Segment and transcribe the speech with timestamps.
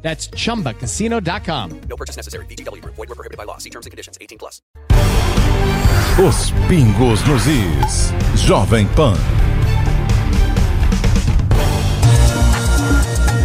[0.00, 1.80] That's chumbacasino.com.
[1.88, 2.46] No purchase necessary.
[2.46, 2.82] BGW.
[2.84, 3.58] Void were prohibited by law.
[3.58, 4.16] See terms and conditions.
[4.20, 4.62] 18 plus.
[6.18, 8.12] Os pingos nos is.
[8.34, 9.47] Jovem Pan.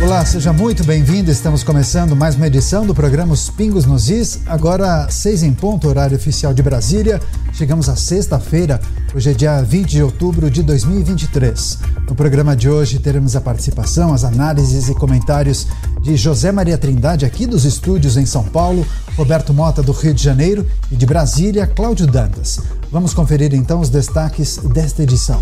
[0.04, 1.32] Olá, seja muito bem-vindo.
[1.32, 4.42] Estamos começando mais uma edição do programa Os Pingos nos Is.
[4.46, 7.22] Agora, seis em ponto, horário oficial de Brasília.
[7.54, 8.82] Chegamos à sexta-feira.
[9.16, 11.80] Hoje é dia 20 de outubro de 2023.
[12.06, 15.68] No programa de hoje teremos a participação, as análises e comentários
[16.02, 20.22] de José Maria Trindade, aqui dos estúdios em São Paulo, Roberto Mota, do Rio de
[20.22, 22.60] Janeiro e de Brasília, Cláudio Dantas.
[22.92, 25.42] Vamos conferir então os destaques desta edição.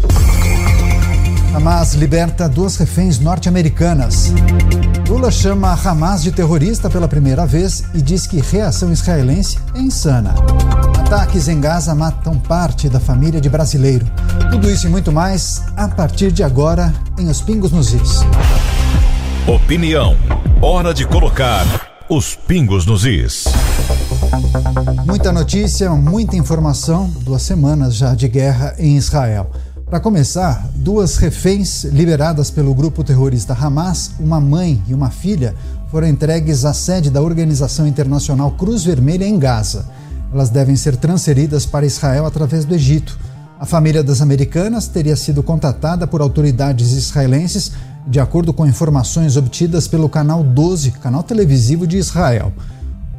[1.54, 4.32] Hamas liberta duas reféns norte-americanas.
[5.08, 10.34] Lula chama Hamas de terrorista pela primeira vez e diz que reação israelense é insana.
[10.98, 14.06] Ataques em Gaza matam parte da família de brasileiro.
[14.50, 18.22] Tudo isso e muito mais a partir de agora em Os Pingos nos Is.
[19.46, 20.16] Opinião.
[20.62, 21.66] Hora de colocar
[22.12, 23.46] os pingos nos is.
[25.06, 29.50] Muita notícia, muita informação, duas semanas já de guerra em Israel.
[29.92, 35.54] Para começar, duas reféns liberadas pelo grupo terrorista Hamas, uma mãe e uma filha,
[35.92, 39.86] foram entregues à sede da organização internacional Cruz Vermelha em Gaza.
[40.34, 43.20] Elas devem ser transferidas para Israel através do Egito.
[43.60, 47.74] A família das americanas teria sido contatada por autoridades israelenses,
[48.08, 52.54] de acordo com informações obtidas pelo canal 12, canal televisivo de Israel.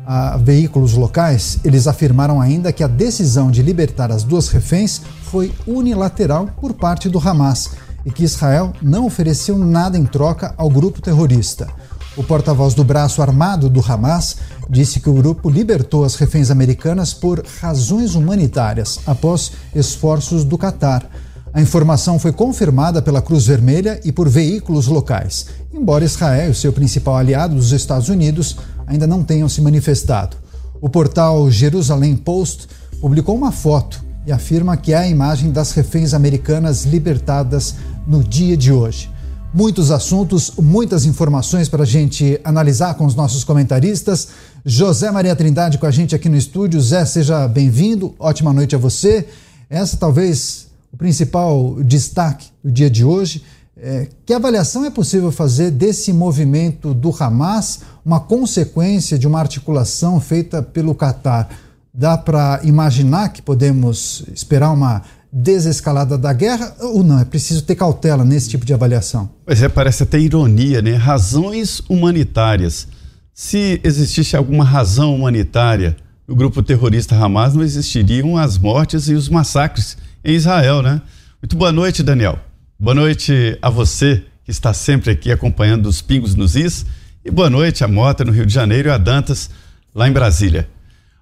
[0.04, 5.52] A veículos locais, eles afirmaram ainda que a decisão de libertar as duas reféns foi
[5.66, 7.70] unilateral por parte do Hamas
[8.04, 11.68] e que Israel não ofereceu nada em troca ao grupo terrorista.
[12.16, 14.36] O porta-voz do braço armado do Hamas
[14.68, 21.08] disse que o grupo libertou as reféns americanas por razões humanitárias, após esforços do Catar.
[21.54, 27.16] A informação foi confirmada pela Cruz Vermelha e por veículos locais, embora Israel, seu principal
[27.16, 28.56] aliado dos Estados Unidos,
[28.92, 30.36] ainda não tenham se manifestado.
[30.80, 32.68] O portal Jerusalem Post
[33.00, 37.74] publicou uma foto e afirma que é a imagem das reféns americanas libertadas
[38.06, 39.10] no dia de hoje.
[39.54, 44.28] Muitos assuntos, muitas informações para a gente analisar com os nossos comentaristas.
[44.64, 46.80] José Maria Trindade com a gente aqui no estúdio.
[46.80, 48.14] Zé, seja bem-vindo.
[48.18, 49.26] Ótima noite a você.
[49.68, 53.42] Essa talvez o principal destaque do dia de hoje.
[53.84, 60.20] É, que avaliação é possível fazer desse movimento do Hamas, uma consequência de uma articulação
[60.20, 61.48] feita pelo Catar?
[61.92, 67.18] Dá para imaginar que podemos esperar uma desescalada da guerra ou não?
[67.18, 69.28] É preciso ter cautela nesse tipo de avaliação.
[69.44, 70.94] Pois é, parece até ironia, né?
[70.94, 72.86] Razões humanitárias.
[73.34, 75.96] Se existisse alguma razão humanitária
[76.28, 81.02] no grupo terrorista Hamas, não existiriam as mortes e os massacres em Israel, né?
[81.42, 82.38] Muito boa noite, Daniel.
[82.82, 86.84] Boa noite a você que está sempre aqui acompanhando os pingos nos is.
[87.24, 89.48] E boa noite a Mota no Rio de Janeiro e a Dantas
[89.94, 90.68] lá em Brasília.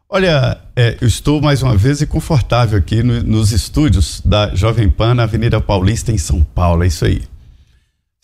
[0.09, 5.15] Olha, é, eu estou mais uma vez confortável aqui no, nos estúdios da Jovem Pan
[5.15, 6.82] na Avenida Paulista, em São Paulo.
[6.82, 7.25] É isso aí.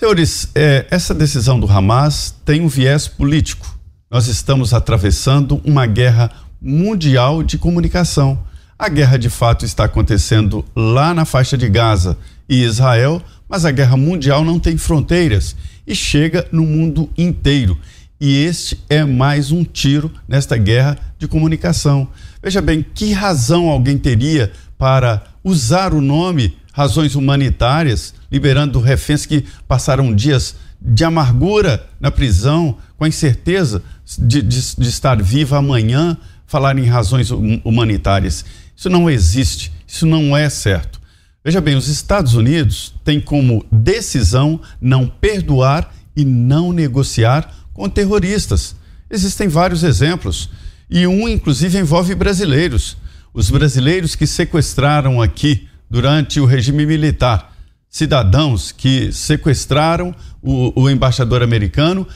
[0.01, 3.79] Senhores, é, essa decisão do Hamas tem um viés político.
[4.11, 8.43] Nós estamos atravessando uma guerra mundial de comunicação.
[8.79, 13.71] A guerra de fato está acontecendo lá na faixa de Gaza e Israel, mas a
[13.71, 15.57] guerra mundial não tem fronteiras
[15.87, 17.79] e chega no mundo inteiro.
[18.21, 22.07] E este é mais um tiro nesta guerra de comunicação.
[22.43, 29.43] Veja bem, que razão alguém teria para usar o nome razões humanitárias, liberando reféns que
[29.67, 33.83] passaram dias de amargura na prisão, com a incerteza
[34.19, 38.45] de, de, de estar viva amanhã, falar em razões humanitárias.
[38.77, 41.01] Isso não existe, isso não é certo.
[41.43, 48.75] Veja bem, os Estados Unidos têm como decisão não perdoar e não negociar com terroristas.
[49.11, 50.51] Existem vários exemplos
[50.91, 52.97] e um, inclusive, envolve brasileiros.
[53.33, 57.55] Os brasileiros que sequestraram aqui durante o regime militar,
[57.89, 62.07] cidadãos que sequestraram o, o embaixador americano,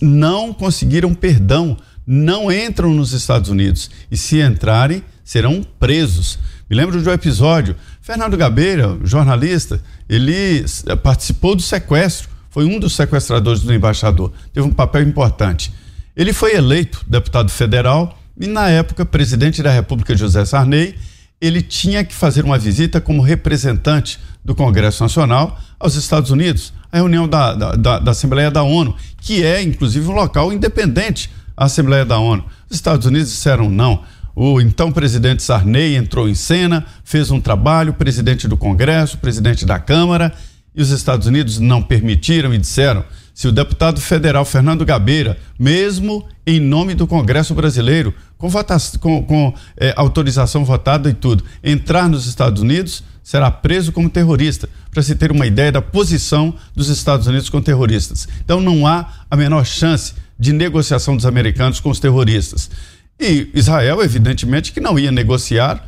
[0.00, 1.76] não conseguiram perdão,
[2.06, 6.38] não entram nos Estados Unidos e, se entrarem, serão presos.
[6.70, 7.76] Me lembro de um episódio.
[8.00, 10.64] Fernando Gabeira, jornalista, ele
[11.02, 15.70] participou do sequestro foi um dos sequestradores do embaixador, teve um papel importante.
[16.16, 20.94] Ele foi eleito deputado federal E na época, presidente da República, José Sarney,
[21.38, 26.96] ele tinha que fazer uma visita como representante do Congresso Nacional aos Estados Unidos, a
[26.96, 32.04] reunião da, da, da Assembleia da ONU, que é, inclusive, um local independente, a Assembleia
[32.04, 32.44] da ONU.
[32.68, 34.02] Os Estados Unidos disseram não.
[34.34, 39.78] O então presidente Sarney entrou em cena, fez um trabalho, presidente do Congresso, presidente da
[39.78, 40.32] Câmara,
[40.74, 46.26] e os Estados Unidos não permitiram e disseram: se o deputado federal Fernando Gabeira, mesmo
[46.46, 52.08] em nome do Congresso brasileiro, com, votação, com, com é, autorização votada e tudo, entrar
[52.08, 56.88] nos Estados Unidos, será preso como terrorista, para se ter uma ideia da posição dos
[56.88, 58.28] Estados Unidos com terroristas.
[58.44, 62.70] Então não há a menor chance de negociação dos americanos com os terroristas.
[63.18, 65.84] E Israel, evidentemente, que não ia negociar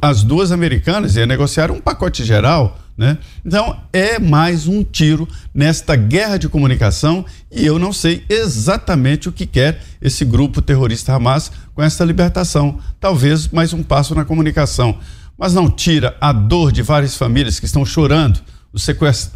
[0.00, 2.78] as duas americanas, ia negociar um pacote geral.
[2.96, 3.16] Né?
[3.44, 9.32] Então é mais um tiro nesta guerra de comunicação e eu não sei exatamente o
[9.32, 12.80] que quer esse grupo terrorista Hamas com essa libertação.
[12.98, 14.98] Talvez mais um passo na comunicação
[15.38, 18.40] mas não tira a dor de várias famílias que estão chorando,
[18.72, 18.84] os,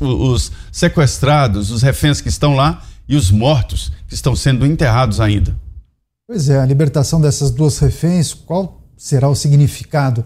[0.01, 5.55] os sequestrados, os reféns que estão lá e os mortos que estão sendo enterrados ainda.
[6.27, 10.25] Pois é, a libertação dessas duas reféns, qual será o significado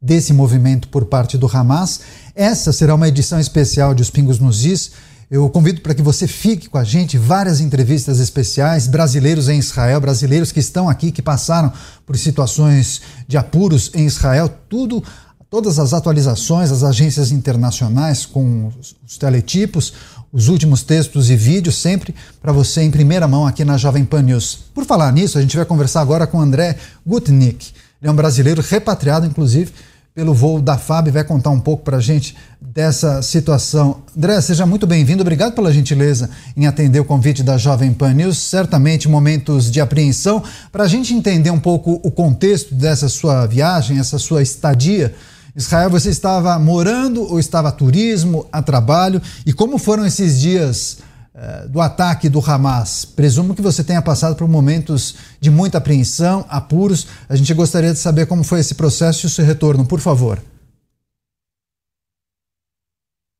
[0.00, 2.00] desse movimento por parte do Hamas?
[2.34, 4.92] Essa será uma edição especial de Os Pingos nos Is
[5.30, 10.00] eu convido para que você fique com a gente, várias entrevistas especiais, brasileiros em Israel,
[10.00, 11.70] brasileiros que estão aqui, que passaram
[12.06, 15.04] por situações de apuros em Israel, tudo,
[15.50, 18.72] todas as atualizações, as agências internacionais com
[19.06, 19.92] os teletipos,
[20.32, 24.22] os últimos textos e vídeos, sempre para você em primeira mão aqui na Jovem Pan
[24.22, 24.58] News.
[24.74, 26.76] Por falar nisso, a gente vai conversar agora com André
[27.06, 27.72] Gutnick.
[28.00, 29.72] Ele é um brasileiro repatriado, inclusive,
[30.18, 34.02] pelo voo da FAB, vai contar um pouco para a gente dessa situação.
[34.16, 35.22] André, seja muito bem-vindo.
[35.22, 38.36] Obrigado pela gentileza em atender o convite da Jovem Pan News.
[38.36, 40.42] Certamente momentos de apreensão.
[40.72, 45.14] Para a gente entender um pouco o contexto dessa sua viagem, essa sua estadia.
[45.58, 49.20] Israel, você estava morando ou estava a turismo, a trabalho?
[49.44, 51.02] E como foram esses dias
[51.34, 53.04] eh, do ataque do Hamas.
[53.04, 57.08] Presumo que você tenha passado por momentos de muita apreensão, apuros.
[57.28, 60.40] A gente gostaria de saber como foi esse processo e o seu retorno, por favor.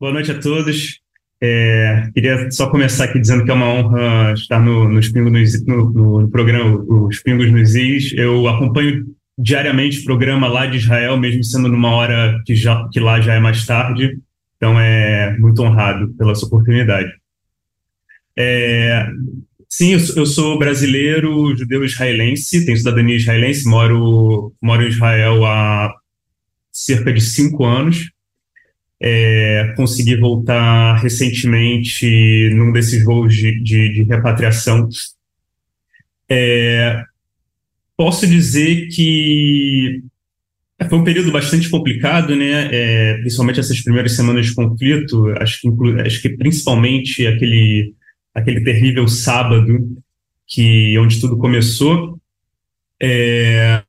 [0.01, 1.01] Boa noite a todos.
[1.41, 6.21] É, queria só começar aqui dizendo que é uma honra estar no, no, Pingos no,
[6.21, 8.13] no programa Os Pingos nos Is.
[8.13, 9.07] Eu acompanho
[9.39, 13.41] diariamente programa lá de Israel, mesmo sendo numa hora que, já, que lá já é
[13.41, 14.19] mais tarde.
[14.57, 17.09] Então, é muito honrado pela sua oportunidade.
[18.37, 19.07] É,
[19.69, 25.95] sim, eu, eu, sou brasileiro, judeu israelense, tenho cidadania israelense, moro, moro em Israel há
[26.73, 28.11] cerca de cinco anos.
[29.01, 34.89] É, consegui voltar recentemente num desses voos de, de, de repatriação.
[36.29, 37.05] É,
[37.99, 40.01] posso dizer que
[40.89, 42.69] foi um período bastante complicado, né?
[42.73, 45.27] É, principalmente essas primeiras semanas de conflito.
[45.41, 47.93] Acho que, acho que principalmente aquele
[48.33, 49.67] aquele terrível sábado
[50.47, 52.21] que onde tudo começou.
[53.03, 53.83] É,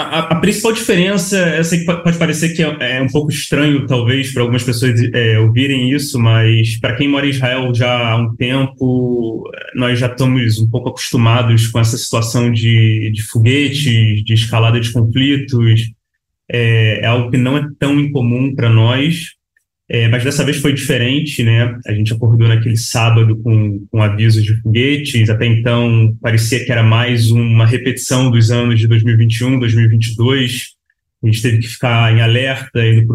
[0.00, 3.86] a, a, principal diferença, eu sei que pode parecer que é, é um pouco estranho,
[3.86, 8.16] talvez, para algumas pessoas é, ouvirem isso, mas para quem mora em Israel já há
[8.16, 14.34] um tempo, nós já estamos um pouco acostumados com essa situação de, de foguetes, de
[14.34, 15.80] escalada de conflitos.
[16.46, 19.34] É, é algo que não é tão incomum para nós.
[19.88, 21.78] É, mas dessa vez foi diferente, né?
[21.86, 25.30] A gente acordou naquele sábado com, com avisos de foguetes.
[25.30, 30.74] Até então parecia que era mais uma repetição dos anos de 2021, 2022.
[31.22, 33.06] A gente teve que ficar em alerta, indo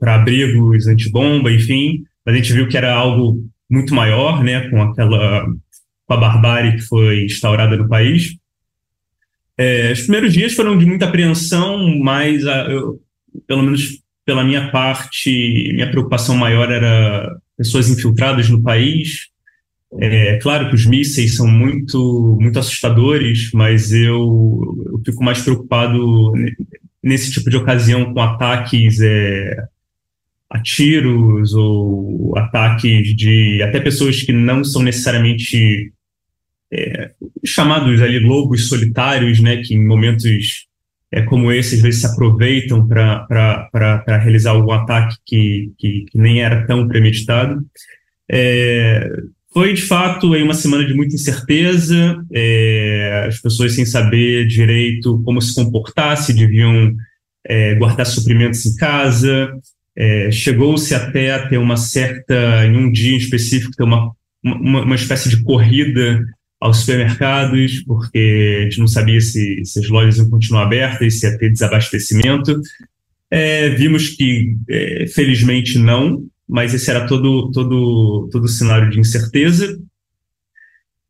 [0.00, 2.02] para abrigos antibomba, enfim.
[2.24, 3.38] Mas a gente viu que era algo
[3.70, 4.68] muito maior, né?
[4.68, 5.46] Com aquela
[6.06, 8.36] com a barbárie que foi instaurada no país.
[9.58, 13.00] É, os primeiros dias foram de muita apreensão, mas a, eu,
[13.46, 19.28] pelo menos pela minha parte, minha preocupação maior era pessoas infiltradas no país.
[20.00, 26.32] É claro que os mísseis são muito, muito assustadores, mas eu, eu fico mais preocupado
[27.00, 29.56] nesse tipo de ocasião com ataques é,
[30.50, 35.92] a tiros ou ataques de até pessoas que não são necessariamente
[36.72, 37.12] é,
[37.44, 40.65] chamados ali lobos solitários, né, que em momentos
[41.12, 46.42] é, como esse, às vezes se aproveitam para realizar algum ataque que, que, que, nem
[46.42, 47.64] era tão premeditado.
[48.30, 49.08] É,
[49.52, 55.40] foi, de fato, uma semana de muita incerteza, é, as pessoas sem saber direito como
[55.40, 56.94] se comportar, se deviam
[57.46, 59.50] é, guardar suprimentos em casa.
[59.96, 64.10] É, chegou-se até a ter uma certa, em um dia específico, ter uma,
[64.44, 66.22] uma, uma espécie de corrida
[66.66, 71.26] aos supermercados, porque a gente não sabia se, se as lojas iam continuar abertas, se
[71.26, 72.60] ia ter desabastecimento.
[73.30, 79.00] É, vimos que, é, felizmente, não, mas esse era todo, todo, todo o cenário de
[79.00, 79.78] incerteza.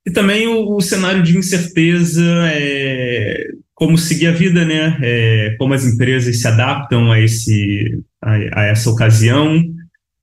[0.07, 4.99] E também o, o cenário de incerteza é como seguir a vida, né?
[5.03, 9.63] É, como as empresas se adaptam a, esse, a, a essa ocasião,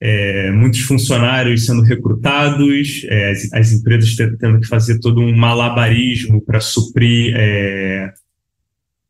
[0.05, 6.41] é, muitos funcionários sendo recrutados, é, as, as, empresas tendo que fazer todo um malabarismo
[6.41, 8.13] para suprir é,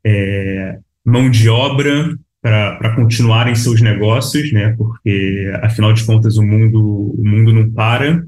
[0.05, 4.75] é, mão de obra para continuarem seus negócios, né?
[4.77, 6.79] Porque afinal de contas o mundo
[7.17, 8.23] o mundo não para.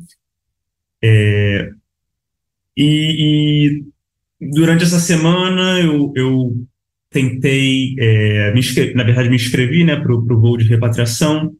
[1.03, 1.69] É,
[2.75, 3.84] e,
[4.41, 6.51] e, durante essa semana eu, eu
[7.12, 8.62] tentei, é, me
[8.95, 11.53] na verdade me inscrevi, né, para o voo de repatriação.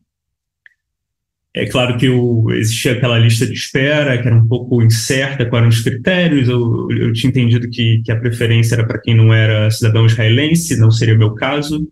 [1.56, 5.62] É claro que eu, existia aquela lista de espera, que era um pouco incerta, quais
[5.62, 6.50] eram os critérios.
[6.50, 10.78] Eu, eu tinha entendido que, que a preferência era para quem não era cidadão israelense,
[10.78, 11.88] não seria o meu caso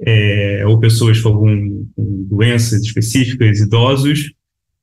[0.00, 1.32] é, ou pessoas com,
[1.94, 4.32] com, doenças específicas, idosos,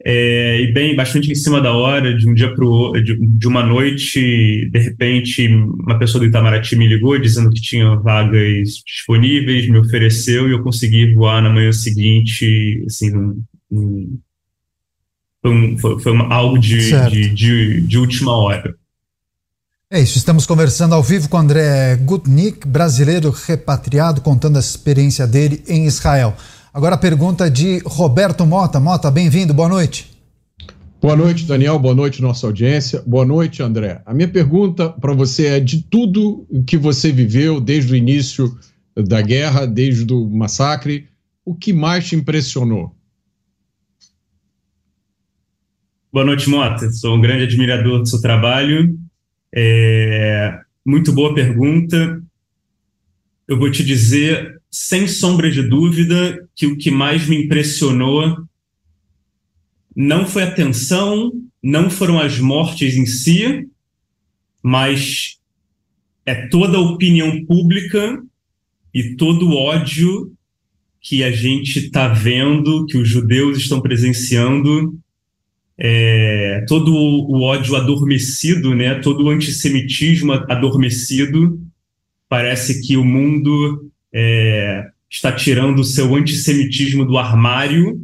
[0.03, 3.47] é, e bem, bastante em cima da hora, de um dia para o de, de
[3.47, 9.69] uma noite, de repente, uma pessoa do Itamaraty me ligou dizendo que tinha vagas disponíveis,
[9.69, 16.11] me ofereceu e eu consegui voar na manhã seguinte, assim, num, foi, um, foi, foi
[16.11, 18.75] uma, algo de, de, de, de última hora.
[19.89, 25.63] É isso, estamos conversando ao vivo com André Gutnick, brasileiro repatriado, contando a experiência dele
[25.67, 26.35] em Israel.
[26.73, 28.79] Agora a pergunta de Roberto Mota.
[28.79, 30.09] Mota, bem-vindo, boa noite.
[31.01, 33.03] Boa noite, Daniel, boa noite, nossa audiência.
[33.05, 34.01] Boa noite, André.
[34.05, 38.57] A minha pergunta para você é de tudo que você viveu desde o início
[38.95, 41.07] da guerra, desde o massacre,
[41.43, 42.95] o que mais te impressionou?
[46.13, 46.91] Boa noite, Mota.
[46.91, 48.99] Sou um grande admirador do seu trabalho
[49.55, 52.21] é, muito boa pergunta.
[53.47, 58.45] Eu vou te dizer, sem sombra de dúvida, que o que mais me impressionou
[59.95, 61.31] não foi a tensão,
[61.63, 63.69] não foram as mortes em si,
[64.61, 65.37] mas
[66.25, 68.21] é toda a opinião pública
[68.93, 70.33] e todo o ódio
[70.99, 75.00] que a gente está vendo, que os judeus estão presenciando
[75.83, 81.59] é, todo o ódio adormecido, né, todo o antissemitismo adormecido.
[82.29, 87.99] Parece que o mundo é, está tirando o seu antissemitismo do armário.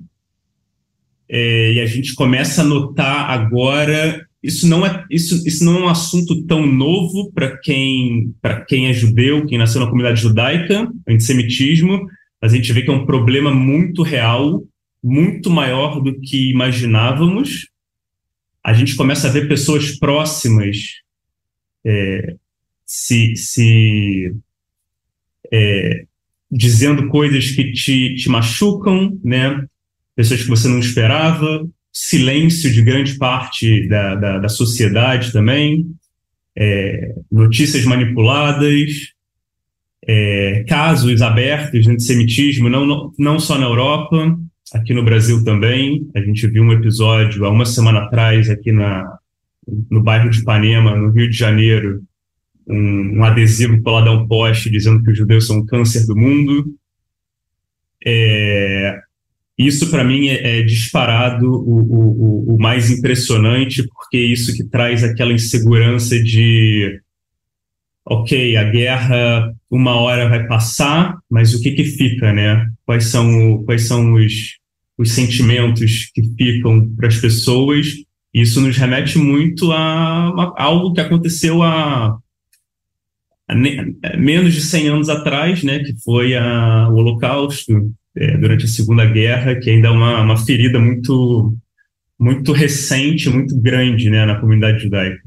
[1.29, 5.79] É, e a gente começa a notar agora isso não é isso, isso não é
[5.81, 10.89] um assunto tão novo para quem para quem é judeu, quem nasceu na comunidade judaica,
[11.07, 12.07] antissemitismo,
[12.41, 14.63] mas a gente vê que é um problema muito real
[15.03, 17.69] muito maior do que imaginávamos.
[18.63, 20.77] A gente começa a ver pessoas próximas
[21.85, 22.35] é,
[22.85, 24.35] se, se
[25.51, 26.05] é,
[26.51, 29.65] dizendo coisas que te, te machucam, né?
[30.15, 35.85] Pessoas que você não esperava, silêncio de grande parte da, da, da sociedade também,
[36.55, 39.13] é, notícias manipuladas,
[40.05, 44.37] é, casos abertos de antissemitismo, não, não só na Europa,
[44.73, 46.09] aqui no Brasil também.
[46.15, 49.17] A gente viu um episódio há uma semana atrás aqui na,
[49.89, 52.01] no bairro de Ipanema, no Rio de Janeiro,
[52.67, 56.15] um, um adesivo colado a um poste dizendo que os judeus são o câncer do
[56.15, 56.65] mundo.
[58.05, 58.99] É,
[59.57, 65.03] isso, para mim, é, é disparado o, o, o, mais impressionante, porque isso que traz
[65.03, 67.01] aquela insegurança de,
[68.05, 72.69] ok, a guerra uma hora vai passar, mas o que que fica, né?
[72.85, 74.56] Quais são, quais são os,
[74.97, 77.87] os sentimentos que ficam para as pessoas.
[78.33, 82.17] Isso nos remete muito a, a algo que aconteceu há,
[84.17, 89.05] menos de 100 anos atrás, né, que foi a, o Holocausto, é, durante a Segunda
[89.05, 91.55] Guerra, que ainda é uma, uma ferida muito,
[92.19, 95.21] muito recente, muito grande né, na comunidade judaica.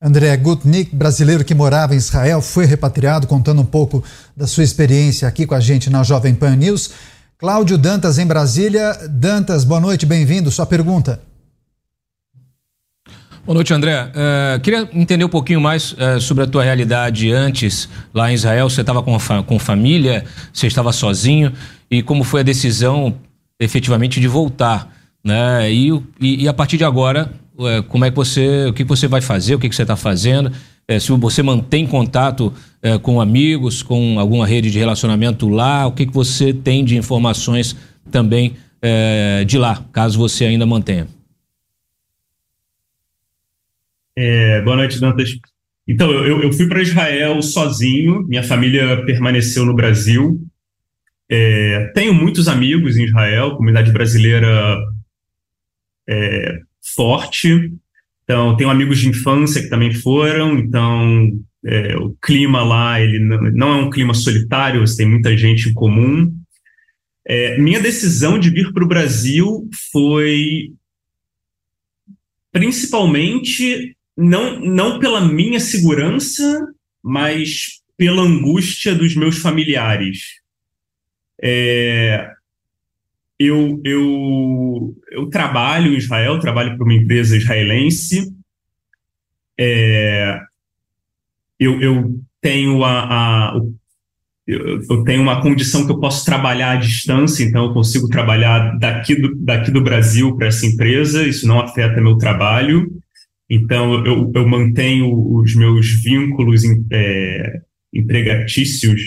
[0.00, 4.04] André Gutnick, brasileiro que morava em Israel, foi repatriado, contando um pouco
[4.36, 6.92] da sua experiência aqui com a gente na Jovem Pan News.
[7.36, 8.96] Cláudio Dantas, em Brasília.
[9.10, 10.52] Dantas, boa noite, bem-vindo.
[10.52, 11.20] Sua pergunta.
[13.44, 14.04] Boa noite, André.
[14.04, 18.70] Uh, queria entender um pouquinho mais uh, sobre a tua realidade antes, lá em Israel.
[18.70, 21.52] Você estava com, fa com família, você estava sozinho,
[21.90, 23.16] e como foi a decisão,
[23.58, 24.94] efetivamente, de voltar.
[25.22, 25.72] Né?
[25.72, 29.08] E, e, e a partir de agora, uh, como é que você, o que você
[29.08, 30.52] vai fazer, o que, que você está fazendo?
[30.86, 35.92] É, se você mantém contato é, com amigos, com alguma rede de relacionamento lá, o
[35.92, 37.74] que, que você tem de informações
[38.10, 41.08] também é, de lá, caso você ainda mantenha?
[44.16, 45.30] É, boa noite, Dantas.
[45.88, 50.40] Então, eu, eu fui para Israel sozinho, minha família permaneceu no Brasil.
[51.30, 54.78] É, tenho muitos amigos em Israel, comunidade brasileira
[56.08, 56.60] é,
[56.94, 57.72] forte.
[58.24, 60.58] Então, tenho amigos de infância que também foram.
[60.58, 61.30] Então,
[61.64, 65.74] é, o clima lá ele não, é um clima solitário, você tem muita gente em
[65.74, 66.34] comum.
[67.26, 70.72] É, minha decisão de vir para o Brasil foi
[72.52, 76.66] principalmente não, não pela minha segurança,
[77.02, 80.40] mas pela angústia dos meus familiares.
[81.42, 82.30] É,
[83.38, 88.32] eu, eu, eu trabalho em Israel, trabalho para uma empresa israelense.
[89.58, 90.38] É,
[91.58, 93.60] eu, eu tenho a, a
[94.46, 99.14] eu, tenho uma condição que eu posso trabalhar à distância, então eu consigo trabalhar daqui
[99.14, 102.90] do, daqui do Brasil para essa empresa, isso não afeta meu trabalho.
[103.48, 106.62] Então eu, eu mantenho os meus vínculos
[106.92, 107.60] é,
[107.92, 109.00] empregatícios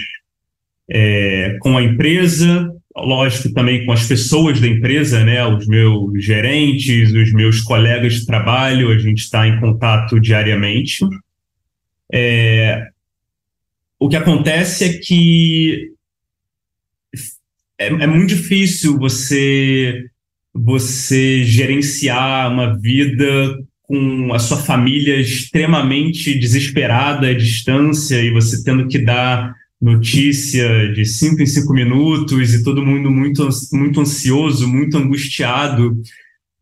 [0.90, 2.74] é, com a empresa,
[3.04, 8.26] lógico, também com as pessoas da empresa, né, os meus gerentes, os meus colegas de
[8.26, 11.06] trabalho, a gente está em contato diariamente.
[12.12, 12.88] É,
[14.00, 15.92] o que acontece é que
[17.80, 20.06] é, é, muito difícil você
[20.54, 28.88] você gerenciar uma vida com a sua família extremamente desesperada à distância e você tendo
[28.88, 34.98] que dar notícia de cinco em cinco minutos e todo mundo muito, muito ansioso, muito
[34.98, 35.96] angustiado.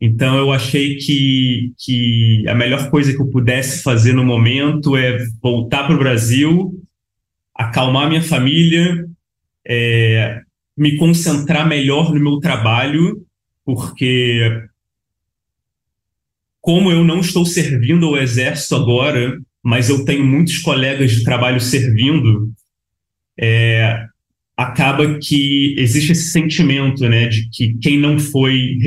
[0.00, 5.18] Então eu achei que, que a melhor coisa que eu pudesse fazer no momento é
[5.42, 6.74] voltar para o Brasil,
[7.54, 9.06] acalmar minha família,
[9.66, 10.40] é,
[10.76, 13.24] me concentrar melhor no meu trabalho,
[13.64, 14.62] porque
[16.60, 21.60] como eu não estou servindo ao exército agora, mas eu tenho muitos colegas de trabalho
[21.60, 22.52] servindo,
[23.38, 24.06] é,
[24.56, 28.78] acaba que existe esse sentimento, né, de que quem não foi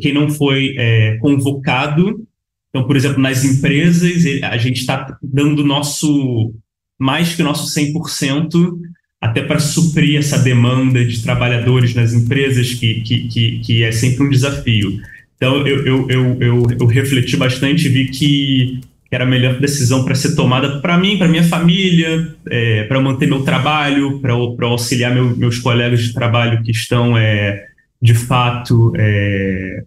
[0.00, 2.26] quem não foi é, convocado,
[2.70, 6.54] então, por exemplo, nas empresas a gente está dando nosso
[6.98, 8.78] mais que nosso 100%
[9.20, 14.24] até para suprir essa demanda de trabalhadores nas empresas que, que, que, que é sempre
[14.24, 15.00] um desafio.
[15.36, 20.04] Então, eu, eu, eu, eu refleti bastante e vi que que era a melhor decisão
[20.04, 25.14] para ser tomada para mim, para minha família, é, para manter meu trabalho, para auxiliar
[25.14, 27.66] meu, meus colegas de trabalho que estão, é,
[28.02, 29.84] de fato, é,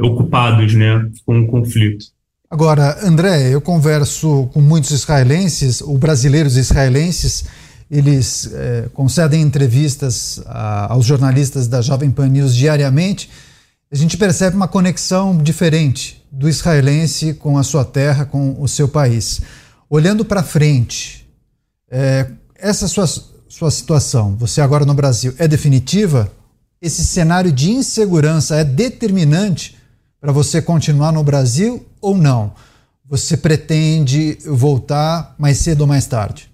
[0.00, 2.06] ocupados né, com o conflito.
[2.50, 7.44] Agora, André, eu converso com muitos israelenses, ou brasileiros israelenses,
[7.90, 13.28] eles é, concedem entrevistas a, aos jornalistas da Jovem Pan News diariamente.
[13.92, 18.88] A gente percebe uma conexão diferente do israelense com a sua terra, com o seu
[18.88, 19.40] país.
[19.88, 21.26] Olhando para frente,
[21.88, 23.06] é, essa sua,
[23.48, 26.30] sua situação, você agora no Brasil, é definitiva?
[26.82, 29.76] Esse cenário de insegurança é determinante
[30.20, 32.52] para você continuar no Brasil ou não?
[33.06, 36.50] Você pretende voltar mais cedo ou mais tarde?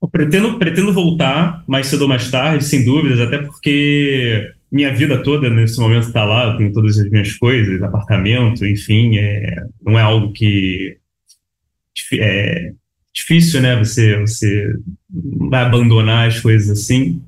[0.00, 5.22] Eu pretendo, pretendo voltar mais cedo ou mais tarde, sem dúvidas, até porque minha vida
[5.22, 9.98] toda nesse momento está lá, eu tenho todas as minhas coisas, apartamento, enfim, é, não
[9.98, 10.98] é algo que
[12.14, 12.72] é
[13.12, 13.76] difícil, né?
[13.76, 14.72] Você você
[15.10, 17.22] vai abandonar as coisas assim.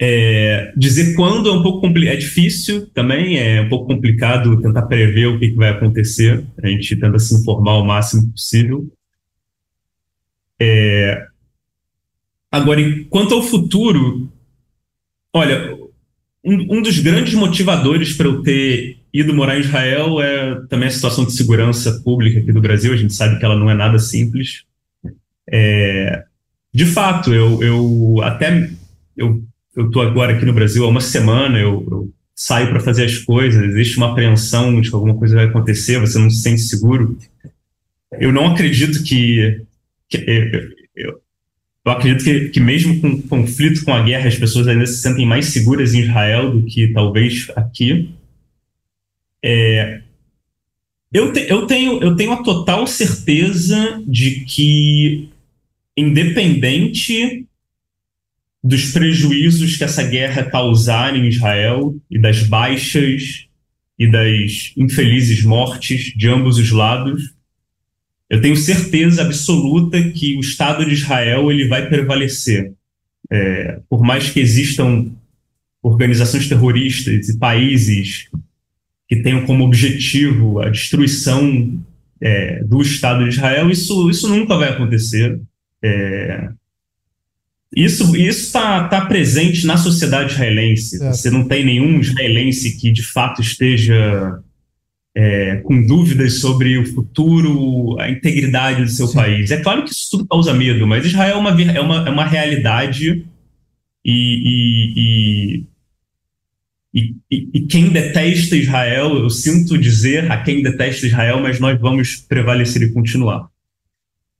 [0.00, 5.26] É, dizer quando é um pouco é difícil também, é um pouco complicado tentar prever
[5.26, 6.44] o que, que vai acontecer.
[6.62, 8.88] A gente tenta se informar o máximo possível.
[10.60, 11.26] É,
[12.50, 14.32] agora, quanto ao futuro,
[15.32, 15.77] olha,
[16.44, 20.92] um, um dos grandes motivadores para eu ter ido morar em Israel é também a
[20.92, 22.92] situação de segurança pública aqui do Brasil.
[22.92, 24.64] A gente sabe que ela não é nada simples.
[25.50, 26.24] É,
[26.72, 28.70] de fato, eu, eu até
[29.16, 29.42] eu
[29.76, 31.58] estou agora aqui no Brasil há uma semana.
[31.58, 33.62] Eu, eu saio para fazer as coisas.
[33.62, 36.00] Existe uma apreensão de que alguma coisa vai acontecer.
[36.00, 37.18] Você não se sente seguro.
[38.12, 39.62] Eu não acredito que,
[40.08, 41.20] que eu, eu,
[41.88, 45.24] eu acredito que, que mesmo com conflito, com a guerra, as pessoas ainda se sentem
[45.24, 48.10] mais seguras em Israel do que talvez aqui.
[49.42, 50.02] É,
[51.10, 55.30] eu, te, eu, tenho, eu tenho a total certeza de que,
[55.96, 57.46] independente
[58.62, 63.46] dos prejuízos que essa guerra causar em Israel e das baixas
[63.98, 67.34] e das infelizes mortes de ambos os lados,
[68.30, 72.72] eu tenho certeza absoluta que o Estado de Israel ele vai prevalecer.
[73.30, 75.10] É, por mais que existam
[75.82, 78.28] organizações terroristas e países
[79.08, 81.82] que tenham como objetivo a destruição
[82.20, 85.40] é, do Estado de Israel, isso, isso nunca vai acontecer.
[85.82, 86.50] É,
[87.74, 90.98] isso está tá presente na sociedade israelense.
[90.98, 94.40] Você não tem nenhum israelense que de fato esteja
[95.20, 99.16] é, com dúvidas sobre o futuro, a integridade do seu Sim.
[99.16, 99.50] país.
[99.50, 102.24] É claro que isso tudo causa medo, mas Israel é uma, é uma, é uma
[102.24, 103.26] realidade
[104.04, 105.64] e,
[106.94, 111.80] e, e, e, quem detesta Israel, eu sinto dizer a quem detesta Israel, mas nós
[111.80, 113.48] vamos prevalecer e continuar.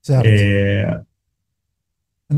[0.01, 0.27] Certo.
[0.27, 1.01] É,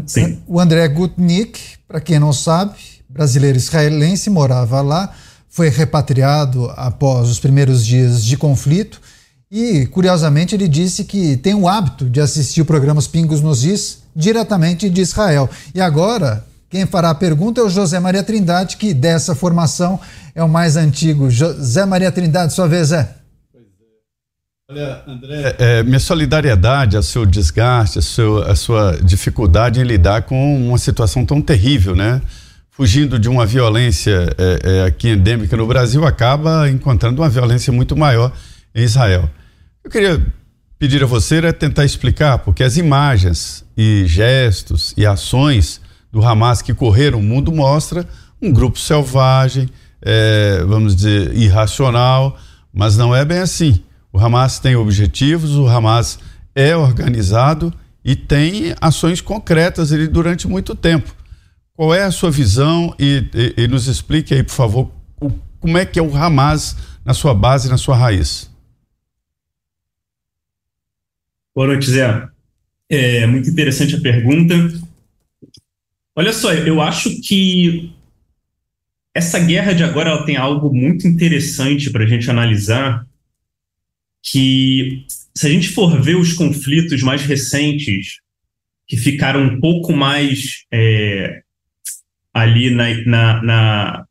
[0.06, 0.42] Sim.
[0.46, 2.74] O André Gutnick, para quem não sabe,
[3.06, 5.14] brasileiro israelense, morava lá,
[5.50, 9.00] foi repatriado após os primeiros dias de conflito
[9.50, 13.64] e, curiosamente, ele disse que tem o hábito de assistir o programa Os Pingos nos
[13.64, 15.50] Is diretamente de Israel.
[15.74, 19.98] E agora, quem fará a pergunta é o José Maria Trindade, que dessa formação
[20.36, 21.28] é o mais antigo.
[21.28, 23.16] José Maria Trindade, sua vez é.
[24.70, 30.68] Olha, André, é, minha solidariedade ao seu desgaste, a, a sua dificuldade em lidar com
[30.68, 32.22] uma situação tão terrível, né?
[32.80, 37.94] Fugindo de uma violência é, é, aqui endêmica no Brasil, acaba encontrando uma violência muito
[37.94, 38.32] maior
[38.74, 39.28] em Israel.
[39.84, 40.26] Eu queria
[40.78, 45.78] pedir a você é tentar explicar, porque as imagens e gestos e ações
[46.10, 48.08] do Hamas que correram o mundo mostra
[48.40, 49.68] um grupo selvagem,
[50.00, 52.38] é, vamos dizer, irracional,
[52.72, 53.82] mas não é bem assim.
[54.10, 56.18] O Hamas tem objetivos, o Hamas
[56.54, 57.70] é organizado
[58.02, 61.19] e tem ações concretas ali durante muito tempo.
[61.80, 65.78] Qual é a sua visão e, e, e nos explique aí, por favor, o, como
[65.78, 68.54] é que é o Hamas na sua base, na sua raiz?
[71.54, 72.28] Boa noite, Zé.
[72.86, 74.54] É muito interessante a pergunta.
[76.14, 77.90] Olha só, eu acho que
[79.14, 83.06] essa guerra de agora ela tem algo muito interessante para a gente analisar,
[84.22, 88.20] que se a gente for ver os conflitos mais recentes,
[88.86, 91.42] que ficaram um pouco mais é,
[92.40, 94.04] ali na, na, na,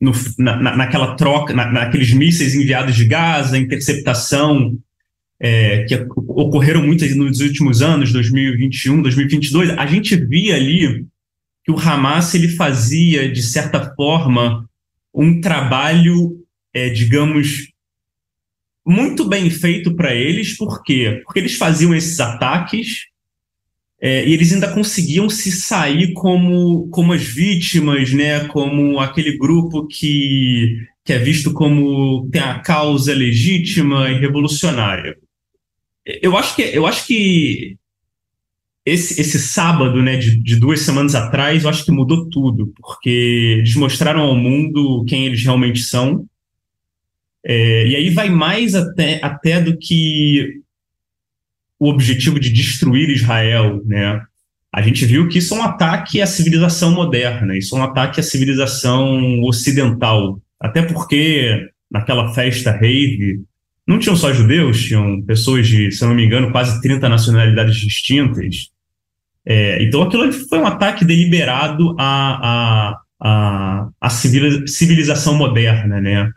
[0.00, 4.76] no, na, naquela troca, na, naqueles mísseis enviados de Gaza, interceptação,
[5.38, 5.94] é, que
[6.28, 11.06] ocorreram muitas nos últimos anos, 2021, 2022, a gente via ali
[11.64, 14.68] que o Hamas ele fazia, de certa forma,
[15.14, 16.44] um trabalho,
[16.74, 17.70] é, digamos,
[18.86, 21.20] muito bem feito para eles, por quê?
[21.24, 23.09] Porque eles faziam esses ataques
[24.00, 28.46] é, e eles ainda conseguiam se sair como, como as vítimas, né?
[28.46, 35.16] como aquele grupo que, que é visto como tem a causa legítima e revolucionária.
[36.22, 37.76] Eu acho que, eu acho que
[38.86, 43.58] esse, esse sábado, né, de, de, duas semanas atrás, eu acho que mudou tudo, porque
[43.58, 46.24] eles mostraram ao mundo quem eles realmente são.
[47.44, 50.62] É, e aí vai mais até, até do que
[51.80, 54.20] o objetivo de destruir Israel, né?
[54.72, 58.20] A gente viu que isso é um ataque à civilização moderna, isso é um ataque
[58.20, 60.40] à civilização ocidental.
[60.60, 63.40] Até porque naquela festa rave
[63.86, 68.68] não tinham só judeus, tinham pessoas de, se não me engano, quase 30 nacionalidades distintas.
[69.44, 76.30] É, então aquilo foi um ataque deliberado à, à, à, à civilização moderna, né?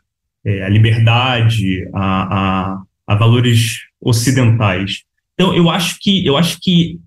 [0.45, 5.03] É, a liberdade, a, a, a, valores ocidentais.
[5.33, 6.99] Então eu acho que eu acho que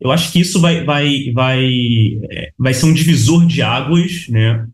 [0.00, 1.64] eu acho que isso vai vai vai
[2.30, 4.66] é, vai ser um divisor de águas, né?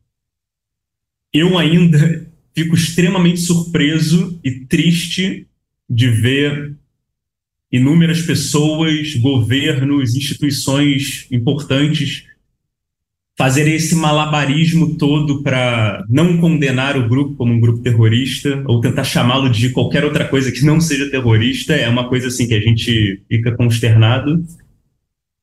[1.32, 5.46] Eu ainda fico extremamente surpreso e triste
[5.88, 6.76] de ver
[7.70, 12.24] inúmeras pessoas, governos, instituições importantes
[13.38, 19.04] fazer esse malabarismo todo para não condenar o grupo como um grupo terrorista ou tentar
[19.04, 22.60] chamá-lo de qualquer outra coisa que não seja terrorista é uma coisa assim que a
[22.60, 24.44] gente fica consternado.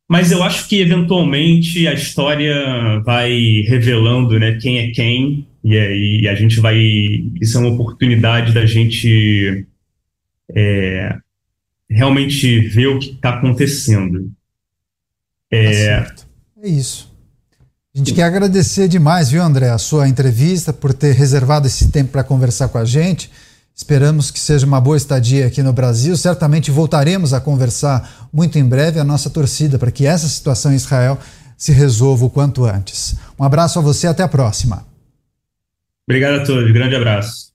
[0.09, 6.27] Mas eu acho que eventualmente a história vai revelando, né, quem é quem e aí
[6.27, 6.77] a gente vai
[7.41, 9.65] isso é uma oportunidade da gente
[10.53, 11.15] é,
[11.89, 14.29] realmente ver o que está acontecendo.
[15.49, 16.01] É...
[16.01, 16.15] Tá
[16.61, 17.14] é isso.
[17.95, 22.11] A gente quer agradecer demais, viu, André, a sua entrevista, por ter reservado esse tempo
[22.11, 23.31] para conversar com a gente.
[23.73, 26.17] Esperamos que seja uma boa estadia aqui no Brasil.
[26.17, 28.99] Certamente voltaremos a conversar muito em breve.
[28.99, 31.17] A nossa torcida para que essa situação em Israel
[31.57, 33.15] se resolva o quanto antes.
[33.39, 34.85] Um abraço a você, até a próxima.
[36.05, 37.53] Obrigado a todos, grande abraço.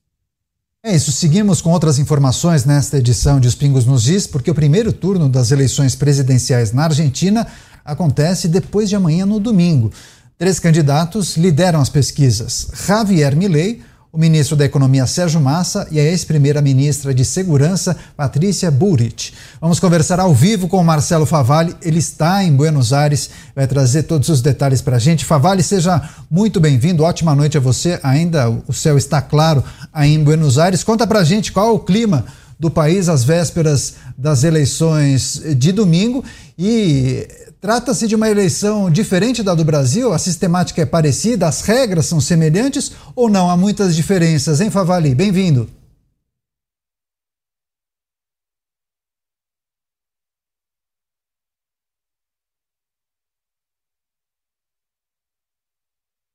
[0.82, 4.54] É isso, seguimos com outras informações nesta edição de Os Pingos nos Is, porque o
[4.54, 7.46] primeiro turno das eleições presidenciais na Argentina
[7.84, 9.92] acontece depois de amanhã, no domingo.
[10.40, 16.02] Três candidatos lideram as pesquisas: Javier Milei, o ministro da Economia Sérgio Massa e a
[16.02, 19.34] ex-primeira-ministra de Segurança Patrícia Burrit.
[19.60, 24.04] Vamos conversar ao vivo com o Marcelo Favalli, ele está em Buenos Aires, vai trazer
[24.04, 25.26] todos os detalhes para a gente.
[25.26, 30.24] Favalli, seja muito bem-vindo, ótima noite a você, ainda o céu está claro aí em
[30.24, 30.82] Buenos Aires.
[30.82, 32.24] Conta para a gente qual é o clima
[32.58, 36.24] do país às vésperas das eleições de domingo
[36.58, 37.28] e
[37.60, 40.14] Trata-se de uma eleição diferente da do Brasil?
[40.14, 41.46] A sistemática é parecida?
[41.46, 43.50] As regras são semelhantes ou não?
[43.50, 45.14] Há muitas diferenças, hein, Favali?
[45.14, 45.68] Bem-vindo.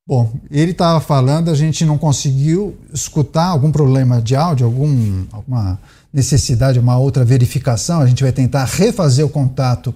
[0.08, 5.80] Bom, ele estava falando, a gente não conseguiu escutar algum problema de áudio, algum, alguma
[6.14, 8.02] necessidade, uma outra verificação.
[8.02, 9.92] A gente vai tentar refazer o contato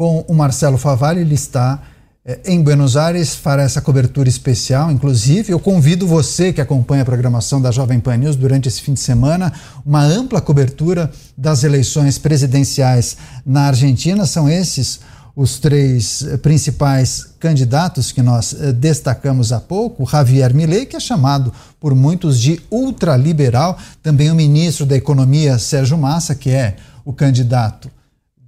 [0.00, 1.78] com o Marcelo Favalli, ele está
[2.24, 4.90] é, em Buenos Aires para essa cobertura especial.
[4.90, 8.94] Inclusive, eu convido você que acompanha a programação da Jovem Pan News durante esse fim
[8.94, 9.52] de semana,
[9.84, 14.24] uma ampla cobertura das eleições presidenciais na Argentina.
[14.24, 15.00] São esses
[15.36, 21.00] os três eh, principais candidatos que nós eh, destacamos há pouco, Javier Milei, que é
[21.00, 27.12] chamado por muitos de ultraliberal, também o ministro da Economia, Sérgio Massa, que é o
[27.12, 27.90] candidato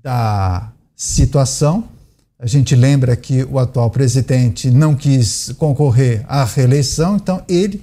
[0.03, 0.71] da
[1.03, 1.83] situação.
[2.38, 7.83] A gente lembra que o atual presidente não quis concorrer à reeleição, então ele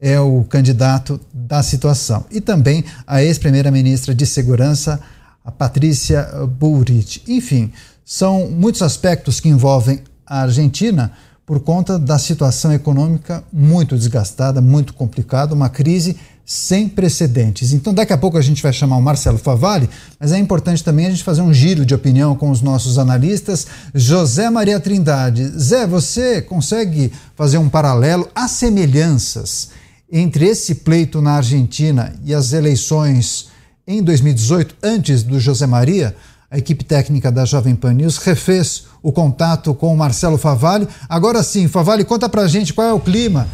[0.00, 2.24] é o candidato da situação.
[2.30, 5.00] E também a ex-primeira-ministra de Segurança,
[5.44, 7.22] a Patrícia Bullrich.
[7.26, 7.72] Enfim,
[8.04, 11.12] são muitos aspectos que envolvem a Argentina
[11.44, 17.72] por conta da situação econômica muito desgastada, muito complicada, uma crise sem precedentes.
[17.72, 21.06] Então, daqui a pouco a gente vai chamar o Marcelo Favalli, mas é importante também
[21.06, 23.66] a gente fazer um giro de opinião com os nossos analistas.
[23.94, 25.44] José Maria Trindade.
[25.58, 29.70] Zé, você consegue fazer um paralelo, as semelhanças
[30.10, 33.48] entre esse pleito na Argentina e as eleições
[33.86, 36.16] em 2018, antes do José Maria?
[36.50, 40.88] A equipe técnica da Jovem Pan News refez o contato com o Marcelo Favalli.
[41.08, 43.46] Agora sim, Favalli, conta pra gente qual é o clima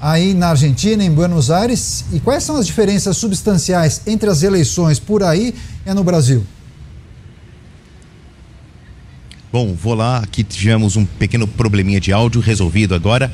[0.00, 4.98] aí na Argentina, em Buenos Aires, e quais são as diferenças substanciais entre as eleições
[4.98, 6.44] por aí e no Brasil?
[9.52, 10.18] Bom, vou lá.
[10.18, 13.30] Aqui tivemos um pequeno probleminha de áudio resolvido agora.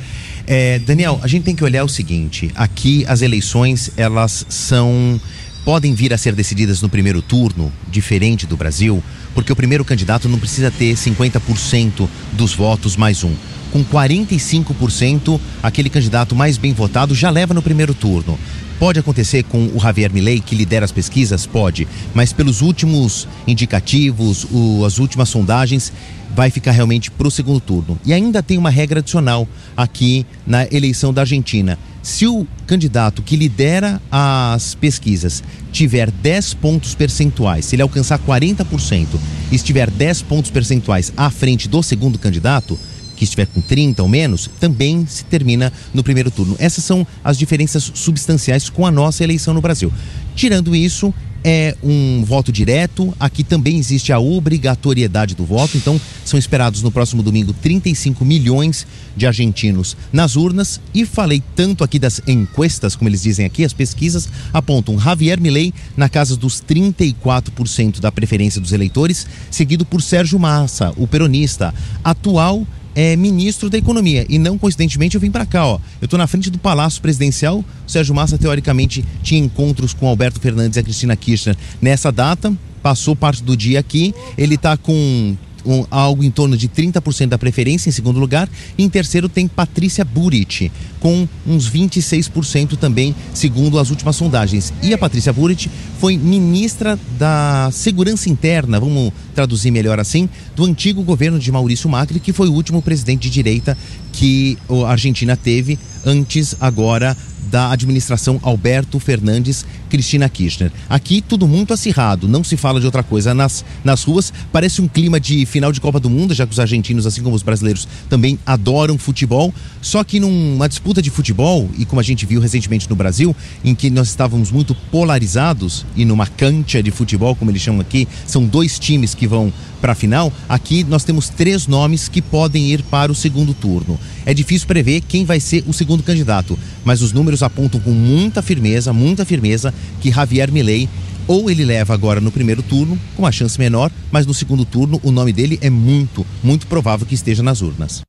[0.47, 5.21] É, Daniel, a gente tem que olhar o seguinte: aqui as eleições elas são
[5.63, 9.03] podem vir a ser decididas no primeiro turno, diferente do Brasil,
[9.35, 13.35] porque o primeiro candidato não precisa ter 50% dos votos mais um
[13.73, 18.39] com 45%, aquele candidato mais bem votado já leva no primeiro turno.
[18.79, 21.47] Pode acontecer com o Javier Milei, que lidera as pesquisas?
[21.47, 21.89] Pode.
[22.15, 25.91] Mas pelos últimos indicativos, o, as últimas sondagens,
[26.35, 27.99] vai ficar realmente para o segundo turno.
[28.05, 31.79] E ainda tem uma regra adicional aqui na eleição da Argentina.
[32.03, 39.07] Se o candidato que lidera as pesquisas tiver 10 pontos percentuais, se ele alcançar 40%
[39.51, 42.79] e estiver 10 pontos percentuais à frente do segundo candidato,
[43.17, 46.55] que estiver com 30 ou menos, também se termina no primeiro turno.
[46.59, 49.93] Essas são as diferenças substanciais com a nossa eleição no Brasil.
[50.35, 51.13] Tirando isso,
[51.49, 53.15] é um voto direto.
[53.21, 58.85] Aqui também existe a obrigatoriedade do voto, então são esperados no próximo domingo 35 milhões
[59.17, 60.81] de argentinos nas urnas.
[60.93, 65.73] E falei tanto aqui das encuestas, como eles dizem aqui, as pesquisas apontam Javier Milei
[65.97, 72.67] na casa dos 34% da preferência dos eleitores, seguido por Sérgio Massa, o peronista, atual
[72.97, 74.25] é ministro da Economia.
[74.27, 75.79] E não coincidentemente eu vim para cá, ó.
[76.01, 77.59] Eu estou na frente do Palácio Presidencial.
[77.59, 82.53] O Sérgio Massa, teoricamente, tinha encontros com Alberto Fernandes e a Cristina Kirchner nessa data.
[82.83, 84.15] Passou parte do dia aqui.
[84.39, 88.49] Ele está com um, algo em torno de 30% da preferência em segundo lugar.
[88.79, 94.73] E em terceiro tem Patrícia Burit, com uns 26% também, segundo as últimas sondagens.
[94.83, 101.03] E a Patrícia Burit foi ministra da Segurança Interna, vamos traduzir melhor assim, do antigo
[101.03, 103.77] governo de Maurício Macri, que foi o último presidente de direita
[104.17, 107.17] que a Argentina teve antes agora
[107.51, 110.73] da administração Alberto Fernandes Cristina Kirchner.
[110.89, 114.33] Aqui tudo muito acirrado, não se fala de outra coisa nas, nas ruas.
[114.51, 117.37] Parece um clima de final de Copa do Mundo, já que os argentinos, assim como
[117.37, 119.55] os brasileiros, também adoram futebol.
[119.81, 123.75] Só que numa disputa de futebol, e como a gente viu recentemente no Brasil, em
[123.75, 128.45] que nós estávamos muito polarizados e numa cancha de futebol, como eles chamam aqui, são
[128.45, 132.83] dois times que vão para a final, aqui nós temos três nomes que podem ir
[132.83, 133.99] para o segundo turno.
[134.25, 138.43] É difícil prever quem vai ser o segundo candidato, mas os números apontam com muita
[138.43, 140.89] firmeza, muita firmeza, que Javier Milei
[141.27, 145.01] ou ele leva agora no primeiro turno, com uma chance menor, mas no segundo turno
[145.03, 148.03] o nome dele é muito, muito provável que esteja nas urnas.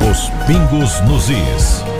[0.00, 1.95] Os pingos nos is.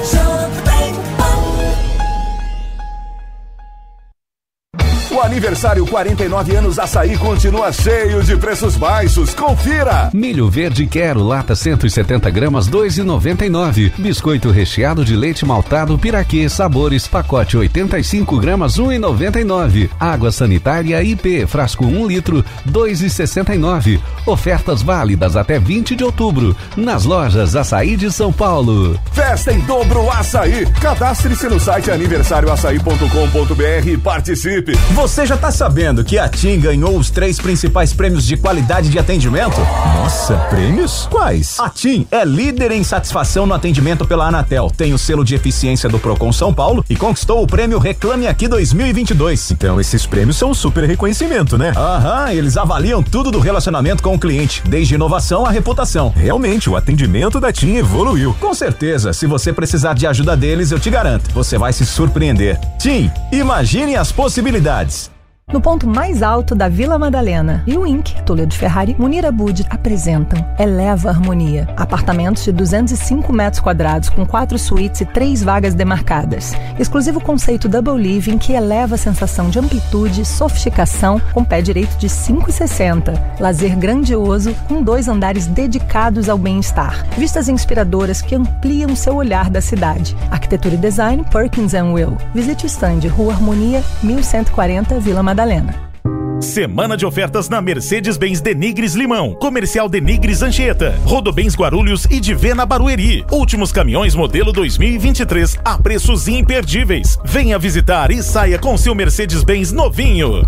[5.27, 9.35] Aniversário 49 anos Açaí continua cheio de preços baixos.
[9.35, 10.09] Confira!
[10.15, 13.93] Milho verde quero, lata 170 gramas, 2,99.
[13.99, 19.91] Biscoito recheado de leite maltado Piraquê, sabores, pacote 85 gramas, 1,99.
[19.99, 24.01] Água sanitária IP, frasco 1 litro, 2,69.
[24.25, 26.57] Ofertas válidas até 20 de outubro.
[26.77, 28.99] Nas lojas Açaí de São Paulo.
[29.12, 30.67] Festa em dobro Açaí.
[30.81, 34.73] Cadastre-se no site aniversarioaçaí.com.br e participe.
[34.93, 38.98] Você já tá sabendo que a TIM ganhou os três principais prêmios de qualidade de
[38.98, 39.57] atendimento?
[39.94, 41.09] Nossa, prêmios?
[41.11, 41.59] Quais?
[41.61, 45.88] A TIM é líder em satisfação no atendimento pela Anatel, tem o selo de eficiência
[45.88, 49.52] do Procon São Paulo e conquistou o prêmio Reclame Aqui 2022.
[49.52, 51.72] Então esses prêmios são um super reconhecimento, né?
[51.76, 56.12] Aham, eles avaliam tudo do relacionamento com o cliente, desde inovação à reputação.
[56.16, 58.35] Realmente, o atendimento da TIM evoluiu.
[58.40, 62.59] Com certeza, se você precisar de ajuda deles, eu te garanto, você vai se surpreender.
[62.79, 65.06] TIM, imagine as possibilidades.
[65.53, 70.45] No ponto mais alto da Vila Madalena, e o Inc, Toledo Ferrari, Munir Abud apresentam
[70.59, 71.69] Eleva Harmonia.
[71.77, 76.53] Apartamentos de 205 metros quadrados com quatro suítes e três vagas demarcadas.
[76.81, 82.09] Exclusivo conceito Double Living que eleva a sensação de amplitude, sofisticação com pé direito de
[82.09, 83.39] 5,60.
[83.39, 87.07] Lazer grandioso com dois andares dedicados ao bem-estar.
[87.17, 90.17] Vistas inspiradoras que ampliam seu olhar da cidade.
[90.29, 92.19] Arquitetura e design Perkins Will.
[92.35, 95.36] Visite o stand Rua Harmonia 1140 Vila Madalena.
[95.37, 95.92] Madalena.
[96.40, 103.22] Semana de ofertas na Mercedes-Benz Denigres Limão, Comercial Denigres Anchieta, Rodobens Guarulhos e Divena Barueri.
[103.31, 107.18] Últimos caminhões modelo 2023 a preços imperdíveis.
[107.22, 110.42] Venha visitar e saia com seu Mercedes-Benz novinho.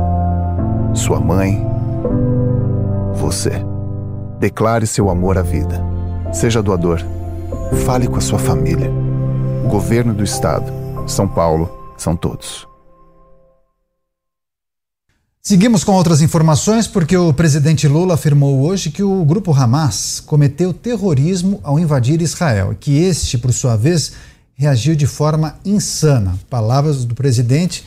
[0.94, 1.62] sua mãe,
[3.14, 3.52] você.
[4.40, 5.80] Declare seu amor à vida.
[6.32, 7.00] Seja doador.
[7.85, 8.90] Fale com a sua família.
[9.70, 10.72] Governo do Estado.
[11.06, 11.70] São Paulo.
[11.96, 12.66] São todos.
[15.40, 20.72] Seguimos com outras informações porque o presidente Lula afirmou hoje que o grupo Hamas cometeu
[20.72, 24.12] terrorismo ao invadir Israel e que este, por sua vez,
[24.54, 26.38] reagiu de forma insana.
[26.48, 27.85] Palavras do presidente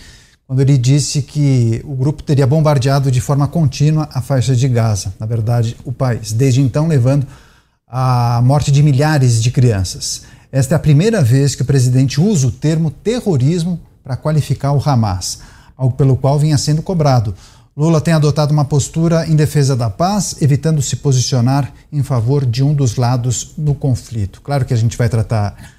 [0.48, 5.14] quando ele disse que o grupo teria bombardeado de forma contínua a faixa de Gaza,
[5.20, 7.26] na verdade, o país, desde então levando
[7.88, 10.24] à morte de milhares de crianças.
[10.52, 14.82] Esta é a primeira vez que o presidente usa o termo terrorismo para qualificar o
[14.84, 15.40] Hamas,
[15.76, 17.34] algo pelo qual vinha sendo cobrado.
[17.76, 22.64] Lula tem adotado uma postura em defesa da paz, evitando se posicionar em favor de
[22.64, 24.42] um dos lados no conflito.
[24.42, 25.75] Claro que a gente vai tratar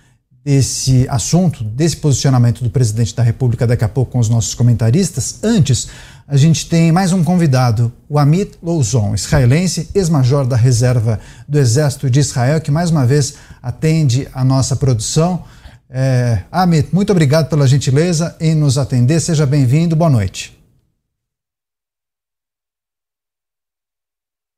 [0.46, 5.40] desse assunto, desse posicionamento do presidente da República daqui a pouco com os nossos comentaristas.
[5.42, 5.88] Antes,
[6.28, 12.08] a gente tem mais um convidado, o Amit Louzon, israelense, ex-major da reserva do Exército
[12.08, 15.42] de Israel, que mais uma vez atende a nossa produção.
[15.90, 19.18] É, Amit, muito obrigado pela gentileza em nos atender.
[19.18, 19.96] Seja bem-vindo.
[19.96, 20.55] Boa noite.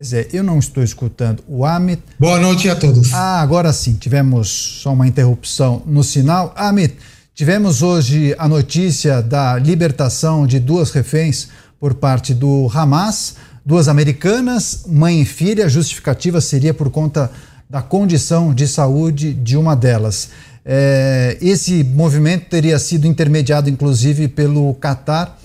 [0.01, 2.01] Zé, eu não estou escutando o Amit.
[2.21, 3.13] Boa noite a todos.
[3.13, 6.55] Ah, agora sim, tivemos só uma interrupção no sinal.
[6.57, 6.95] Amit,
[7.35, 11.49] tivemos hoje a notícia da libertação de duas reféns
[11.81, 13.35] por parte do Hamas,
[13.67, 15.67] duas americanas, mãe e filha.
[15.67, 17.29] A justificativa seria por conta
[17.69, 20.29] da condição de saúde de uma delas.
[20.65, 25.37] É, esse movimento teria sido intermediado, inclusive, pelo Catar,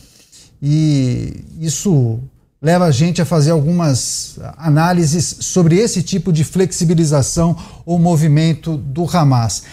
[0.62, 2.20] e isso
[2.64, 9.06] leva a gente a fazer algumas análises sobre esse tipo de flexibilização ou movimento do
[9.06, 9.64] Hamas.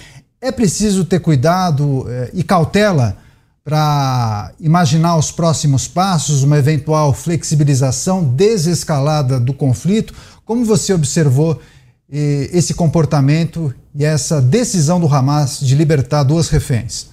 [0.41, 3.17] É preciso ter cuidado eh, e cautela
[3.63, 10.13] para imaginar os próximos passos, uma eventual flexibilização, desescalada do conflito.
[10.45, 11.63] Como você observou
[12.11, 17.07] eh, esse comportamento e essa decisão do Hamas de libertar duas reféns?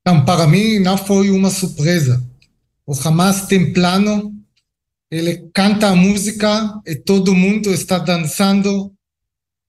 [0.00, 2.22] Então, para mim, não foi uma surpresa.
[2.86, 4.32] O Hamas tem plano,
[5.10, 8.92] ele canta a música e todo mundo está dançando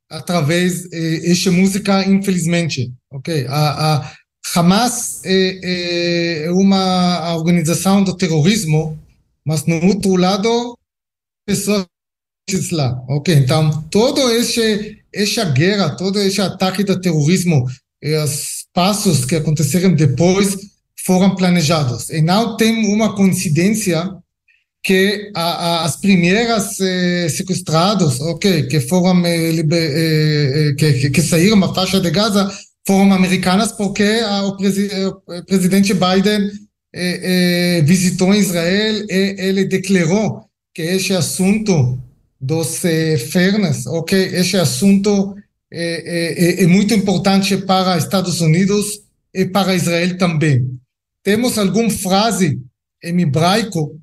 [0.10, 2.92] através dessa música, infelizmente.
[3.12, 3.46] Ok?
[3.48, 4.14] A, a
[4.56, 8.98] Hamas é, é uma organização do terrorismo,
[9.46, 10.78] mas no outro lado,
[11.46, 11.88] pessoas
[12.72, 13.04] lá.
[13.10, 13.34] Ok?
[13.36, 17.66] Então, todo esse essa guerra, todo esse ataque do terrorismo
[18.02, 20.58] e os passos que aconteceram depois
[21.06, 22.10] foram planejados.
[22.10, 24.10] E não tem uma coincidência
[24.84, 31.10] que a, a, as primeiras eh, sequestrados, ok, que foram eh, liber, eh, eh que,
[31.10, 32.52] que, saíram da faixa de Gaza
[32.86, 36.52] foram americanas porque a, o, presi, o, presidente Biden
[36.94, 41.98] eh, eh, visitou Israel e ele declarou que esse assunto
[42.40, 43.18] dos eh,
[43.88, 45.36] ok, esse assunto
[45.72, 48.86] é, é muito importante para Estados Unidos
[49.34, 50.83] e para Israel também.
[51.24, 52.62] Temos alguma frase
[53.04, 54.00] em hebraico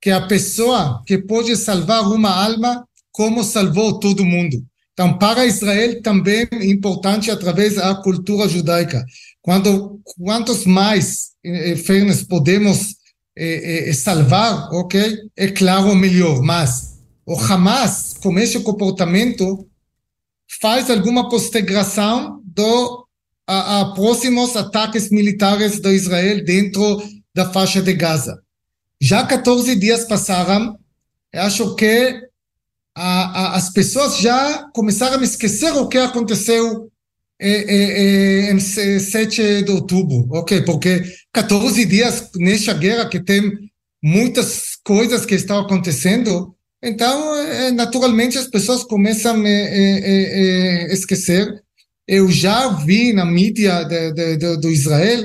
[0.00, 4.62] que a pessoa que pode salvar uma alma, como salvou todo mundo.
[4.92, 9.04] Então, para Israel também é importante através da cultura judaica.
[9.42, 12.96] Quando quantos mais eh, fernes podemos
[13.36, 15.18] eh, eh, salvar, ok?
[15.36, 16.42] É claro melhor.
[16.42, 19.68] Mas o Hamas, com esse comportamento,
[20.60, 23.05] faz alguma postergação do
[23.46, 27.02] a, próximos ataques militares de Israel dentro
[27.34, 28.40] da faixa de Gaza.
[29.00, 30.78] Já 14 dias passaram,
[31.34, 32.20] acho que
[32.94, 36.90] a, a, as pessoas já começaram a esquecer o que aconteceu
[37.38, 40.62] em, em, em 7 de outubro, ok?
[40.62, 43.70] Porque 14 dias nessa guerra que tem
[44.02, 47.34] muitas coisas que estão acontecendo, então,
[47.74, 51.62] naturalmente, as pessoas começam a esquecer.
[52.06, 53.84] Eu já vi na mídia
[54.60, 55.24] do Israel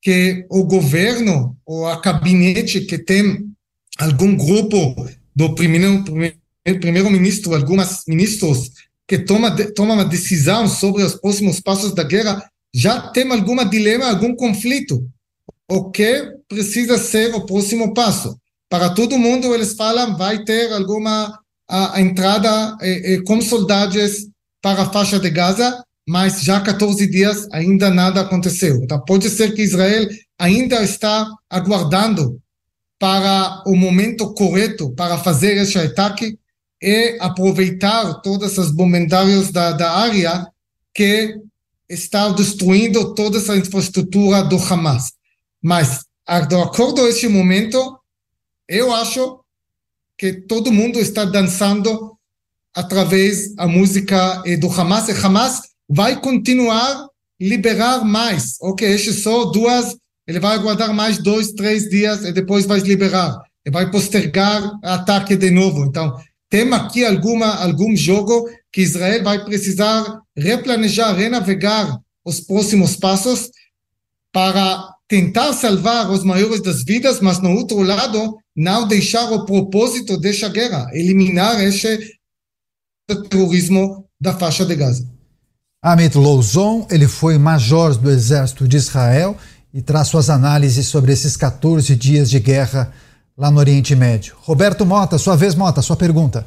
[0.00, 3.46] que o governo ou a gabinete que tem
[3.98, 4.94] algum grupo
[5.34, 6.04] do primeiro
[6.64, 8.70] primeiro alguns ministros
[9.06, 14.06] que toma toma uma decisão sobre os próximos passos da guerra, já tem algum dilema,
[14.06, 15.06] algum conflito.
[15.70, 18.38] O que precisa ser o próximo passo?
[18.74, 24.26] para todo mundo eles falam vai ter alguma a, a entrada eh, eh, com soldados
[24.60, 28.76] para a faixa de Gaza, mas já 14 dias ainda nada aconteceu.
[28.82, 30.06] Então pode ser que Israel
[30.38, 32.40] ainda está aguardando
[32.98, 36.38] para o momento correto para fazer esse ataque
[36.80, 40.46] e aproveitar todas as bombardários da, da área
[40.94, 41.38] que
[41.88, 45.12] está destruindo toda essa infraestrutura do Hamas.
[45.62, 46.04] Mas,
[46.48, 47.98] de acordo com esse momento,
[48.68, 49.40] eu acho
[50.16, 52.16] que todo mundo está dançando
[52.74, 55.08] através da música do Hamas.
[55.08, 57.08] E Hamas vai continuar
[57.40, 58.56] liberar mais.
[58.60, 63.42] Ok, esses só duas, ele vai aguardar mais dois, três dias e depois vai liberar.
[63.66, 65.84] E vai postergar ataque de novo.
[65.84, 66.14] Então,
[66.50, 73.50] tem aqui alguma, algum jogo que Israel vai precisar replanejar, renavegar os próximos passos
[74.32, 80.18] para tentar salvar os maiores das vidas, mas no outro lado, não deixar o propósito
[80.18, 82.16] dessa guerra, eliminar esse
[83.28, 85.13] terrorismo da faixa de Gaza.
[85.86, 89.36] Amit Louzon, ele foi major do exército de Israel
[89.70, 92.90] e traz suas análises sobre esses 14 dias de guerra
[93.36, 94.34] lá no Oriente Médio.
[94.38, 96.46] Roberto Mota, sua vez, Mota, sua pergunta.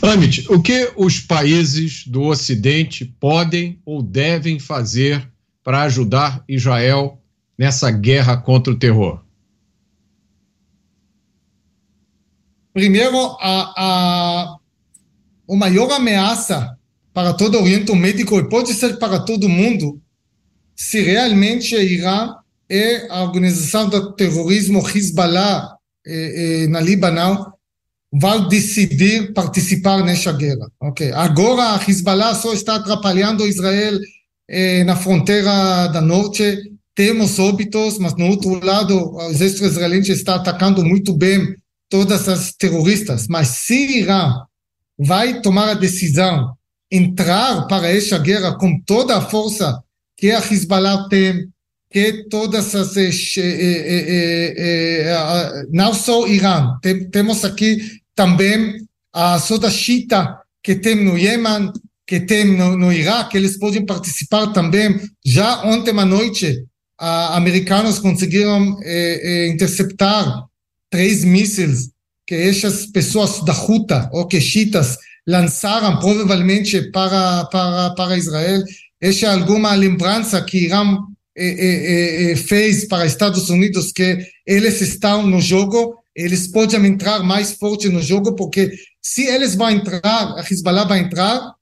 [0.00, 5.30] Amit, o que os países do Ocidente podem ou devem fazer
[5.62, 7.20] para ajudar Israel
[7.58, 9.20] nessa guerra contra o terror?
[12.72, 14.56] Primeiro, a, a,
[15.50, 16.77] a maior ameaça
[17.18, 20.00] para todo o Oriente Médio e pode ser para todo mundo
[20.76, 22.36] se realmente Irã
[22.70, 25.68] e a organização do terrorismo Hezbollah
[26.06, 27.52] eh, eh, na Líbano
[28.12, 30.70] vão decidir participar nessa guerra.
[30.80, 31.10] Okay.
[31.10, 33.98] Agora a Hezbollah só está atrapalhando Israel
[34.48, 40.36] eh, na fronteira da norte temos óbitos, mas no outro lado, o exército israelense está
[40.36, 41.56] atacando muito bem
[41.90, 43.26] todas as terroristas.
[43.26, 44.34] Mas se Irã
[44.96, 46.56] vai tomar a decisão
[46.90, 49.82] entrar para essa guerra com toda a força
[50.16, 51.48] que a Hezbollah tem,
[51.90, 56.78] que todas as eh, eh, eh, não só Irã,
[57.12, 57.78] temos aqui
[58.14, 58.76] também
[59.12, 61.72] a soda Shita que tem no Iêmen,
[62.06, 64.98] que tem no, no Iraque, eles podem participar também.
[65.24, 66.64] Já ontem à noite
[67.00, 70.44] uh, americanos conseguiram eh, eh, interceptar
[70.90, 71.90] três mísseis
[72.26, 74.96] que essas pessoas da Ruta ou que chiitas
[75.28, 78.62] lançaram provavelmente para, para, para Israel.
[78.98, 80.98] Essa alguma lembrança que Irã
[82.48, 88.02] fez para Estados Unidos que eles estão no jogo, eles podem entrar mais forte no
[88.02, 91.54] jogo, porque se eles vão entrar, a Hezbollah vai entrar,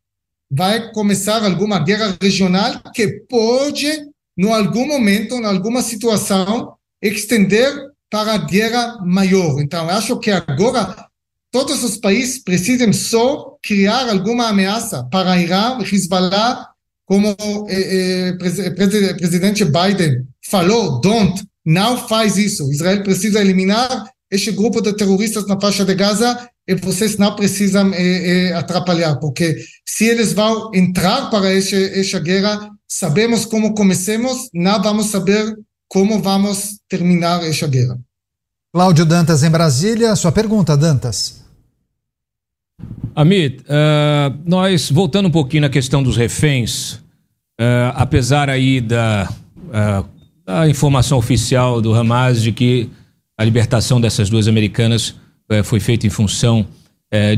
[0.50, 3.88] vai começar alguma guerra regional que pode,
[4.38, 7.70] em algum momento, em alguma situação, estender
[8.08, 9.60] para a guerra maior.
[9.60, 11.05] Então, acho que agora
[11.56, 16.68] todos os países precisam só criar alguma ameaça para Irã, Hezbollah,
[17.06, 17.34] como
[17.70, 18.70] eh, eh,
[19.16, 22.70] presidente Biden falou, don't, não faz isso.
[22.70, 27.90] Israel precisa eliminar este grupo de terroristas na faixa de Gaza e vocês não precisam
[27.94, 34.50] eh, eh, atrapalhar, porque se eles vão entrar para este, esta guerra, sabemos como começamos,
[34.52, 35.56] não vamos saber
[35.88, 37.98] como vamos terminar esta guerra.
[38.74, 41.45] Cláudio Dantas em Brasília, sua pergunta, Dantas.
[43.16, 46.96] Amit, uh, nós voltando um pouquinho na questão dos reféns,
[47.58, 50.06] uh, apesar aí da, uh,
[50.44, 52.90] da, informação oficial do Hamas de que
[53.38, 55.14] a libertação dessas duas americanas
[55.64, 56.66] foi feita em função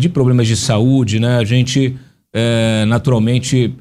[0.01, 1.37] de problemas de saúde, né?
[1.37, 1.97] A gente
[2.87, 3.75] naturalmente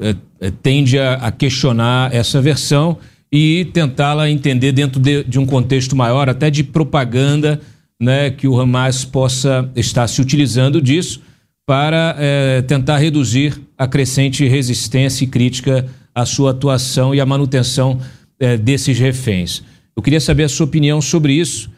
[0.64, 2.98] tende a, a questionar essa versão
[3.32, 7.62] e tentá-la entender dentro de, de, um contexto maior, até de propaganda,
[8.02, 11.22] né, que o Hamas possa estar se utilizando disso
[11.68, 18.00] para é, tentar reduzir a crescente resistência e crítica à sua atuação e à manutenção
[18.40, 19.62] é, desses reféns.
[19.94, 21.70] Eu queria saber a sua opinião sobre isso,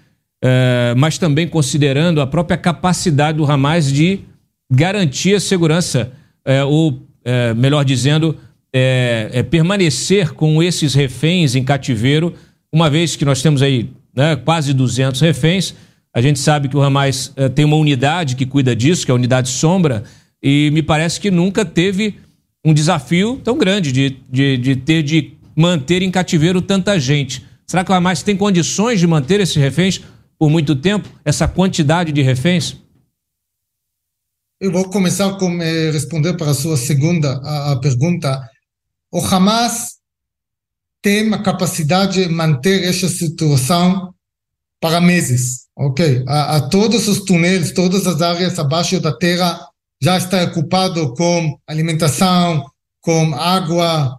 [0.43, 4.19] é, mas também considerando a própria capacidade do Hamas de
[4.71, 6.11] garantir a segurança,
[6.67, 7.01] ou
[7.57, 8.37] melhor dizendo,
[9.49, 12.35] permanecer com esses reféns em cativeiro,
[12.71, 15.73] uma vez que nós temos aí né, quase 200 reféns.
[16.13, 19.13] A gente sabe que o Hamas é, tem uma unidade que cuida disso, que é
[19.13, 20.03] a unidade Sombra,
[20.41, 22.19] e me parece que nunca teve
[22.65, 27.45] um desafio tão grande de, de, de ter de manter em cativeiro tanta gente.
[27.67, 30.01] Será que o Hamas tem condições de manter esses reféns
[30.37, 32.77] por muito tempo, essa quantidade de reféns?
[34.59, 38.41] Eu vou começar com eh, responder para a sua segunda a, a pergunta
[39.11, 39.99] o Hamas
[41.01, 44.13] tem a capacidade de manter esta situação
[44.79, 46.23] para meses, ok?
[46.27, 49.59] A, a, todos os túneis, todas as áreas abaixo da terra
[50.01, 52.65] já está ocupado com alimentação,
[53.01, 54.17] com água,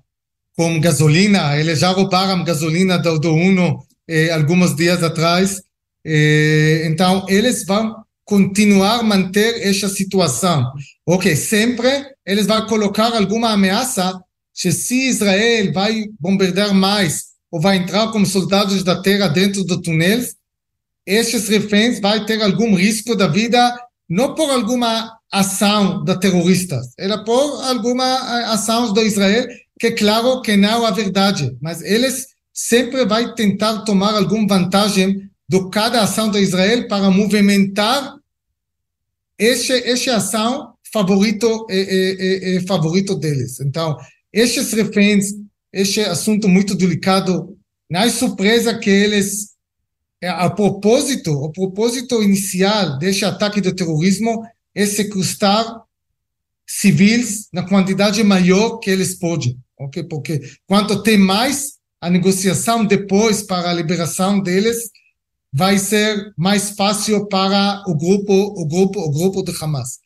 [0.57, 1.57] com gasolina.
[1.57, 5.63] Eles já roubaram gasolina do, do Uno eh, alguns dias atrás.
[6.05, 10.71] Eh, então, eles vão continuar manter esta situação.
[11.07, 11.89] Ok, sempre
[12.27, 14.21] eles vão colocar alguma ameaça
[14.53, 20.21] se Israel vai bombardear mais ou vai entrar como soldados da terra dentro do túnel,
[21.07, 23.75] estes reféns vai ter algum risco da vida,
[24.09, 29.47] não por alguma ação da terroristas, ela por alguma ação do Israel,
[29.79, 35.31] que é claro que não é verdade, mas eles sempre vai tentar tomar alguma vantagem
[35.49, 38.17] de cada ação de Israel para movimentar
[39.39, 43.59] este, esta ação favorito, é, é, é, favorito deles.
[43.61, 43.97] Então,
[44.33, 45.33] estes reféns,
[45.73, 47.57] este assunto muito delicado,
[47.91, 49.51] não é surpresa que eles,
[50.29, 54.43] a propósito, o propósito inicial deste ataque de terrorismo
[54.75, 55.83] é sequestrar
[56.67, 60.05] civis na quantidade maior que eles podem, ok?
[60.05, 64.91] Porque quanto tem mais a negociação depois para a liberação deles,
[65.53, 69.99] vai ser mais fácil para o grupo, o grupo, o grupo de Hamas.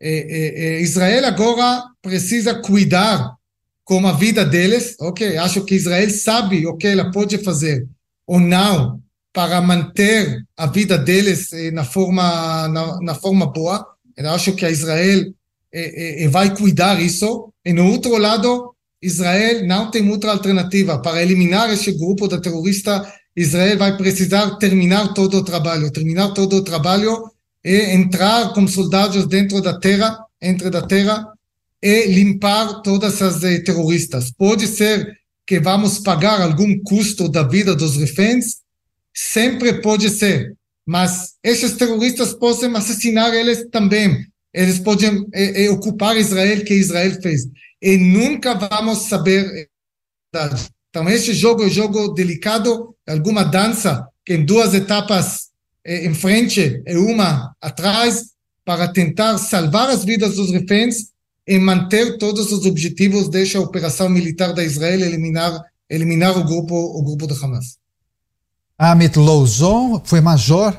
[0.00, 3.36] É, é, é, Israel agora precisa cuidar
[3.84, 5.36] com a vida deles, ok?
[5.36, 7.86] Acho que Israel sabe o que ela pode fazer
[8.26, 9.02] ou não
[9.38, 13.86] para manter a vida deles eh, na forma na, na forma boa.
[14.16, 15.32] Eu acho que a Israel
[15.72, 17.52] eh, eh, vai cuidar isso.
[17.64, 22.92] E no outro lado, Israel não tem outra alternativa para eliminar este grupo de terrorista.
[23.36, 27.30] Israel vai precisar terminar todo o trabalho, terminar todo o trabalho
[27.64, 31.24] e entrar como soldados dentro da terra, entre da terra
[31.80, 34.32] e limpar todas as eh, terroristas.
[34.32, 35.16] Pode ser
[35.46, 38.66] que vamos pagar algum custo da vida dos reféns,
[39.14, 40.54] sempre pode ser,
[40.86, 44.26] mas esses terroristas podem assassinar eles também.
[44.52, 47.46] Eles podem eh, eh, ocupar Israel, que Israel fez.
[47.80, 49.68] E nunca vamos saber.
[50.88, 55.48] Então, este jogo é jogo delicado, alguma dança, que em duas etapas
[55.84, 58.32] em frente e uma atrás,
[58.64, 61.12] para tentar salvar as vidas dos reféns
[61.46, 67.02] em manter todos os objetivos desta operação militar da Israel, eliminar, eliminar o grupo, o
[67.02, 67.77] grupo de Hamas.
[68.80, 70.72] Amit Louzon foi major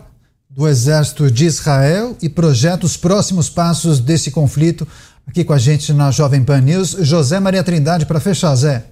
[0.50, 4.88] do Exército de Israel e projeta os próximos passos desse conflito
[5.28, 6.95] aqui com a gente na Jovem Pan News.
[7.02, 8.86] José Maria Trindade, para fechar, Zé.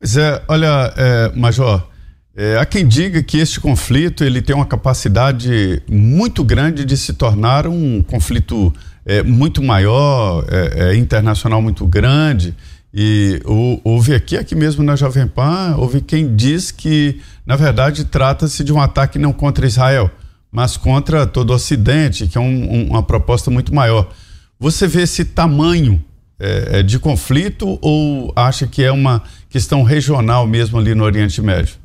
[0.00, 1.86] Pois é, olha, é, Major,
[2.34, 7.12] é, há quem diga que este conflito ele tem uma capacidade muito grande de se
[7.12, 8.74] tornar um conflito
[9.06, 12.52] é, muito maior, é, é internacional muito grande.
[12.92, 13.40] E
[13.84, 18.72] houve aqui, aqui mesmo na Jovem Pan, houve quem diz que, na verdade, trata-se de
[18.72, 20.10] um ataque não contra Israel,
[20.50, 24.12] mas contra todo o Ocidente, que é um, um, uma proposta muito maior.
[24.58, 26.04] Você vê esse tamanho
[26.38, 31.40] é, é, de conflito ou acha que é uma questão regional mesmo ali no Oriente
[31.40, 31.76] Médio?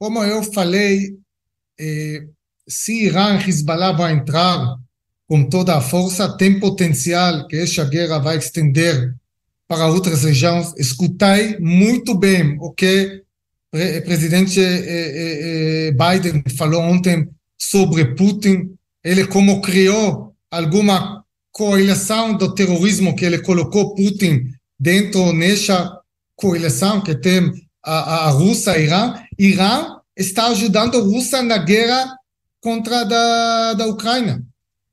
[0.00, 1.18] Como eu falei,
[1.78, 2.26] eh,
[2.66, 4.76] se Irã e Hezbollah vão entrar
[5.30, 9.14] com toda a força, tem potencial que essa guerra vai estender
[9.68, 10.74] para outras regiões.
[10.76, 13.22] Escutei muito bem o que
[13.72, 18.74] o presidente eh, eh, Biden falou ontem sobre Putin.
[19.04, 25.96] Ele como criou alguma coalizão do terrorismo que ele colocou Putin dentro nessa
[26.34, 27.52] coalizão que tem
[27.84, 29.14] a, a Rússia e Irã.
[29.38, 32.16] Irã está ajudando a Rússia na guerra
[32.60, 34.49] contra da, da Ucrânia.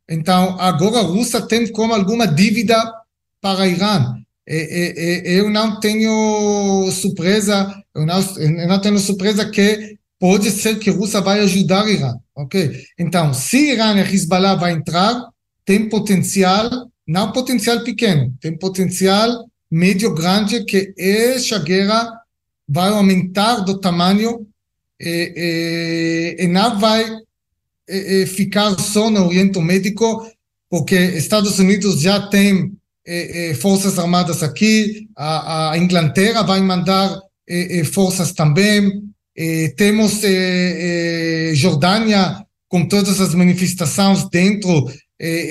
[0.10, 2.76] Então, agora a Rússia tem como alguma dívida
[3.42, 4.16] para Irã.
[4.48, 10.80] E, e, eu não tenho surpresa, eu não, eu não tenho surpresa que pode ser
[10.80, 12.84] que a Rússia vai ajudar o Irã, ok?
[12.98, 15.22] Então, se Irã e Hezbollah vai entrar,
[15.66, 16.70] tem potencial,
[17.06, 22.10] não potencial pequeno, tem potencial médio grande que essa guerra
[22.68, 24.48] vai aumentar do tamanho
[25.00, 27.06] e, e, e não vai
[27.88, 29.94] e, ficar só no Oriente Médio,
[30.70, 32.74] porque Estados Unidos já tem
[33.62, 37.18] forças armadas aqui, a, a Inglaterra vai mandar
[37.94, 39.02] forças também,
[39.78, 40.22] temos
[41.54, 44.92] Jordânia com todas as manifestações dentro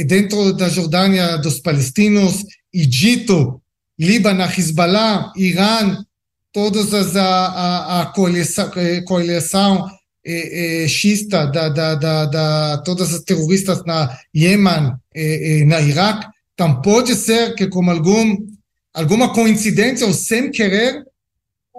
[0.06, 3.60] dentro da Jordânia dos palestinos, Egito,
[3.98, 6.04] Líbano, Hezbollah, Irã,
[6.52, 8.70] todas as a, a, a coalição,
[9.06, 9.86] coalição
[10.26, 16.26] é, é, xista da, da, da, da, todas as terroristas na Iêmen, é, na Iraque,
[16.52, 18.36] então pode ser que com algum
[18.92, 21.04] alguma coincidência ou sem querer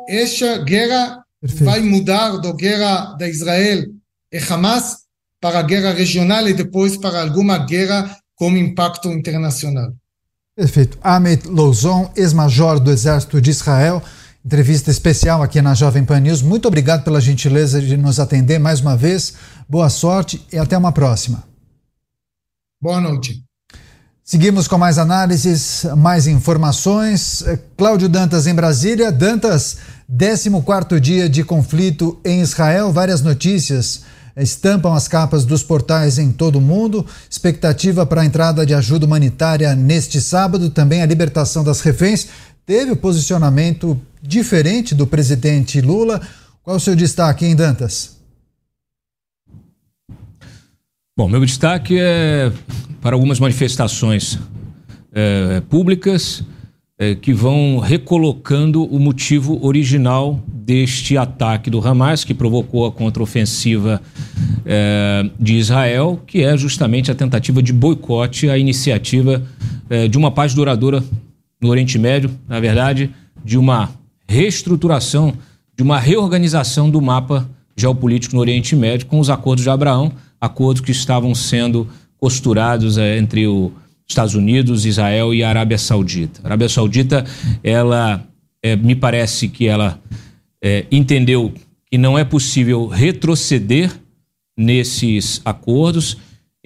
[0.07, 1.65] essa guerra Perfeito.
[1.65, 3.85] vai mudar da guerra da Israel
[4.31, 4.99] e Hamas
[5.41, 9.91] para a guerra regional e depois para alguma guerra com impacto internacional.
[10.55, 10.97] Perfeito.
[11.03, 14.01] Ahmed Louzon, ex-major do Exército de Israel,
[14.47, 16.41] entrevista especial aqui na Jovem Pan News.
[16.41, 19.33] Muito obrigado pela gentileza de nos atender mais uma vez.
[19.67, 21.43] Boa sorte e até uma próxima.
[22.81, 23.43] Boa noite.
[24.23, 27.43] Seguimos com mais análises, mais informações.
[27.75, 29.11] Cláudio Dantas em Brasília.
[29.11, 29.79] Dantas,
[30.17, 34.03] 14 dia de conflito em Israel, várias notícias
[34.37, 37.05] estampam as capas dos portais em todo o mundo.
[37.29, 42.27] Expectativa para a entrada de ajuda humanitária neste sábado, também a libertação das reféns.
[42.67, 46.19] Teve o posicionamento diferente do presidente Lula.
[46.61, 48.17] Qual é o seu destaque, em Dantas?
[51.17, 52.51] Bom, meu destaque é
[53.01, 54.37] para algumas manifestações
[55.13, 56.43] é, públicas
[56.99, 64.01] é, que vão recolocando o motivo original deste ataque do Hamas, que provocou a contraofensiva
[64.65, 69.41] é, de Israel, que é justamente a tentativa de boicote à iniciativa
[69.89, 71.01] é, de uma paz duradoura
[71.61, 73.09] no Oriente Médio, na verdade,
[73.43, 73.89] de uma
[74.27, 75.33] reestruturação,
[75.75, 80.81] de uma reorganização do mapa geopolítico no Oriente Médio com os acordos de Abraão, acordos
[80.81, 81.87] que estavam sendo
[82.17, 83.71] costurados é, entre o
[84.07, 86.39] Estados Unidos, Israel e a Arábia Saudita.
[86.43, 87.25] A Arábia Saudita,
[87.63, 88.23] ela,
[88.63, 89.99] é, me parece que ela
[90.63, 91.53] é, entendeu
[91.89, 93.91] que não é possível retroceder
[94.57, 96.17] nesses acordos.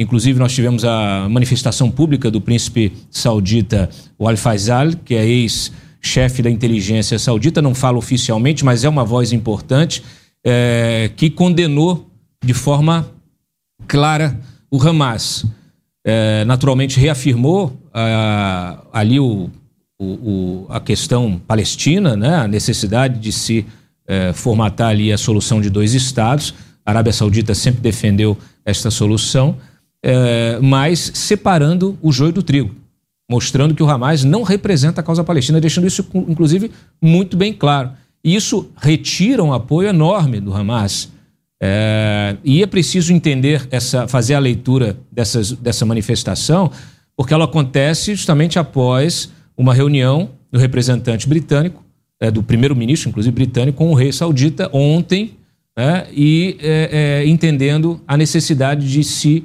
[0.01, 3.89] Inclusive, nós tivemos a manifestação pública do príncipe saudita
[4.19, 9.31] Al Faisal, que é ex-chefe da inteligência saudita, não fala oficialmente, mas é uma voz
[9.31, 10.03] importante,
[10.43, 12.09] é, que condenou
[12.43, 13.09] de forma
[13.87, 14.39] clara
[14.69, 15.45] o Hamas
[16.03, 19.49] é, naturalmente reafirmou ah, ali o,
[19.99, 23.65] o, o, a questão palestina, né, a necessidade de se
[24.07, 26.53] é, formatar ali a solução de dois estados.
[26.85, 29.57] A Arábia Saudita sempre defendeu esta solução,
[30.03, 32.75] é, mas separando o joio do trigo,
[33.29, 36.71] mostrando que o Hamas não representa a causa palestina, deixando isso, inclusive,
[37.01, 37.91] muito bem claro.
[38.23, 41.11] E isso retira um apoio enorme do Hamas
[41.63, 46.71] é, e é preciso entender essa, fazer a leitura dessas, dessa manifestação,
[47.15, 51.83] porque ela acontece justamente após uma reunião do representante britânico,
[52.19, 55.35] é, do primeiro-ministro, inclusive britânico, com o rei saudita ontem,
[55.77, 59.43] é, e é, é, entendendo a necessidade de se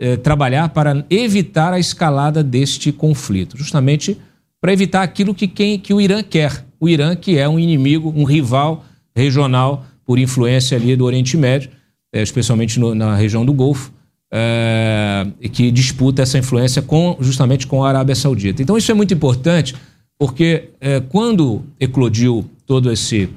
[0.00, 4.16] é, trabalhar para evitar a escalada deste conflito, justamente
[4.60, 8.12] para evitar aquilo que, quem, que o Irã quer, o Irã, que é um inimigo,
[8.16, 8.84] um rival
[9.14, 11.70] regional por influência ali do Oriente Médio,
[12.12, 13.92] é, especialmente no, na região do Golfo,
[14.32, 18.62] é, que disputa essa influência com, justamente com a Arábia Saudita.
[18.62, 19.74] Então isso é muito importante,
[20.18, 20.70] porque
[21.10, 23.28] quando eclodiu todo esse,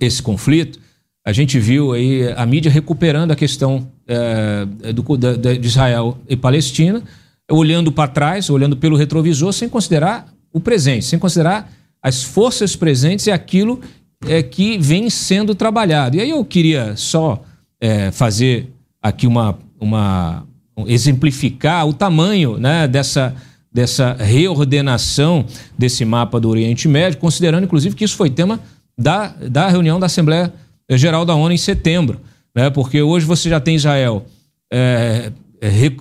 [0.00, 0.80] esse conflito,
[1.24, 6.36] a gente viu aí a mídia recuperando a questão é, do, da, de Israel e
[6.36, 7.00] Palestina,
[7.48, 11.70] olhando para trás, olhando pelo retrovisor, sem considerar o presente, sem considerar
[12.02, 13.80] as forças presentes e aquilo
[14.26, 16.16] é, que vem sendo trabalhado.
[16.16, 17.42] E aí eu queria só
[17.80, 18.68] é, fazer
[19.00, 20.44] aqui uma, uma
[20.86, 23.34] exemplificar o tamanho né, dessa,
[23.72, 25.44] dessa reordenação
[25.78, 28.58] desse mapa do Oriente Médio, considerando inclusive que isso foi tema
[28.98, 30.52] da, da reunião da Assembleia
[30.90, 32.20] Geral da ONU em setembro,
[32.60, 34.26] né, porque hoje você já tem Israel
[34.70, 35.32] é,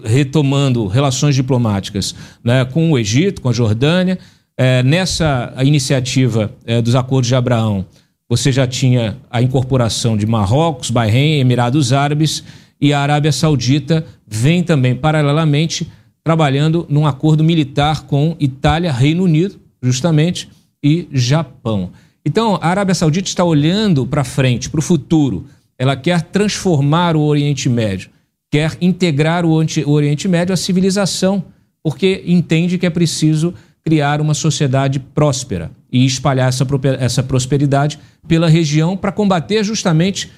[0.04, 4.20] retomando relações diplomáticas né, com o Egito, com a Jordânia.
[4.58, 7.86] É, nessa iniciativa é, dos Acordos de Abraão,
[8.28, 12.44] você já tinha a incorporação de Marrocos, Bahrein, Emirados Árabes
[12.82, 15.90] e a Arábia Saudita vem também, paralelamente,
[16.26, 20.50] trabalhando num acordo militar com Itália, Reino Unido, justamente,
[20.84, 21.92] e Japão.
[22.26, 25.46] Então, a Arábia Saudita está olhando para frente, para o futuro.
[25.80, 28.12] Ela quer transformar o Oriente Médio
[28.50, 31.44] quer integrar o Oriente Médio à civilização,
[31.84, 33.54] porque entende que é preciso
[33.84, 36.68] criar uma sociedade próspera e espalhar essa,
[37.00, 40.30] essa prosperidade pela região para combater justamente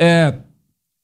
[0.00, 0.34] é,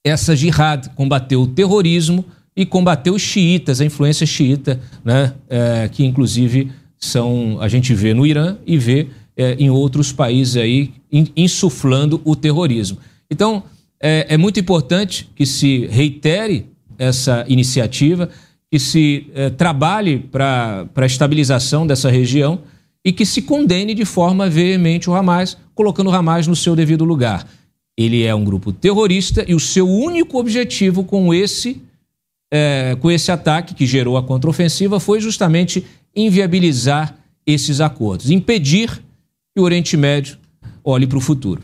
[0.03, 2.23] essa jihad, combater o terrorismo
[2.55, 8.13] e combater os xiitas, a influência xiita, né, é, que inclusive são a gente vê
[8.13, 10.93] no Irã e vê é, em outros países aí
[11.35, 12.97] insuflando o terrorismo.
[13.29, 13.63] Então,
[14.01, 16.65] é, é muito importante que se reitere
[16.97, 18.29] essa iniciativa,
[18.69, 22.61] que se é, trabalhe para a estabilização dessa região
[23.03, 27.03] e que se condene de forma veemente o Hamas, colocando o Hamas no seu devido
[27.03, 27.47] lugar.
[27.97, 31.81] Ele é um grupo terrorista e o seu único objetivo com esse,
[32.51, 35.85] é, com esse ataque que gerou a contraofensiva foi justamente
[36.15, 39.01] inviabilizar esses acordos, impedir
[39.53, 40.37] que o Oriente Médio
[40.83, 41.61] olhe para o futuro.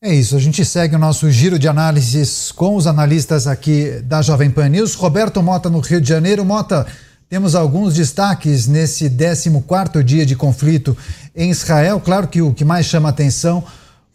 [0.00, 4.22] É isso, a gente segue o nosso giro de análises com os analistas aqui da
[4.22, 4.94] Jovem Pan News.
[4.94, 6.44] Roberto Mota no Rio de Janeiro.
[6.44, 6.86] Mota,
[7.28, 10.96] temos alguns destaques nesse 14 dia de conflito
[11.34, 11.98] em Israel.
[11.98, 13.64] Claro que o que mais chama atenção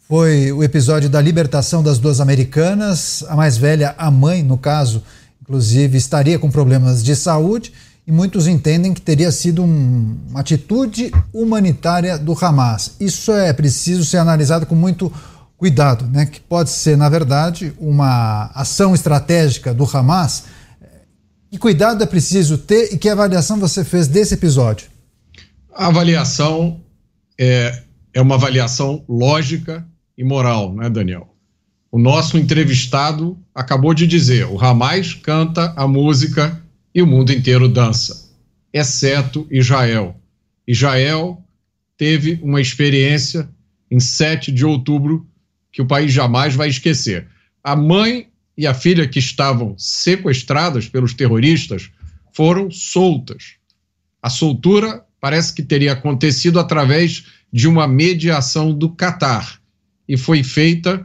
[0.08, 3.22] foi o episódio da libertação das duas americanas.
[3.28, 5.02] A mais velha, a mãe, no caso,
[5.42, 7.74] inclusive, estaria com problemas de saúde
[8.06, 12.92] e muitos entendem que teria sido um, uma atitude humanitária do Hamas.
[12.98, 15.33] Isso é preciso ser analisado com muito cuidado,
[16.06, 20.44] né, que pode ser, na verdade, uma ação estratégica do Hamas.
[21.50, 24.88] Que cuidado é preciso ter e que avaliação você fez desse episódio?
[25.74, 26.80] A avaliação
[27.38, 29.86] é, é uma avaliação lógica
[30.16, 31.34] e moral, né, Daniel?
[31.90, 36.60] O nosso entrevistado acabou de dizer: o Hamas canta a música
[36.94, 38.30] e o mundo inteiro dança,
[38.72, 40.16] exceto Israel.
[40.66, 41.40] Israel
[41.96, 43.48] teve uma experiência
[43.90, 45.26] em 7 de outubro
[45.74, 47.26] que o país jamais vai esquecer.
[47.62, 51.90] A mãe e a filha que estavam sequestradas pelos terroristas
[52.32, 53.54] foram soltas.
[54.22, 59.60] A soltura parece que teria acontecido através de uma mediação do Catar
[60.08, 61.04] e foi feita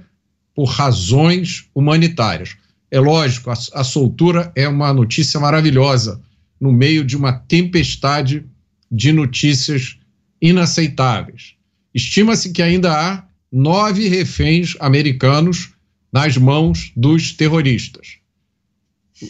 [0.53, 2.55] por razões humanitárias.
[2.91, 6.21] É lógico, a, a soltura é uma notícia maravilhosa
[6.61, 8.45] no meio de uma tempestade
[8.91, 9.97] de notícias
[10.39, 11.55] inaceitáveis.
[11.91, 15.73] Estima-se que ainda há nove reféns americanos
[16.11, 18.17] nas mãos dos terroristas.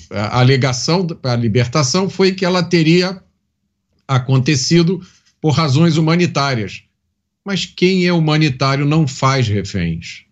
[0.10, 3.22] A alegação a libertação foi que ela teria
[4.08, 5.02] acontecido
[5.42, 6.84] por razões humanitárias.
[7.46, 10.26] Mas quem é humanitário não faz reféns.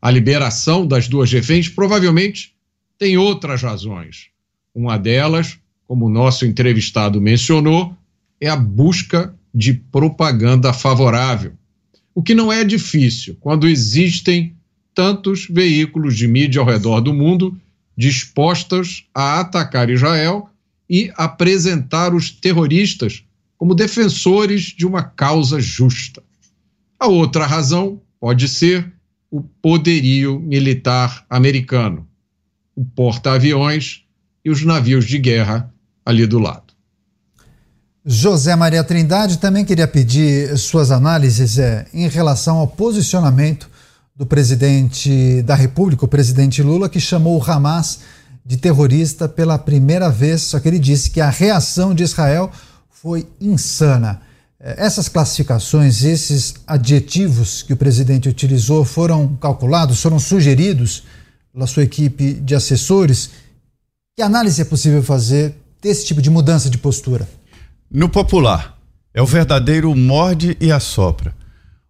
[0.00, 2.54] A liberação das duas reféns provavelmente
[2.98, 4.28] tem outras razões.
[4.74, 7.94] Uma delas, como o nosso entrevistado mencionou,
[8.40, 11.52] é a busca de propaganda favorável
[12.16, 14.56] o que não é difícil quando existem
[14.94, 17.60] tantos veículos de mídia ao redor do mundo
[17.94, 20.48] dispostos a atacar Israel
[20.88, 23.22] e apresentar os terroristas
[23.58, 26.22] como defensores de uma causa justa.
[26.98, 28.90] A outra razão pode ser
[29.30, 32.08] o poderio militar americano,
[32.74, 34.04] o porta-aviões
[34.42, 35.70] e os navios de guerra
[36.02, 36.65] ali do lado.
[38.08, 43.68] José Maria Trindade também queria pedir suas análises é, em relação ao posicionamento
[44.14, 47.98] do presidente da República, o presidente Lula, que chamou o Hamas
[48.44, 52.48] de terrorista pela primeira vez, só que ele disse que a reação de Israel
[52.88, 54.20] foi insana.
[54.60, 61.02] Essas classificações, esses adjetivos que o presidente utilizou foram calculados, foram sugeridos
[61.52, 63.30] pela sua equipe de assessores?
[64.16, 67.26] Que análise é possível fazer desse tipo de mudança de postura?
[67.90, 68.76] No popular,
[69.14, 71.32] é o verdadeiro morde e assopra.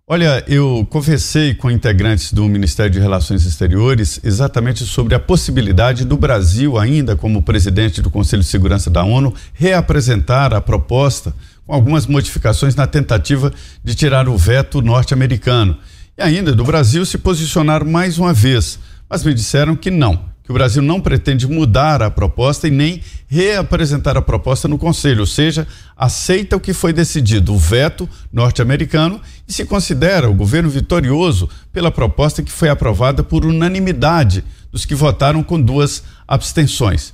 [0.07, 6.17] Olha, eu conversei com integrantes do Ministério de Relações Exteriores exatamente sobre a possibilidade do
[6.19, 11.35] Brasil, ainda como presidente do Conselho de Segurança da ONU, reapresentar a proposta
[11.67, 13.51] com algumas modificações na tentativa
[13.83, 15.79] de tirar o veto norte-americano.
[16.17, 18.79] E ainda do Brasil se posicionar mais uma vez,
[19.09, 23.03] mas me disseram que não, que o Brasil não pretende mudar a proposta e nem
[23.27, 25.67] reapresentar a proposta no Conselho, ou seja,
[25.97, 31.91] aceita o que foi decidido, o veto norte-americano, e se considera o governo vitorioso pela
[31.91, 37.13] proposta que foi aprovada por unanimidade dos que votaram com duas abstenções.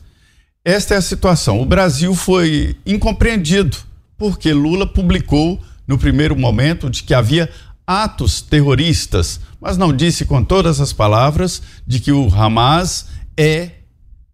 [0.62, 1.58] Esta é a situação.
[1.58, 3.78] O Brasil foi incompreendido
[4.18, 5.58] porque Lula publicou
[5.88, 7.48] no primeiro momento de que havia
[7.86, 13.06] atos terroristas, mas não disse com todas as palavras de que o Hamas
[13.36, 13.70] é,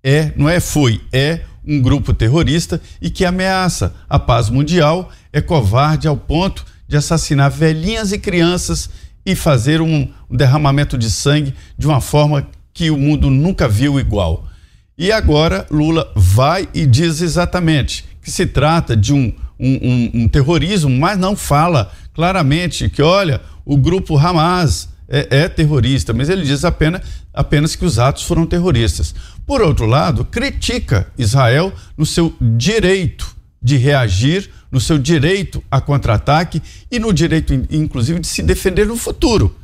[0.03, 5.41] é, não é foi, é um grupo terrorista e que ameaça a paz mundial, é
[5.41, 8.89] covarde ao ponto de assassinar velhinhas e crianças
[9.25, 14.01] e fazer um, um derramamento de sangue de uma forma que o mundo nunca viu
[14.01, 14.49] igual.
[14.97, 20.29] E agora Lula vai e diz exatamente que se trata de um, um, um, um
[20.29, 26.43] terrorismo, mas não fala claramente que, olha, o grupo Hamas é, é, terrorista, mas ele
[26.43, 27.03] diz apenas,
[27.33, 29.15] apenas que os atos foram terroristas.
[29.47, 36.63] Por outro lado, critica Israel no seu direito de reagir, no seu direito a contra-ataque
[36.91, 39.57] e no direito, inclusive, de se defender no futuro.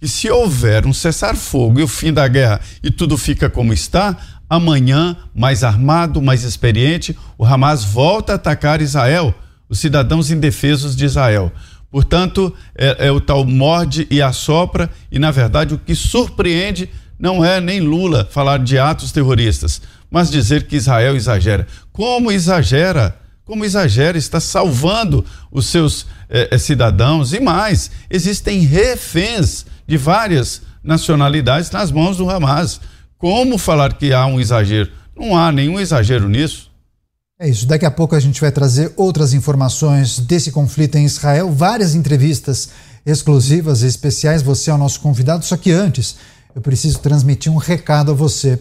[0.00, 4.16] E se houver um cessar-fogo e o fim da guerra e tudo fica como está,
[4.48, 9.34] amanhã, mais armado, mais experiente, o Hamas volta a atacar Israel,
[9.68, 11.52] os cidadãos indefesos de Israel.
[11.90, 17.44] Portanto, é, é o tal morde e assopra, e na verdade o que surpreende não
[17.44, 21.66] é nem Lula falar de atos terroristas, mas dizer que Israel exagera.
[21.92, 23.18] Como exagera?
[23.44, 24.16] Como exagera?
[24.18, 27.90] Está salvando os seus eh, cidadãos e mais.
[28.10, 32.80] Existem reféns de várias nacionalidades nas mãos do Hamas.
[33.16, 34.90] Como falar que há um exagero?
[35.16, 36.67] Não há nenhum exagero nisso.
[37.40, 37.66] É isso.
[37.66, 42.70] Daqui a pouco a gente vai trazer outras informações desse conflito em Israel, várias entrevistas
[43.06, 44.42] exclusivas e especiais.
[44.42, 45.44] Você é o nosso convidado.
[45.44, 46.16] Só que antes,
[46.52, 48.60] eu preciso transmitir um recado a você.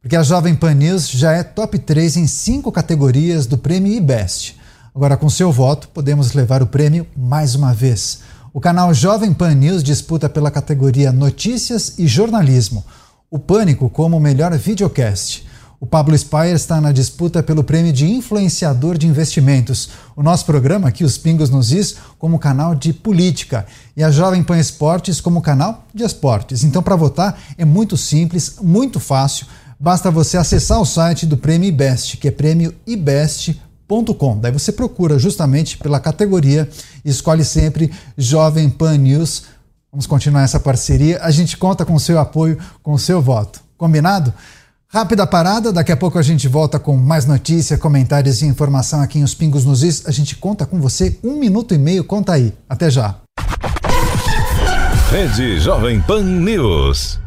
[0.00, 4.56] Porque a Jovem Pan News já é top 3 em cinco categorias do prêmio IBEST.
[4.94, 8.20] Agora, com seu voto, podemos levar o prêmio mais uma vez.
[8.54, 12.86] O canal Jovem Pan News disputa pela categoria Notícias e Jornalismo.
[13.30, 15.44] O Pânico como melhor videocast.
[15.84, 19.90] O Pablo Spire está na disputa pelo prêmio de influenciador de investimentos.
[20.16, 23.66] O nosso programa aqui, Os Pingos nos Is, como canal de política.
[23.94, 26.64] E a Jovem Pan Esportes como canal de esportes.
[26.64, 29.46] Então, para votar é muito simples, muito fácil.
[29.78, 34.38] Basta você acessar o site do Prêmio IBEST, que é prêmioibest.com.
[34.40, 36.66] Daí você procura justamente pela categoria
[37.04, 39.42] e escolhe sempre Jovem Pan News.
[39.92, 41.20] Vamos continuar essa parceria.
[41.22, 43.60] A gente conta com o seu apoio, com o seu voto.
[43.76, 44.32] Combinado?
[44.94, 49.18] Rápida parada, daqui a pouco a gente volta com mais notícia, comentários e informação aqui
[49.18, 50.06] em Os Pingos nos Is.
[50.06, 52.54] A gente conta com você um minuto e meio, conta aí.
[52.68, 53.16] Até já.
[55.10, 57.23] Rede Jovem Pan News.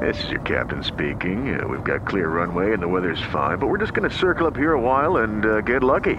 [0.00, 1.54] This is your captain speaking.
[1.54, 4.48] Uh, we've got clear runway and the weather's fine, but we're just going to circle
[4.48, 6.16] up here a while and uh, get lucky.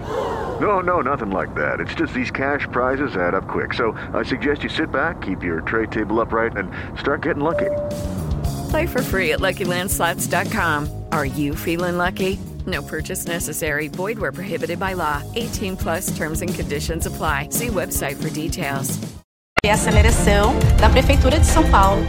[0.60, 1.80] No, no, nothing like that.
[1.80, 3.74] It's just these cash prizes add up quick.
[3.74, 7.70] So I suggest you sit back, keep your tray table upright, and start getting lucky.
[8.74, 10.88] Play for free at LuckyLandSlots.com.
[11.12, 12.40] Are you feeling lucky?
[12.66, 13.86] No purchase necessary.
[13.86, 15.22] Void where prohibited by law.
[15.36, 17.50] 18 plus terms and conditions apply.
[17.50, 18.98] See website for details.
[19.64, 22.02] e aceleração da Prefeitura de São Paulo.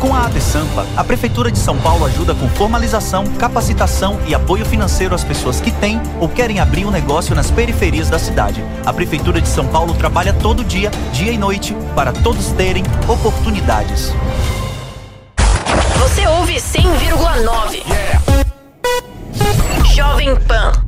[0.00, 5.12] Com a ABSAMPA, a Prefeitura de São Paulo ajuda com formalização, capacitação e apoio financeiro
[5.12, 8.62] às pessoas que têm ou querem abrir um negócio nas periferias da cidade.
[8.86, 14.12] A Prefeitura de São Paulo trabalha todo dia, dia e noite, para todos terem oportunidades.
[16.28, 17.82] Ouve 100,9.
[19.94, 20.87] Jovem Pan.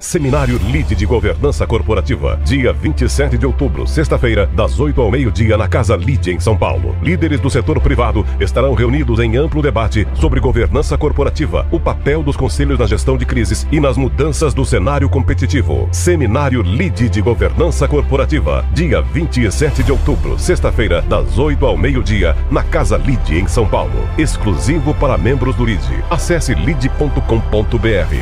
[0.00, 5.68] Seminário LIDE de Governança Corporativa, dia 27 de outubro, sexta-feira, das 8 ao meio-dia, na
[5.68, 6.96] Casa LIDE, em São Paulo.
[7.02, 12.34] Líderes do setor privado estarão reunidos em amplo debate sobre governança corporativa, o papel dos
[12.34, 15.86] conselhos na gestão de crises e nas mudanças do cenário competitivo.
[15.92, 22.62] Seminário LIDE de Governança Corporativa, dia 27 de outubro, sexta-feira, das 8 ao meio-dia, na
[22.62, 24.08] Casa LIDE, em São Paulo.
[24.16, 26.02] Exclusivo para membros do LIDE.
[26.08, 27.20] Acesse lide.com.br.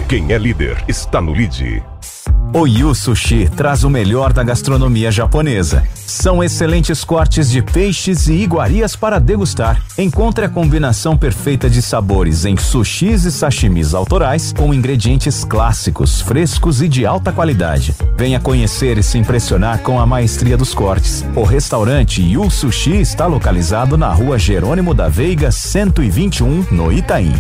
[0.09, 1.68] Quem é líder está no LIDE.
[2.55, 5.83] Oyu Sushi traz o melhor da gastronomia japonesa.
[5.95, 9.83] São excelentes cortes de peixes e iguarias para degustar.
[9.99, 16.81] Encontre a combinação perfeita de sabores em sushis e sashimis autorais com ingredientes clássicos, frescos
[16.81, 17.95] e de alta qualidade.
[18.17, 21.25] Venha conhecer e se impressionar com a maestria dos cortes.
[21.37, 27.35] O restaurante Yu Sushi está localizado na rua Jerônimo da Veiga, 121, no Itaim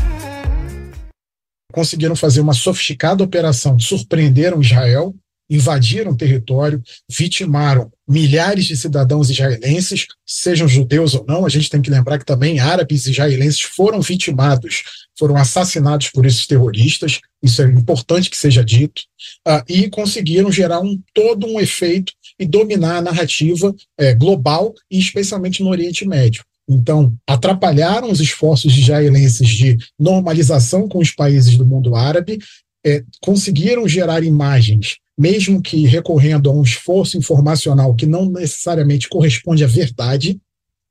[1.78, 5.14] conseguiram fazer uma sofisticada operação, surpreenderam Israel,
[5.48, 11.46] invadiram o território, vitimaram milhares de cidadãos israelenses, sejam judeus ou não.
[11.46, 14.82] A gente tem que lembrar que também árabes israelenses foram vitimados,
[15.16, 17.20] foram assassinados por esses terroristas.
[17.40, 19.02] Isso é importante que seja dito.
[19.46, 24.98] Uh, e conseguiram gerar um, todo um efeito e dominar a narrativa é, global e
[24.98, 26.42] especialmente no Oriente Médio.
[26.68, 32.38] Então, atrapalharam os esforços israelenses de normalização com os países do mundo árabe,
[32.84, 39.64] é, conseguiram gerar imagens, mesmo que recorrendo a um esforço informacional que não necessariamente corresponde
[39.64, 40.38] à verdade,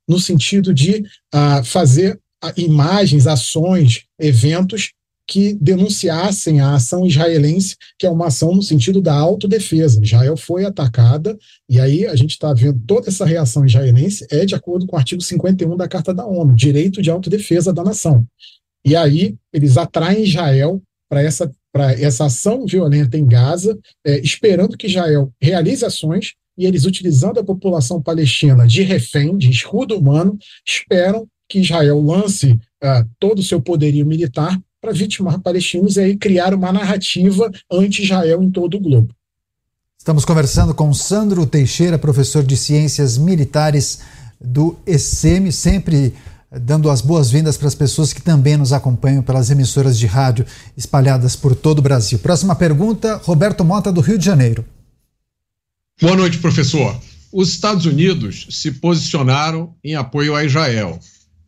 [0.08, 1.04] no sentido de
[1.34, 4.92] uh, fazer uh, imagens, ações, eventos
[5.28, 10.02] que denunciassem a ação israelense, que é uma ação no sentido da autodefesa.
[10.02, 11.36] Israel foi atacada,
[11.68, 14.98] e aí a gente está vendo toda essa reação israelense é de acordo com o
[14.98, 18.26] artigo 51 da Carta da ONU, direito de autodefesa da nação.
[18.82, 21.52] E aí eles atraem Israel para essa,
[22.00, 27.44] essa ação violenta em Gaza, é, esperando que Israel realize ações, e eles, utilizando a
[27.44, 32.52] população palestina de refém, de escudo humano, esperam que Israel lance
[32.82, 38.42] uh, todo o seu poderio militar para vitimar palestinos e aí criar uma narrativa anti-Israel
[38.42, 39.14] em todo o globo.
[39.98, 44.00] Estamos conversando com Sandro Teixeira, professor de Ciências Militares
[44.40, 46.14] do ECM, sempre
[46.50, 51.36] dando as boas-vindas para as pessoas que também nos acompanham pelas emissoras de rádio espalhadas
[51.36, 52.18] por todo o Brasil.
[52.20, 54.64] Próxima pergunta, Roberto Mota, do Rio de Janeiro.
[56.00, 56.98] Boa noite, professor.
[57.30, 60.98] Os Estados Unidos se posicionaram em apoio a Israel.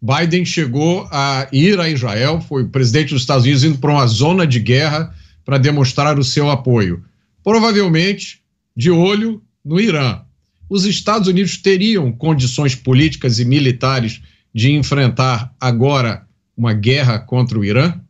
[0.01, 4.07] Biden chegou a ir a Israel, foi o presidente dos Estados Unidos indo para uma
[4.07, 7.05] zona de guerra para demonstrar o seu apoio.
[7.43, 8.41] Provavelmente
[8.77, 10.23] de olho no Irã.
[10.69, 14.23] Os Estados Unidos teriam condições políticas e militares
[14.55, 16.27] de enfrentar agora
[16.57, 18.01] uma guerra contra o Irã?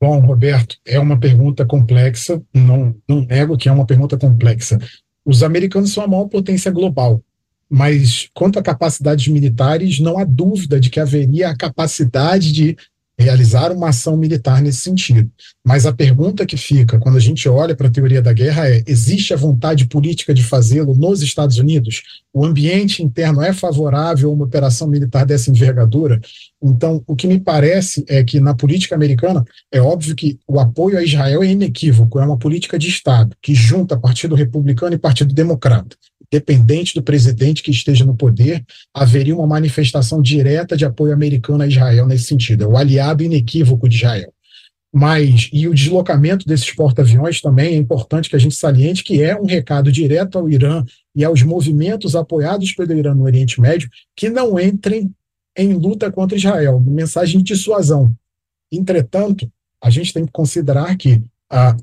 [0.00, 4.78] Bom, Roberto, é uma pergunta complexa, não, não nego que é uma pergunta complexa.
[5.24, 7.22] Os americanos são a maior potência global,
[7.70, 12.76] mas quanto a capacidades militares, não há dúvida de que haveria a capacidade de
[13.20, 15.30] realizar uma ação militar nesse sentido.
[15.64, 18.82] Mas a pergunta que fica quando a gente olha para a teoria da guerra é:
[18.86, 22.02] existe a vontade política de fazê-lo nos Estados Unidos?
[22.32, 26.20] O ambiente interno é favorável a uma operação militar dessa envergadura?
[26.62, 30.96] Então, o que me parece é que na política americana, é óbvio que o apoio
[30.96, 35.34] a Israel é inequívoco, é uma política de Estado que junta Partido Republicano e Partido
[35.34, 35.96] Democrata
[36.30, 38.64] dependente do presidente que esteja no poder,
[38.94, 42.64] haveria uma manifestação direta de apoio americano a Israel nesse sentido.
[42.64, 44.32] É o aliado inequívoco de Israel.
[44.92, 49.40] Mas, e o deslocamento desses porta-aviões também é importante que a gente saliente que é
[49.40, 54.28] um recado direto ao Irã e aos movimentos apoiados pelo Irã no Oriente Médio que
[54.28, 55.12] não entrem
[55.56, 58.12] em luta contra Israel, mensagem de dissuasão.
[58.72, 59.50] Entretanto,
[59.82, 61.76] a gente tem que considerar que ah,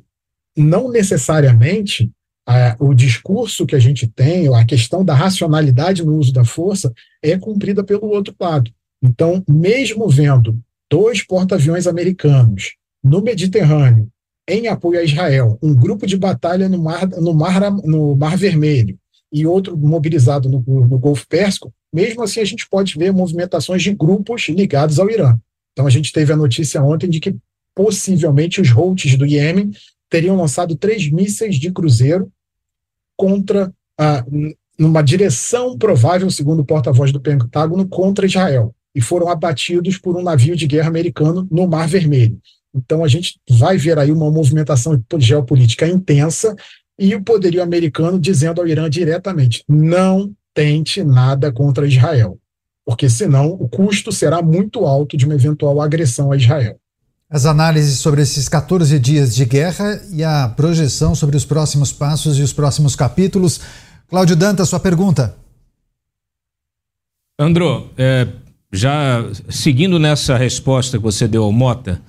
[0.55, 2.11] não necessariamente
[2.79, 7.37] o discurso que a gente tem, a questão da racionalidade no uso da força, é
[7.37, 8.71] cumprida pelo outro lado.
[9.03, 10.57] Então, mesmo vendo
[10.89, 14.09] dois porta-aviões americanos no Mediterrâneo
[14.49, 18.97] em apoio a Israel, um grupo de batalha no Mar, no mar, no mar Vermelho
[19.31, 23.93] e outro mobilizado no, no Golfo Pérsico, mesmo assim a gente pode ver movimentações de
[23.93, 25.37] grupos ligados ao Irã.
[25.73, 27.35] Então, a gente teve a notícia ontem de que
[27.75, 29.71] possivelmente os Houthis do Iêmen
[30.09, 32.31] teriam lançado três mísseis de cruzeiro
[33.18, 34.24] contra, ah,
[34.78, 40.24] numa direção provável, segundo o porta-voz do Pentágono, contra Israel, e foram abatidos por um
[40.24, 42.39] navio de guerra americano no Mar Vermelho.
[42.74, 46.55] Então a gente vai ver aí uma movimentação geopolítica intensa
[46.99, 52.39] e o poderio americano dizendo ao Irã diretamente: não tente nada contra Israel,
[52.86, 56.80] porque senão o custo será muito alto de uma eventual agressão a Israel.
[57.30, 62.39] As análises sobre esses 14 dias de guerra e a projeção sobre os próximos passos
[62.39, 63.59] e os próximos capítulos.
[64.09, 65.36] Cláudio Dantas, sua pergunta.
[67.38, 68.30] Andrô, é,
[68.71, 72.01] já seguindo nessa resposta que você deu ao Mota,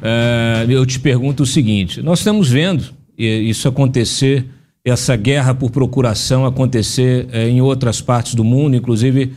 [0.00, 4.46] é, eu te pergunto o seguinte: nós estamos vendo isso acontecer,
[4.82, 9.34] essa guerra por procuração acontecer é, em outras partes do mundo, inclusive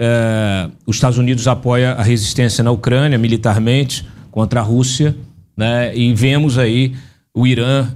[0.00, 5.16] é, os Estados Unidos apoia a resistência na Ucrânia militarmente contra a Rússia,
[5.56, 5.94] né?
[5.96, 6.94] E vemos aí
[7.34, 7.88] o Irã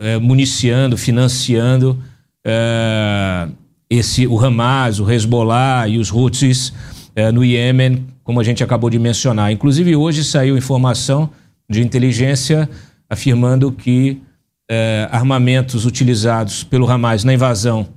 [0.00, 2.02] é, municiando, financiando
[2.42, 3.48] é,
[3.90, 6.72] esse, o Hamas, o Hezbollah e os Houthis
[7.14, 9.52] é, no Iêmen, como a gente acabou de mencionar.
[9.52, 11.28] Inclusive, hoje saiu informação
[11.68, 12.68] de inteligência
[13.08, 14.20] afirmando que
[15.10, 17.88] armamentos utilizados pelo Hamas na invasão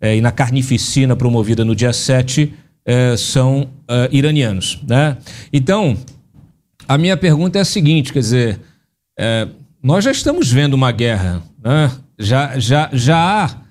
[0.00, 2.54] e na carnificina promovida no dia 7
[2.86, 3.68] é, são
[4.10, 4.80] iranianos.
[4.88, 5.18] Né?
[5.52, 5.94] Então,
[6.88, 8.60] a minha pergunta é a seguinte, quer dizer,
[9.18, 9.48] é,
[9.82, 11.90] nós já estamos vendo uma guerra, né?
[12.18, 13.62] já, já, já há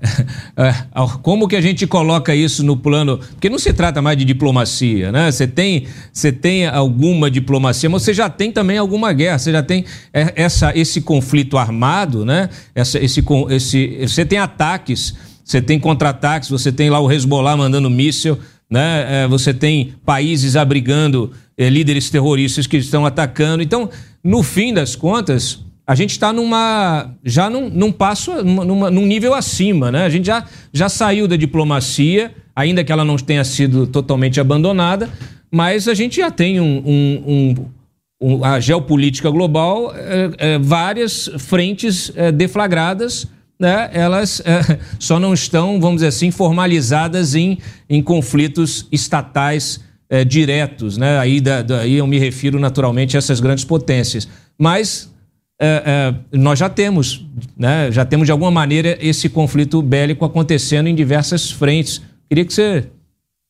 [0.56, 0.74] é,
[1.22, 3.18] como que a gente coloca isso no plano?
[3.18, 5.30] Porque não se trata mais de diplomacia, né?
[5.30, 9.62] Você tem, você tem alguma diplomacia, mas você já tem também alguma guerra, você já
[9.62, 12.48] tem é, essa, esse conflito armado, né?
[12.74, 15.14] Essa, esse, esse, você tem ataques,
[15.44, 18.38] você tem contra-ataques, você tem lá o Hezbollah mandando míssil,
[18.70, 19.24] né?
[19.24, 23.62] É, você tem países abrigando é, líderes terroristas que estão atacando.
[23.62, 23.90] Então,
[24.24, 29.34] no fim das contas, a gente está numa já num, num passo numa, num nível
[29.34, 30.04] acima, né?
[30.04, 35.10] A gente já, já saiu da diplomacia, ainda que ela não tenha sido totalmente abandonada,
[35.50, 41.28] mas a gente já tem um, um, um, um a geopolítica global, é, é, várias
[41.38, 43.26] frentes é, deflagradas,
[43.58, 43.90] né?
[43.92, 47.58] Elas é, só não estão, vamos dizer assim, formalizadas em,
[47.88, 49.80] em conflitos estatais
[50.10, 51.18] é, diretos, né?
[51.18, 54.28] Aí, da, daí eu me refiro naturalmente a essas grandes potências.
[54.58, 55.14] Mas
[55.58, 57.24] é, é, nós já temos,
[57.56, 57.92] né?
[57.92, 62.02] Já temos de alguma maneira esse conflito bélico acontecendo em diversas frentes.
[62.28, 62.84] Queria que você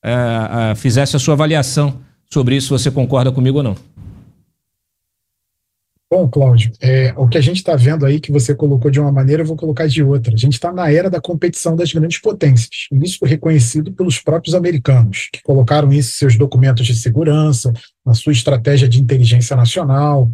[0.04, 1.98] é, fizesse a sua avaliação
[2.30, 3.76] sobre isso, se você concorda comigo ou não.
[6.12, 9.12] Bom, Cláudio, é, o que a gente está vendo aí, que você colocou de uma
[9.12, 10.34] maneira, eu vou colocar de outra.
[10.34, 12.88] A gente está na era da competição das grandes potências.
[12.90, 17.72] Isso reconhecido pelos próprios americanos, que colocaram isso em seus documentos de segurança,
[18.04, 20.28] na sua estratégia de inteligência nacional,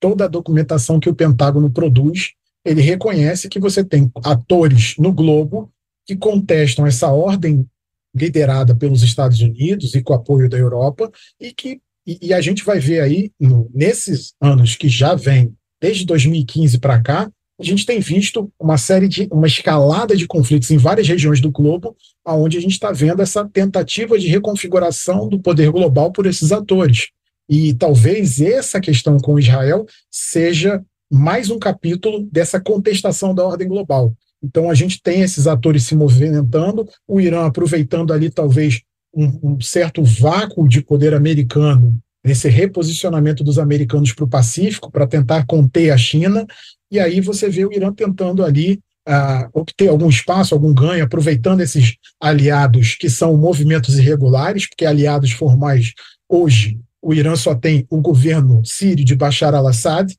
[0.00, 2.32] toda a documentação que o Pentágono produz,
[2.64, 5.70] ele reconhece que você tem atores no globo
[6.04, 7.64] que contestam essa ordem
[8.12, 11.08] liderada pelos Estados Unidos e com apoio da Europa
[11.40, 15.54] e que e, e a gente vai ver aí, no, nesses anos que já vem,
[15.80, 20.70] desde 2015 para cá, a gente tem visto uma série de uma escalada de conflitos
[20.70, 21.94] em várias regiões do globo,
[22.24, 27.08] aonde a gente está vendo essa tentativa de reconfiguração do poder global por esses atores.
[27.48, 30.82] E talvez essa questão com Israel seja
[31.12, 34.14] mais um capítulo dessa contestação da ordem global.
[34.42, 38.80] Então a gente tem esses atores se movimentando, o Irã aproveitando ali talvez
[39.14, 45.06] um, um certo vácuo de poder americano nesse reposicionamento dos americanos para o Pacífico para
[45.06, 46.46] tentar conter a China,
[46.90, 51.60] e aí você vê o Irã tentando ali uh, obter algum espaço, algum ganho, aproveitando
[51.60, 55.92] esses aliados que são movimentos irregulares, porque aliados formais
[56.28, 60.14] hoje o Irã só tem o governo sírio de Bashar al-Assad,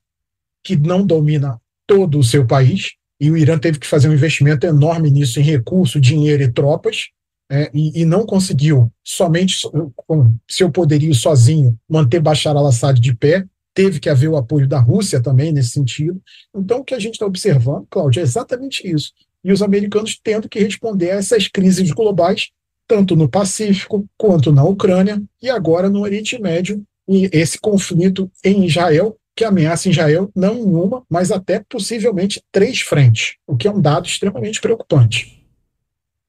[0.64, 4.66] que não domina todo o seu país, e o Irã teve que fazer um investimento
[4.66, 7.10] enorme nisso, em recurso, dinheiro e tropas,
[7.52, 9.58] é, e, e, não conseguiu somente
[9.94, 14.80] com seu poderio sozinho manter Bashar al-Assad de pé, teve que haver o apoio da
[14.80, 16.22] Rússia também nesse sentido.
[16.56, 19.12] Então, o que a gente está observando, Cláudio, é exatamente isso.
[19.44, 22.52] E os americanos tendo que responder a essas crises globais,
[22.88, 28.66] tanto no Pacífico quanto na Ucrânia e agora no Oriente Médio, e esse conflito em
[28.66, 33.72] Israel, que ameaça Israel não em uma, mas até possivelmente três frentes, o que é
[33.72, 35.41] um dado extremamente preocupante.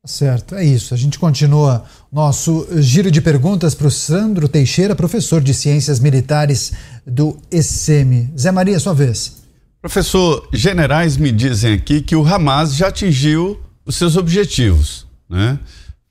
[0.04, 0.92] Certo, é isso.
[0.92, 6.72] A gente continua nosso giro de perguntas para o Sandro Teixeira, professor de Ciências Militares
[7.06, 8.32] do ECM.
[8.36, 9.44] Zé Maria, sua vez.
[9.80, 15.56] Professor, generais me dizem aqui que o Hamas já atingiu os seus objetivos, né?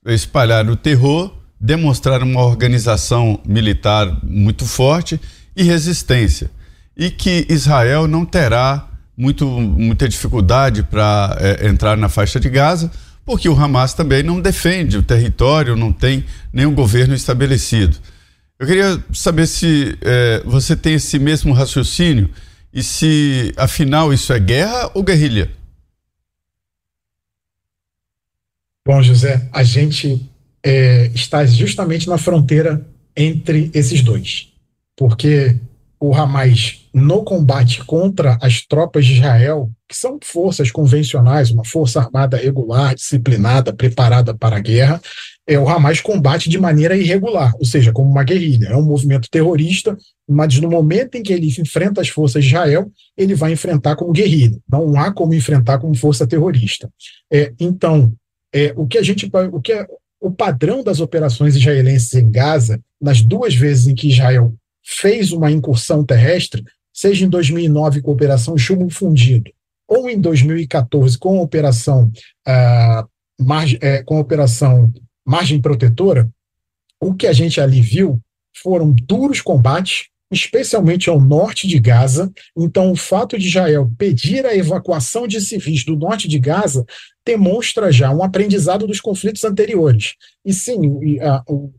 [0.05, 5.19] Espalhar o terror, demonstrar uma organização militar muito forte
[5.53, 6.49] e resistência.
[6.95, 8.87] E que Israel não terá
[9.17, 12.89] muito, muita dificuldade para é, entrar na faixa de Gaza
[13.25, 17.97] porque o Hamas também não defende o território, não tem nenhum governo estabelecido.
[18.59, 22.29] Eu queria saber se é, você tem esse mesmo raciocínio
[22.73, 25.51] e se, afinal, isso é guerra ou guerrilha?
[28.85, 30.29] Bom, José, a gente
[30.63, 32.85] é, está justamente na fronteira
[33.15, 34.49] entre esses dois,
[34.95, 35.55] porque
[35.99, 41.99] o Hamas, no combate contra as tropas de Israel, que são forças convencionais, uma força
[41.99, 45.01] armada regular, disciplinada, preparada para a guerra,
[45.47, 48.67] é, o Hamas combate de maneira irregular, ou seja, como uma guerrilha.
[48.67, 49.97] É um movimento terrorista,
[50.27, 54.11] mas no momento em que ele enfrenta as forças de Israel, ele vai enfrentar como
[54.11, 54.57] guerrilha.
[54.69, 56.89] Não há como enfrentar como força terrorista.
[57.31, 58.13] É, então,
[58.53, 59.85] é, o que a gente, o que é,
[60.19, 64.53] o padrão das operações israelenses em Gaza, nas duas vezes em que Israel
[64.83, 66.63] fez uma incursão terrestre,
[66.93, 69.51] seja em 2009 com a Operação Chumbo Fundido,
[69.87, 72.11] ou em 2014 com a operação,
[72.45, 73.05] ah,
[73.81, 74.91] é, com a operação
[75.25, 76.29] Margem Protetora,
[76.99, 78.19] o que a gente ali viu
[78.55, 82.31] foram duros combates, especialmente ao norte de Gaza.
[82.57, 86.85] Então, o fato de Israel pedir a evacuação de civis do norte de Gaza
[87.25, 90.13] demonstra já um aprendizado dos conflitos anteriores.
[90.43, 90.79] E sim,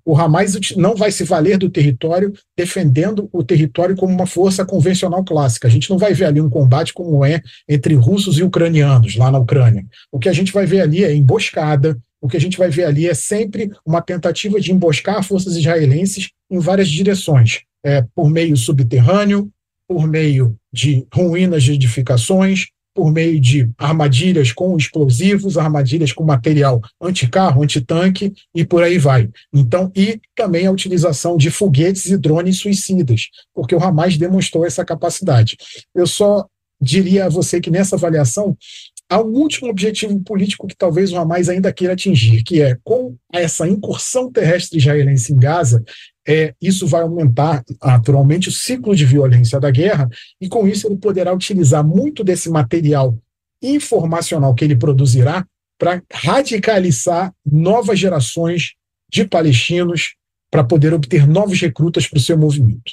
[0.04, 5.24] o Hamas não vai se valer do território defendendo o território como uma força convencional
[5.24, 5.66] clássica.
[5.66, 9.32] A gente não vai ver ali um combate como é entre russos e ucranianos lá
[9.32, 9.84] na Ucrânia.
[10.12, 12.84] O que a gente vai ver ali é emboscada, o que a gente vai ver
[12.84, 18.56] ali é sempre uma tentativa de emboscar forças israelenses em várias direções, é, por meio
[18.56, 19.50] subterrâneo,
[19.88, 26.80] por meio de ruínas de edificações, por meio de armadilhas com explosivos, armadilhas com material
[27.00, 29.30] anticarro, antitanque e por aí vai.
[29.52, 34.84] Então, e também a utilização de foguetes e drones suicidas, porque o Hamas demonstrou essa
[34.84, 35.56] capacidade.
[35.94, 36.46] Eu só
[36.80, 38.56] diria a você que nessa avaliação
[39.08, 43.16] há um último objetivo político que talvez o Hamas ainda queira atingir, que é com
[43.32, 45.82] essa incursão terrestre israelense em Gaza,
[46.26, 50.08] é, isso vai aumentar naturalmente o ciclo de violência da guerra,
[50.40, 53.16] e com isso ele poderá utilizar muito desse material
[53.60, 55.44] informacional que ele produzirá
[55.78, 58.74] para radicalizar novas gerações
[59.10, 60.14] de palestinos
[60.50, 62.92] para poder obter novos recrutas para o seu movimento.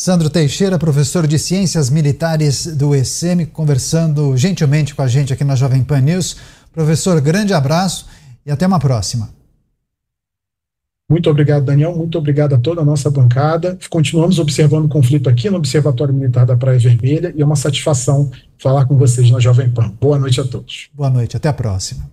[0.00, 5.56] Sandro Teixeira, professor de Ciências Militares do ECM, conversando gentilmente com a gente aqui na
[5.56, 6.36] Jovem Pan News.
[6.72, 8.06] Professor, grande abraço
[8.46, 9.28] e até uma próxima.
[11.10, 11.96] Muito obrigado, Daniel.
[11.96, 13.76] Muito obrigado a toda a nossa bancada.
[13.90, 18.30] Continuamos observando o conflito aqui no Observatório Militar da Praia Vermelha e é uma satisfação
[18.56, 19.92] falar com vocês na Jovem Pan.
[20.00, 20.90] Boa noite a todos.
[20.94, 22.08] Boa noite, até a próxima.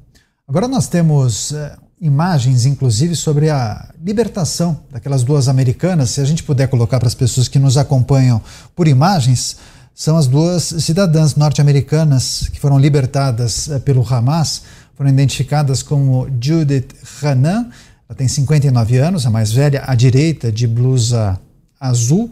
[0.48, 6.11] Agora nós temos é, imagens, inclusive, sobre a libertação daquelas duas americanas.
[6.11, 8.41] Se a gente puder colocar para as pessoas que nos acompanham
[8.76, 9.57] por imagens,
[9.93, 14.63] são as duas cidadãs norte-americanas que foram libertadas é, pelo Hamas,
[14.95, 17.69] foram identificadas como Judith Hanan
[18.07, 21.39] ela tem 59 anos, a mais velha, à direita, de blusa
[21.80, 22.31] azul.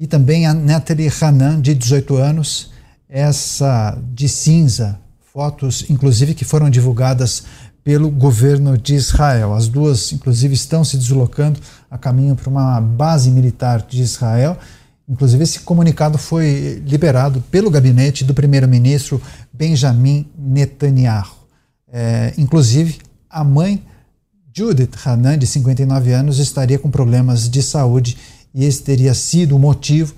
[0.00, 2.72] E também a Natalie Hanan, de 18 anos,
[3.08, 4.98] essa de cinza,
[5.32, 7.44] fotos inclusive que foram divulgadas
[7.84, 9.52] pelo governo de Israel.
[9.52, 14.56] As duas, inclusive, estão se deslocando a caminho para uma base militar de Israel.
[15.06, 19.20] Inclusive, esse comunicado foi liberado pelo gabinete do primeiro-ministro
[19.52, 21.44] Benjamin Netanyahu.
[21.92, 22.98] É, inclusive,
[23.28, 23.84] a mãe
[24.56, 28.16] Judith Hanan, de 59 anos, estaria com problemas de saúde
[28.54, 30.14] e esse teria sido o motivo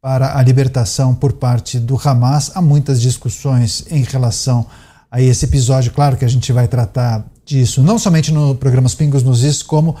[0.00, 2.52] para a libertação por parte do Hamas.
[2.54, 5.92] Há muitas discussões em relação a esse episódio.
[5.92, 9.62] Claro que a gente vai tratar disso, não somente no programa Os Pingos nos Is,
[9.62, 9.96] como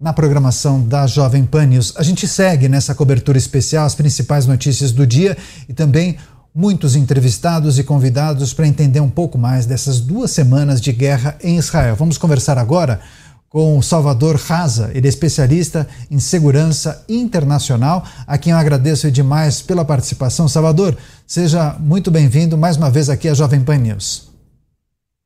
[0.00, 1.94] na programação da Jovem Pan News.
[1.96, 5.36] A gente segue nessa cobertura especial as principais notícias do dia
[5.68, 6.16] e também
[6.54, 11.58] muitos entrevistados e convidados para entender um pouco mais dessas duas semanas de guerra em
[11.58, 11.94] Israel.
[11.96, 13.00] Vamos conversar agora
[13.48, 19.84] com Salvador Raza, ele é especialista em segurança internacional, a quem eu agradeço demais pela
[19.84, 20.48] participação.
[20.48, 20.96] Salvador,
[21.26, 24.29] seja muito bem-vindo mais uma vez aqui à Jovem Pan News.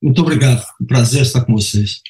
[0.04, 2.02] Muito obrigado, um prazer estar com vocês.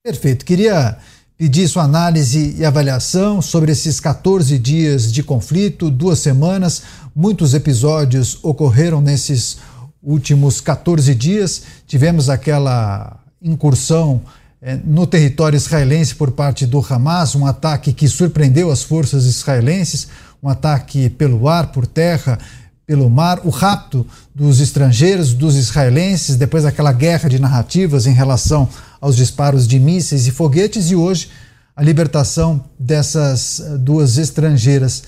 [0.00, 0.96] Perfeito, queria
[1.36, 8.38] pedir sua análise e avaliação sobre esses 14 dias de conflito, duas semanas, muitos episódios
[8.44, 9.58] ocorreram nesses
[10.00, 14.22] últimos 14 dias, tivemos aquela incursão
[14.62, 20.06] é, no território israelense por parte do Hamas, um ataque que surpreendeu as forças israelenses,
[20.40, 22.38] um ataque pelo ar, por terra,
[22.86, 28.68] pelo mar, o rapto dos estrangeiros, dos israelenses, depois daquela guerra de narrativas em relação
[29.00, 31.28] aos disparos de mísseis e foguetes, e hoje
[31.74, 35.02] a libertação dessas eh, duas estrangeiras.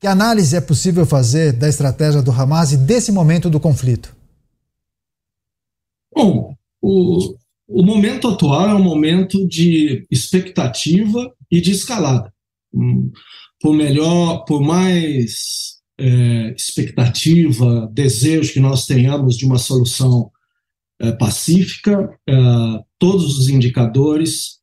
[0.00, 4.14] Que análise é possível fazer da estratégia do Hamas e desse momento do conflito?
[6.14, 7.36] Bom, o,
[7.68, 12.32] o momento atual é um momento de expectativa e de escalada.
[12.74, 13.12] Hum,
[13.60, 20.30] por melhor, por mais é, expectativa, desejo que nós tenhamos de uma solução
[20.98, 22.34] é, pacífica, é,
[22.98, 24.60] todos os indicadores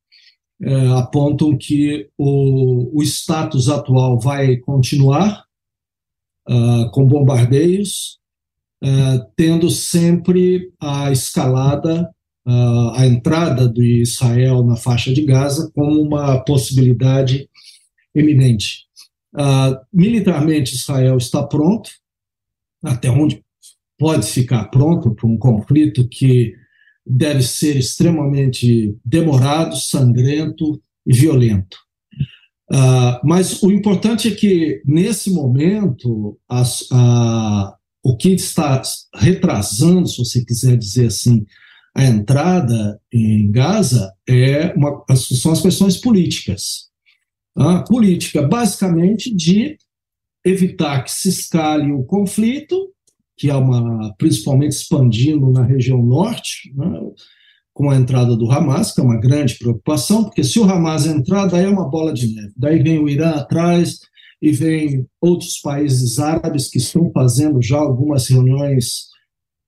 [0.61, 5.45] é, apontam que o, o status atual vai continuar
[6.49, 6.53] é,
[6.91, 8.17] com bombardeios,
[9.35, 12.07] tendo sempre a escalada
[12.93, 17.49] a entrada de Israel na faixa de Gaza como uma possibilidade
[18.13, 18.86] eminente.
[19.35, 21.89] Uh, militarmente, Israel está pronto,
[22.83, 23.43] até onde
[23.97, 26.53] pode ficar pronto para um conflito que
[27.05, 31.77] deve ser extremamente demorado, sangrento e violento.
[32.71, 36.37] Uh, mas o importante é que, nesse momento,
[38.03, 38.81] o que está
[39.15, 41.45] retrasando, se você quiser dizer assim,
[41.95, 46.87] a entrada em Gaza é uma, são as questões políticas.
[47.57, 49.77] A política, basicamente, de
[50.45, 52.93] evitar que se escale o conflito,
[53.35, 57.01] que é uma, principalmente expandindo na região norte, né,
[57.73, 61.47] com a entrada do Hamas, que é uma grande preocupação, porque se o Hamas entrar,
[61.47, 62.53] daí é uma bola de neve.
[62.55, 63.99] Daí vem o Irã atrás
[64.41, 69.07] e vem outros países árabes que estão fazendo já algumas reuniões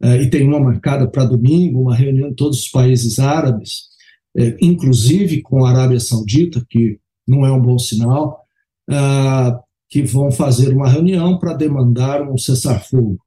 [0.02, 3.90] eh, e tem uma marcada para domingo, uma reunião de todos os países árabes,
[4.38, 7.00] eh, inclusive com a Arábia Saudita, que
[7.30, 8.44] não é um bom sinal,
[8.90, 13.18] ah, que vão fazer uma reunião para demandar um cessar-fogo.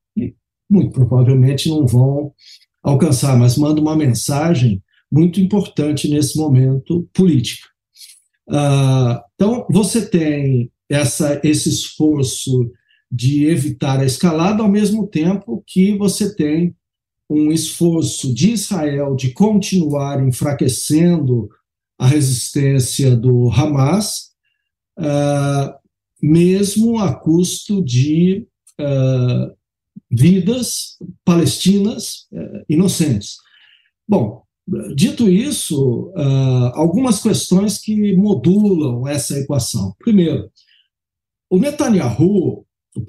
[0.68, 2.32] Muito provavelmente não vão
[2.82, 7.68] alcançar, mas manda uma mensagem muito importante nesse momento político.
[8.50, 12.70] Ah, então, você tem essa, esse esforço
[13.10, 16.74] de evitar a escalada, ao mesmo tempo que você tem
[17.30, 21.48] um esforço de Israel de continuar enfraquecendo
[22.02, 24.32] a resistência do Hamas,
[24.98, 25.72] uh,
[26.20, 28.44] mesmo a custo de
[28.80, 29.56] uh,
[30.10, 33.36] vidas palestinas uh, inocentes.
[34.08, 34.42] Bom,
[34.96, 36.12] dito isso,
[36.74, 39.94] algumas questões que modulam essa equação.
[39.98, 40.50] Primeiro,
[41.48, 43.00] o Netanyahu o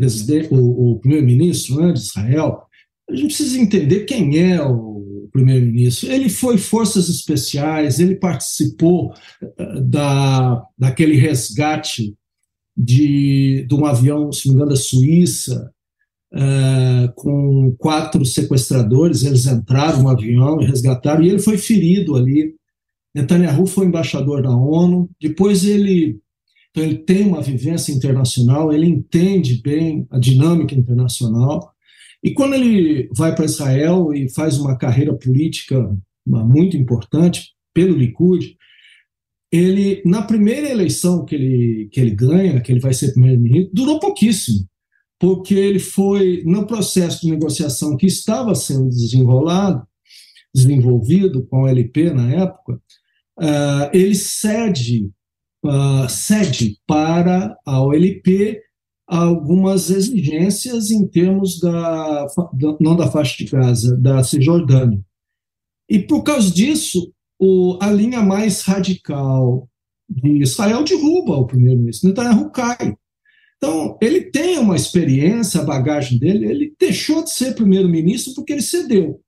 [0.51, 2.63] o, o primeiro-ministro né, de Israel,
[3.09, 6.11] a gente precisa entender quem é o primeiro-ministro.
[6.11, 12.15] Ele foi forças especiais, ele participou uh, da, daquele resgate
[12.75, 15.71] de, de um avião, se não me engano, da Suíça,
[16.34, 19.23] uh, com quatro sequestradores.
[19.23, 22.55] Eles entraram no avião e resgataram, e ele foi ferido ali.
[23.13, 25.09] Netanyahu foi embaixador da ONU.
[25.19, 26.19] Depois ele
[26.73, 31.71] então, ele tem uma vivência internacional, ele entende bem a dinâmica internacional.
[32.23, 35.93] E quando ele vai para Israel e faz uma carreira política
[36.25, 38.55] muito importante pelo Likud,
[39.51, 43.99] ele, na primeira eleição que ele, que ele ganha, que ele vai ser primeiro-ministro, durou
[43.99, 44.67] pouquíssimo.
[45.19, 49.87] porque ele foi, no processo de negociação que estava sendo desenrolado,
[50.53, 52.73] desenvolvido com o LP na época,
[53.39, 55.09] uh, ele cede,
[55.63, 58.59] uh, cede para a OLP
[59.07, 62.25] algumas exigências em termos da,
[62.80, 64.99] não da faixa de Gaza, da Cisjordânia.
[65.89, 69.67] E por causa disso, o, a linha mais radical
[70.09, 72.09] de Israel derruba o primeiro-ministro.
[72.09, 72.95] Netanyahu cai.
[73.57, 78.61] Então, ele tem uma experiência, a bagagem dele, ele deixou de ser primeiro-ministro porque ele
[78.61, 79.21] cedeu.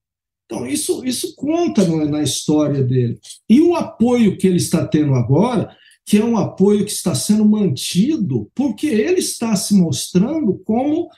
[0.46, 3.18] Então, isso, isso conta na história dele.
[3.50, 5.76] E o apoio que ele está tendo agora,
[6.06, 11.10] que é um apoio que está sendo mantido, porque ele está se mostrando como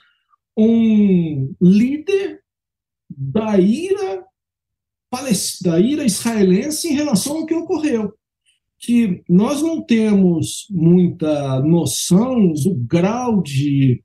[0.56, 2.40] um líder
[3.08, 4.24] da ira,
[5.62, 8.14] da ira israelense em relação ao que ocorreu.
[8.78, 14.02] Que nós não temos muita noção do grau de,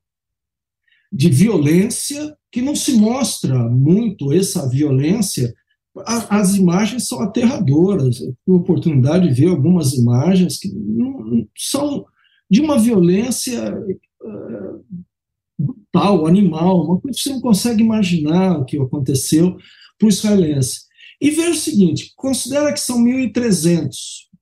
[1.11, 5.53] de violência que não se mostra muito essa violência.
[6.05, 8.19] As imagens são aterradoras.
[8.19, 10.69] Eu tive a oportunidade de ver algumas imagens que
[11.55, 12.05] são
[12.49, 14.75] de uma violência eh,
[15.57, 19.55] brutal, animal, uma coisa que você não consegue imaginar o que aconteceu
[19.97, 20.81] para o israelense.
[21.21, 23.89] E veja o seguinte: considera que são 1.300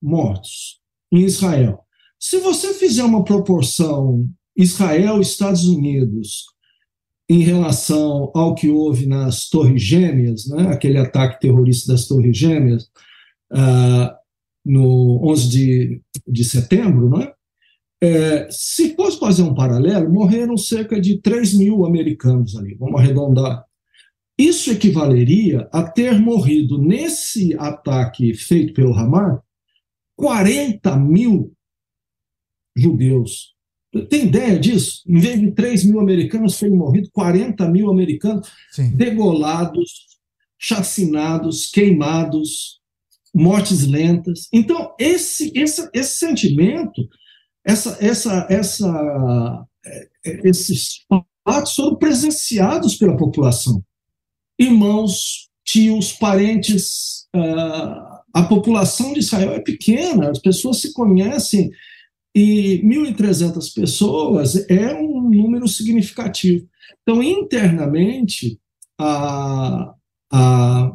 [0.01, 0.79] mortos
[1.11, 1.79] em Israel.
[2.19, 6.45] Se você fizer uma proporção Israel-Estados Unidos
[7.31, 12.91] em relação ao que houve nas Torres Gêmeas, né, aquele ataque terrorista das Torres Gêmeas,
[13.53, 14.13] uh,
[14.65, 17.31] no 11 de, de setembro, né,
[18.03, 23.63] é, se fosse fazer um paralelo, morreram cerca de 3 mil americanos ali, vamos arredondar.
[24.37, 29.39] Isso equivaleria a ter morrido nesse ataque feito pelo Hamas
[30.17, 31.53] 40 mil
[32.75, 33.55] judeus
[34.09, 35.03] tem ideia disso?
[35.07, 38.91] Em vez de 3 mil americanos terem morrido, 40 mil americanos Sim.
[38.95, 40.07] degolados,
[40.57, 42.80] chacinados, queimados,
[43.34, 44.47] mortes lentas.
[44.53, 47.07] Então, esse, esse, esse sentimento,
[47.65, 51.05] essa, essa, essa, é, é, esses
[51.43, 53.84] fatos foram presenciados pela população.
[54.57, 61.72] Irmãos, tios, parentes, uh, a população de Israel é pequena, as pessoas se conhecem
[62.33, 66.67] e 1.300 pessoas é um número significativo.
[67.01, 68.59] Então, internamente,
[68.97, 69.93] a,
[70.31, 70.93] a,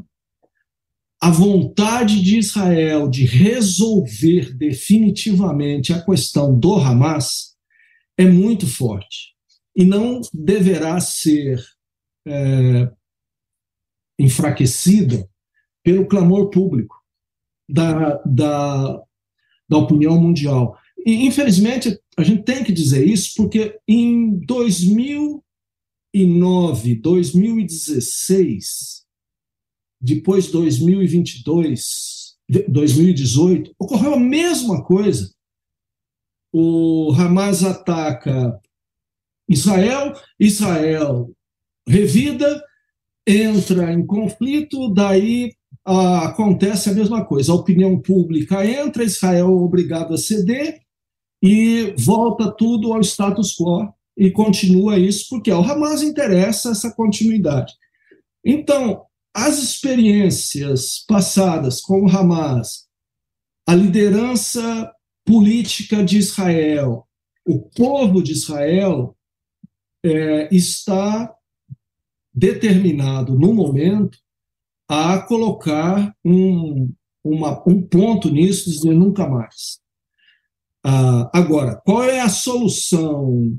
[1.21, 7.57] a vontade de Israel de resolver definitivamente a questão do Hamas
[8.17, 9.35] é muito forte
[9.75, 11.63] e não deverá ser
[12.27, 12.91] é,
[14.19, 15.29] enfraquecida
[15.85, 16.97] pelo clamor público
[17.69, 19.03] da, da,
[19.69, 20.79] da opinião mundial.
[21.07, 29.07] E, infelizmente, a gente tem que dizer isso porque em 2009, 2016,
[30.01, 32.35] depois 2022,
[32.69, 35.33] 2018, ocorreu a mesma coisa.
[36.53, 38.61] O Hamas ataca
[39.49, 41.33] Israel, Israel
[41.89, 42.61] revida,
[43.25, 45.55] entra em conflito, daí
[45.85, 47.53] ah, acontece a mesma coisa.
[47.53, 50.85] A opinião pública entra, Israel é obrigado a ceder,
[51.49, 57.73] e volta tudo ao status quo e continua isso, porque ao Hamas interessa essa continuidade.
[58.45, 62.89] Então, as experiências passadas com o Hamas,
[63.65, 64.93] a liderança
[65.25, 67.07] política de Israel,
[67.47, 69.17] o povo de Israel
[70.05, 71.33] é, está
[72.35, 74.19] determinado no momento
[74.89, 76.93] a colocar um,
[77.23, 79.86] uma, um ponto nisso, dizer nunca mais.
[80.89, 83.59] Ah, agora, qual é a solução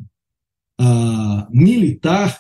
[0.79, 2.39] ah, militar?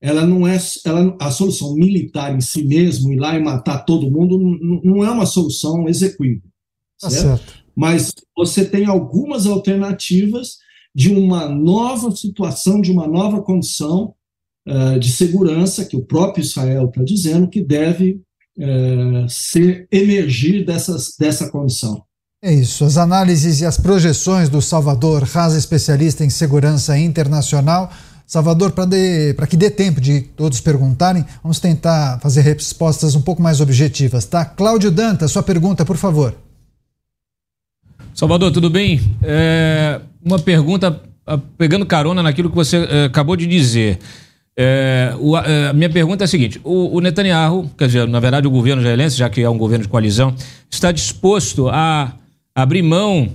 [0.00, 4.10] Ela não é ela, a solução militar em si mesmo, ir lá e matar todo
[4.10, 6.48] mundo, não, não é uma solução execuível.
[6.98, 7.40] Tá certo?
[7.40, 7.64] certo?
[7.76, 10.56] Mas você tem algumas alternativas
[10.94, 14.14] de uma nova situação, de uma nova condição
[14.66, 18.22] uh, de segurança que o próprio Israel está dizendo que deve
[18.56, 22.03] uh, ser emergir dessas, dessa condição.
[22.46, 22.84] É isso.
[22.84, 27.90] As análises e as projeções do Salvador, rasa especialista em segurança internacional.
[28.26, 33.62] Salvador, para que dê tempo de todos perguntarem, vamos tentar fazer respostas um pouco mais
[33.62, 34.44] objetivas, tá?
[34.44, 36.34] Cláudio Danta, sua pergunta, por favor.
[38.12, 39.00] Salvador, tudo bem?
[39.22, 41.00] É, uma pergunta
[41.56, 43.98] pegando carona naquilo que você é, acabou de dizer.
[44.54, 48.20] É, o, é, a minha pergunta é a seguinte: o, o, Netanyahu, quer dizer, na
[48.20, 50.34] verdade, o governo israelense, já que é um governo de coalizão,
[50.70, 52.12] está disposto a
[52.54, 53.28] abrir mão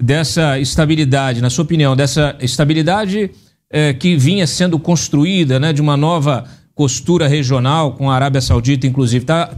[0.00, 3.30] dessa estabilidade, na sua opinião, dessa estabilidade
[3.70, 6.44] é, que vinha sendo construída, né, de uma nova
[6.74, 9.24] costura regional com a Arábia Saudita, inclusive.
[9.24, 9.56] Tá,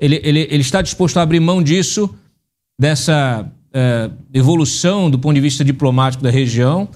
[0.00, 2.14] ele, ele, ele está disposto a abrir mão disso,
[2.78, 6.88] dessa é, evolução do ponto de vista diplomático da região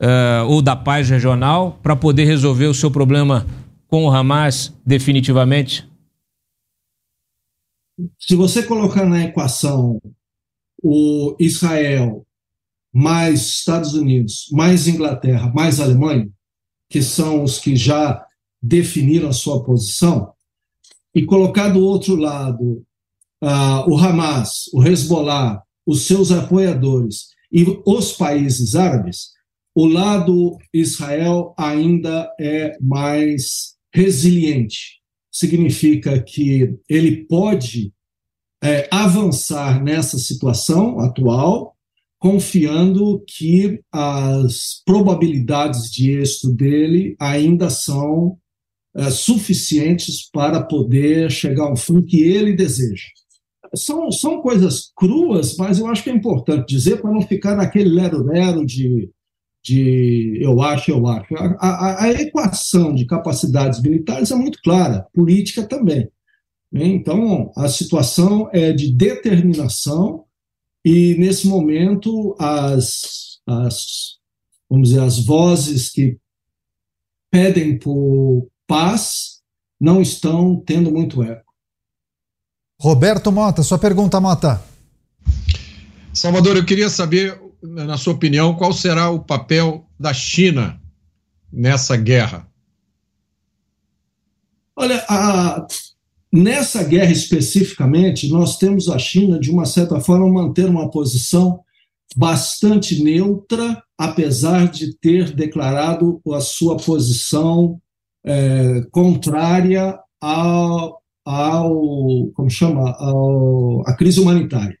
[0.00, 3.46] é, ou da paz regional para poder resolver o seu problema
[3.88, 5.88] com o Hamas definitivamente?
[8.18, 10.00] Se você colocar na equação
[10.86, 12.26] o Israel
[12.92, 16.28] mais Estados Unidos, mais Inglaterra, mais Alemanha,
[16.90, 18.22] que são os que já
[18.62, 20.32] definiram a sua posição,
[21.14, 22.84] e colocar do outro lado
[23.42, 29.30] uh, o Hamas, o Hezbollah, os seus apoiadores e os países árabes,
[29.74, 35.00] o lado Israel ainda é mais resiliente.
[35.32, 37.93] Significa que ele pode
[38.64, 41.76] é, avançar nessa situação atual,
[42.18, 48.38] confiando que as probabilidades de êxito dele ainda são
[48.96, 53.04] é, suficientes para poder chegar ao fim que ele deseja.
[53.74, 57.90] São, são coisas cruas, mas eu acho que é importante dizer para não ficar naquele
[57.90, 59.10] lero-lero de,
[59.62, 61.34] de eu acho, eu acho.
[61.36, 66.08] A, a, a, equação de capacidades militares é muito clara, política também.
[66.74, 66.86] Né?
[66.86, 70.24] Então, a situação é de determinação
[70.84, 74.18] e, nesse momento, as, as,
[74.68, 76.18] vamos dizer, as vozes que
[77.30, 79.40] pedem por paz
[79.80, 81.54] não estão tendo muito eco.
[82.80, 84.60] Roberto Mota, sua pergunta, Mota.
[86.12, 90.80] Salvador, eu queria saber, na sua opinião, qual será o papel da China
[91.52, 92.48] nessa guerra?
[94.76, 95.66] Olha, a,
[96.34, 101.60] Nessa guerra especificamente, nós temos a China, de uma certa forma, manter uma posição
[102.16, 107.80] bastante neutra, apesar de ter declarado a sua posição
[108.26, 114.76] é, contrária ao, ao, como chama, ao, à crise humanitária.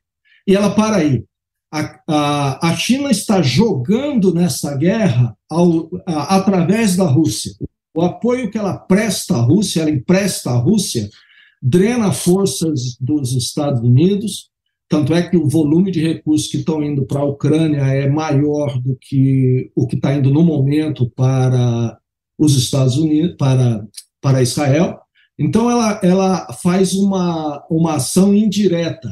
[0.48, 1.24] E ela para aí.
[1.72, 7.52] A, a, a China está jogando nessa guerra ao, a, através da Rússia.
[7.94, 11.08] O apoio que ela presta à Rússia, ela empresta à Rússia,
[11.66, 14.50] drena forças dos Estados Unidos,
[14.86, 18.78] tanto é que o volume de recursos que estão indo para a Ucrânia é maior
[18.82, 21.98] do que o que está indo no momento para
[22.38, 23.82] os Estados Unidos, para,
[24.20, 24.98] para Israel.
[25.38, 29.08] Então, ela, ela faz uma, uma ação indireta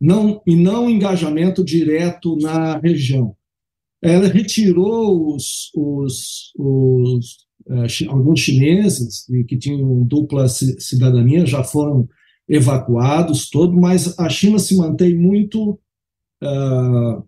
[0.00, 3.34] não, e não engajamento direto na região.
[4.00, 7.45] Ela retirou os, os, os
[8.08, 12.08] alguns chineses que tinham dupla cidadania já foram
[12.48, 15.78] evacuados, todo, mas a China se mantém muito
[16.42, 17.26] uh,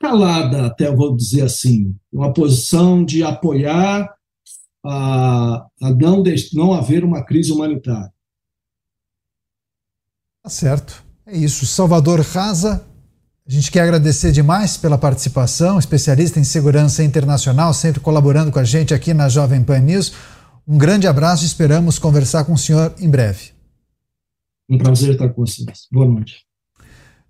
[0.00, 4.12] calada, até vou dizer assim, uma posição de apoiar
[4.84, 6.22] a, a não,
[6.52, 8.12] não haver uma crise humanitária.
[10.42, 11.04] Tá certo.
[11.26, 11.66] É isso.
[11.66, 12.86] Salvador Raza,
[13.48, 18.64] a gente quer agradecer demais pela participação, especialista em segurança internacional, sempre colaborando com a
[18.64, 20.12] gente aqui na Jovem Pan News.
[20.66, 23.52] Um grande abraço e esperamos conversar com o senhor em breve.
[24.68, 25.86] Um prazer estar com vocês.
[25.92, 26.44] Boa noite.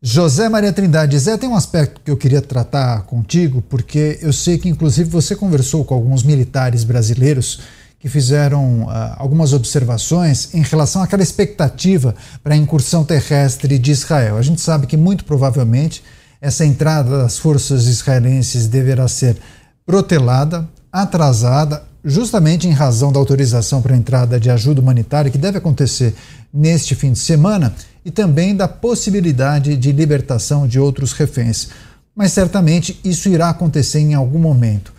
[0.00, 4.56] José Maria Trindade, Zé, tem um aspecto que eu queria tratar contigo, porque eu sei
[4.56, 7.60] que, inclusive, você conversou com alguns militares brasileiros
[7.98, 14.36] que fizeram uh, algumas observações em relação àquela expectativa para a incursão terrestre de Israel.
[14.36, 16.02] A gente sabe que muito provavelmente
[16.40, 19.36] essa entrada das forças israelenses deverá ser
[19.84, 25.58] protelada, atrasada, justamente em razão da autorização para a entrada de ajuda humanitária que deve
[25.58, 26.14] acontecer
[26.52, 27.74] neste fim de semana
[28.04, 31.68] e também da possibilidade de libertação de outros reféns.
[32.14, 34.94] Mas certamente isso irá acontecer em algum momento.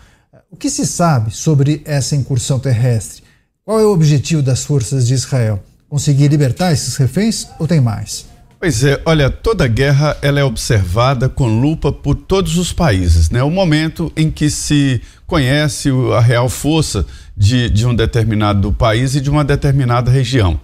[0.50, 3.22] O que se sabe sobre essa incursão terrestre?
[3.66, 5.62] Qual é o objetivo das forças de Israel?
[5.90, 8.24] Conseguir libertar esses reféns ou tem mais?
[8.58, 13.42] Pois é, olha, toda guerra ela é observada com lupa por todos os países, né?
[13.42, 17.04] O momento em que se conhece a real força
[17.36, 20.58] de, de um determinado país e de uma determinada região.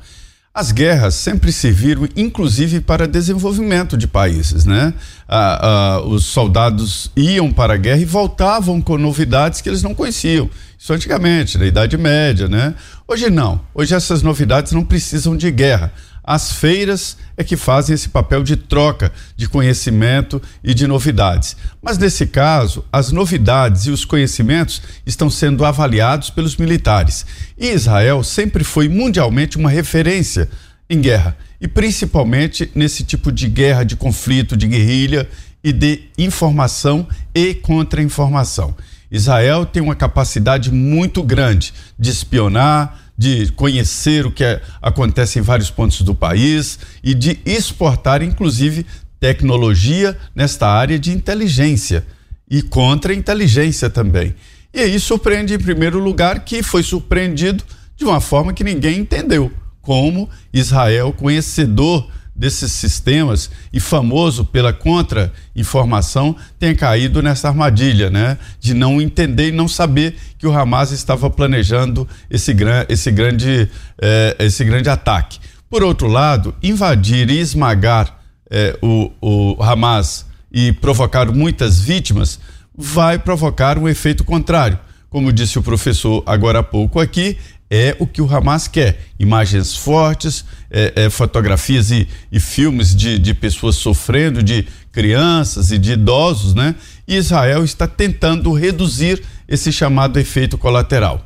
[0.56, 4.94] As guerras sempre serviram, inclusive, para desenvolvimento de países, né?
[5.28, 9.96] Ah, ah, os soldados iam para a guerra e voltavam com novidades que eles não
[9.96, 10.48] conheciam.
[10.78, 12.72] Isso antigamente, na Idade Média, né?
[13.08, 13.60] Hoje não.
[13.74, 15.92] Hoje essas novidades não precisam de guerra.
[16.24, 21.54] As feiras é que fazem esse papel de troca de conhecimento e de novidades.
[21.82, 27.26] Mas nesse caso, as novidades e os conhecimentos estão sendo avaliados pelos militares.
[27.58, 30.48] E Israel sempre foi mundialmente uma referência
[30.88, 35.28] em guerra, e principalmente nesse tipo de guerra, de conflito, de guerrilha
[35.62, 38.74] e de informação e contra-informação.
[39.10, 45.42] Israel tem uma capacidade muito grande de espionar, de conhecer o que é, acontece em
[45.42, 48.84] vários pontos do país e de exportar, inclusive,
[49.20, 52.04] tecnologia nesta área de inteligência
[52.50, 54.34] e contra-inteligência também.
[54.72, 57.62] E aí surpreende, em primeiro lugar, que foi surpreendido
[57.96, 59.50] de uma forma que ninguém entendeu.
[59.80, 68.38] Como Israel, conhecedor desses sistemas e famoso pela contra-informação, tenha caído nessa armadilha, né?
[68.58, 73.70] De não entender e não saber que o Hamas estava planejando esse, gran, esse, grande,
[74.00, 75.38] eh, esse grande ataque.
[75.70, 78.18] Por outro lado, invadir e esmagar
[78.50, 82.40] eh, o, o Hamas e provocar muitas vítimas
[82.76, 84.78] vai provocar um efeito contrário.
[85.08, 87.38] Como disse o professor agora há pouco aqui,
[87.70, 93.18] é o que o Hamas quer: imagens fortes, é, é, fotografias e, e filmes de,
[93.18, 96.74] de, pessoas sofrendo, de crianças e de idosos, né?
[97.06, 101.24] E Israel está tentando reduzir esse chamado efeito colateral.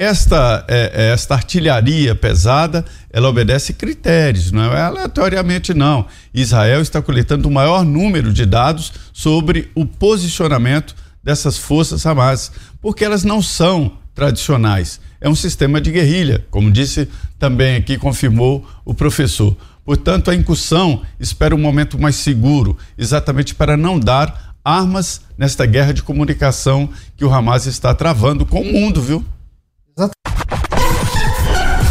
[0.00, 6.06] Esta, é, é, esta artilharia pesada, ela obedece critérios, não é aleatoriamente não.
[6.32, 13.04] Israel está coletando o maior número de dados sobre o posicionamento dessas forças Hamas, porque
[13.04, 15.00] elas não são tradicionais.
[15.20, 17.08] É um sistema de guerrilha, como disse
[17.38, 19.56] também aqui, confirmou o professor.
[19.84, 25.92] Portanto, a incursão espera um momento mais seguro, exatamente para não dar armas nesta guerra
[25.92, 29.24] de comunicação que o Hamas está travando com o mundo, viu?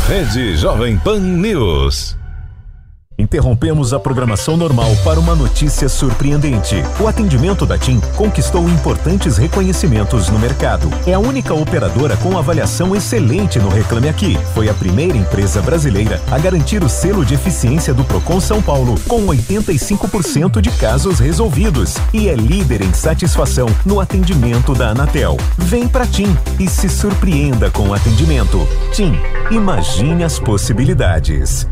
[0.07, 2.15] Rede Jovem Pan News.
[3.18, 6.76] Interrompemos a programação normal para uma notícia surpreendente.
[6.99, 10.88] O atendimento da TIM conquistou importantes reconhecimentos no mercado.
[11.07, 14.38] É a única operadora com avaliação excelente no Reclame Aqui.
[14.53, 18.95] Foi a primeira empresa brasileira a garantir o selo de eficiência do Procon São Paulo,
[19.07, 21.95] com 85% de casos resolvidos.
[22.14, 25.38] E é líder em satisfação no atendimento da Anatel.
[25.57, 28.68] Vem pra TIM e se surpreenda com o atendimento.
[28.94, 29.19] TIM,
[29.49, 31.68] imagine as possibilidades.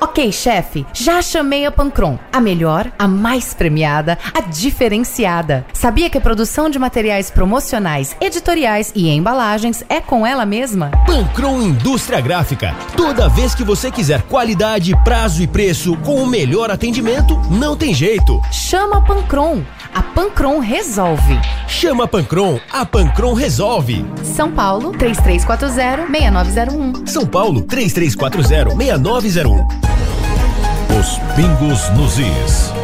[0.00, 2.18] Ok, chefe, já chamei a Pancron.
[2.32, 5.66] A melhor, a mais premiada, a diferenciada.
[5.72, 10.92] Sabia que a produção de materiais promocionais, editoriais e embalagens é com ela mesma?
[11.04, 12.76] Pancron Indústria Gráfica.
[12.96, 17.92] Toda vez que você quiser qualidade, prazo e preço com o melhor atendimento, não tem
[17.92, 18.40] jeito.
[18.52, 19.62] Chama a Pancron.
[20.18, 21.38] Pancron resolve.
[21.68, 24.04] Chama a Pancron, a Pancron resolve.
[24.24, 27.06] São Paulo, 3340-6901.
[27.06, 29.64] São Paulo, 3340-6901.
[30.98, 32.77] Os pingos nos is.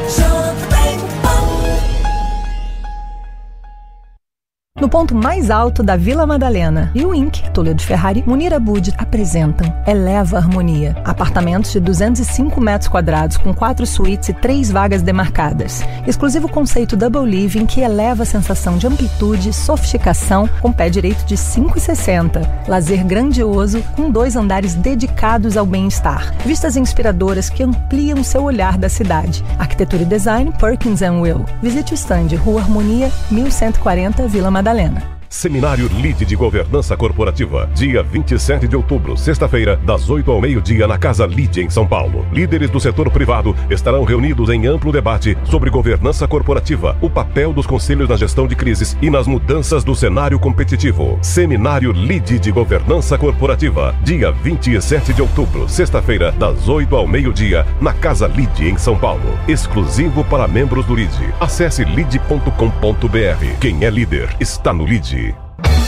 [4.81, 9.73] No ponto mais alto da Vila Madalena e o Inc, Toledo Ferrari, Munir Abud apresentam
[9.87, 10.97] Eleva Harmonia.
[11.05, 15.85] Apartamentos de 205 metros quadrados com quatro suítes e três vagas demarcadas.
[16.09, 21.37] Exclusivo conceito Double Living que eleva a sensação de amplitude, sofisticação com pé direito de
[21.37, 22.67] 5,60.
[22.67, 26.35] Lazer grandioso com dois andares dedicados ao bem-estar.
[26.45, 29.45] Vistas inspiradoras que ampliam seu olhar da cidade.
[29.57, 31.45] Arquitetura e design Perkins Will.
[31.63, 34.64] Visite o stand Rua Harmonia 1140 Vila Madalena.
[34.65, 35.14] Madalena.
[35.35, 40.97] Seminário LIDE de Governança Corporativa, dia 27 de outubro, sexta-feira, das 8 ao meio-dia, na
[40.97, 42.25] Casa LIDE, em São Paulo.
[42.33, 47.67] Líderes do setor privado estarão reunidos em amplo debate sobre governança corporativa, o papel dos
[47.67, 51.19] conselhos na gestão de crises e nas mudanças do cenário competitivo.
[51.21, 57.93] Seminário LIDE de Governança Corporativa, dia 27 de outubro, sexta-feira, das 8 ao meio-dia, na
[57.93, 59.37] Casa LIDE, em São Paulo.
[59.49, 61.35] Exclusivo para membros do LIDE.
[61.41, 63.59] Acesse lide.com.br.
[63.61, 65.24] Quem é líder está no LIDE.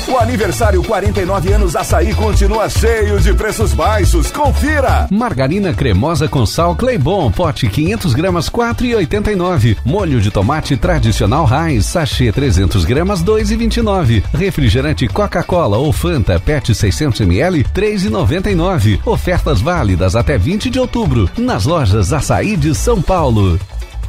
[0.09, 4.31] O aniversário 49 anos açaí continua cheio de preços baixos.
[4.31, 5.09] Confira!
[5.11, 9.77] Margarina cremosa com sal Claybon, pote 500 gramas 4,89.
[9.85, 14.23] Molho de tomate tradicional Heinz, sachê 300 gramas 2,29.
[14.33, 19.01] Refrigerante Coca-Cola ou Fanta PET 600 ml 3,99.
[19.05, 23.59] Ofertas válidas até 20 de outubro nas lojas Açaí de São Paulo.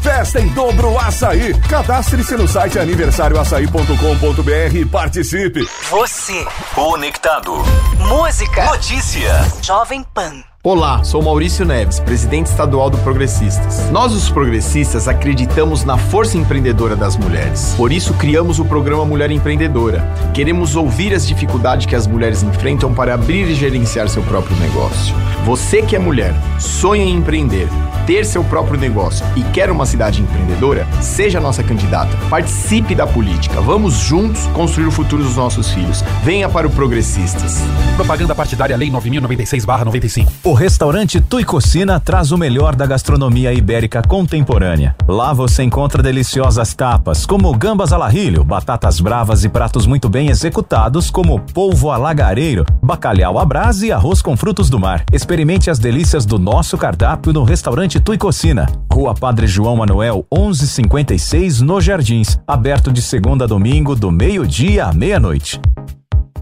[0.01, 1.53] Festa em dobro Açaí.
[1.69, 5.67] Cadastre-se no site aniversarioaçaí.com.br e participe.
[5.89, 7.53] Você conectado.
[7.97, 8.65] Música.
[8.65, 9.33] Notícia.
[9.61, 10.46] Jovem Pan.
[10.63, 13.89] Olá, sou Maurício Neves, presidente estadual do Progressistas.
[13.91, 17.75] Nós, os progressistas, acreditamos na força empreendedora das mulheres.
[17.77, 20.01] Por isso, criamos o programa Mulher Empreendedora.
[20.33, 25.15] Queremos ouvir as dificuldades que as mulheres enfrentam para abrir e gerenciar seu próprio negócio.
[25.45, 27.69] Você que é mulher, sonha em empreender,
[28.05, 32.17] ter seu próprio negócio e quer uma cidade empreendedora, seja nossa candidata.
[32.29, 33.61] Participe da política.
[33.61, 36.03] Vamos juntos construir o futuro dos nossos filhos.
[36.23, 37.61] Venha para o Progressistas.
[37.95, 40.47] Propaganda partidária Lei 9096/95.
[40.57, 44.95] Restaurante Tuicocina traz o melhor da gastronomia ibérica contemporânea.
[45.07, 51.11] Lá você encontra deliciosas tapas, como gambas alarrilho, batatas bravas e pratos muito bem executados,
[51.11, 55.03] como polvo alagareiro, bacalhau à brasa e arroz com frutos do mar.
[55.13, 58.65] Experimente as delícias do nosso cardápio no restaurante Tuicocina.
[58.91, 62.39] Rua Padre João Manuel, 1156, no Jardins.
[62.47, 65.61] Aberto de segunda a domingo, do meio-dia à meia-noite.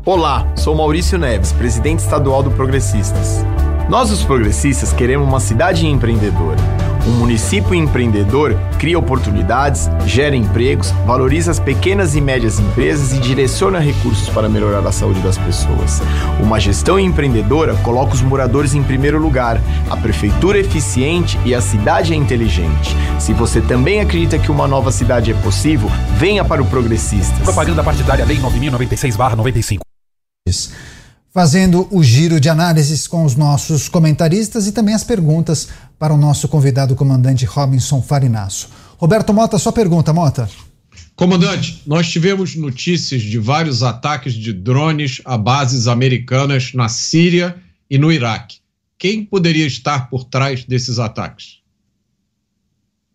[0.05, 3.43] Olá, sou Maurício Neves, presidente estadual do Progressistas.
[3.87, 6.57] Nós, os progressistas, queremos uma cidade empreendedora.
[7.07, 13.77] Um município empreendedor cria oportunidades, gera empregos, valoriza as pequenas e médias empresas e direciona
[13.77, 16.01] recursos para melhorar a saúde das pessoas.
[16.41, 21.61] Uma gestão empreendedora coloca os moradores em primeiro lugar, a prefeitura é eficiente e a
[21.61, 22.95] cidade é inteligente.
[23.19, 27.37] Se você também acredita que uma nova cidade é possível, venha para o Progressistas.
[27.43, 29.81] Propaganda partidária Lei 9096/95
[31.35, 35.67] fazendo o giro de análises com os nossos comentaristas e também as perguntas
[35.99, 38.69] para o nosso convidado comandante Robinson Farinasso.
[38.97, 40.49] Roberto Mota, sua pergunta, Mota.
[41.13, 47.57] Comandante, nós tivemos notícias de vários ataques de drones a bases americanas na Síria
[47.89, 48.59] e no Iraque.
[48.97, 51.59] Quem poderia estar por trás desses ataques?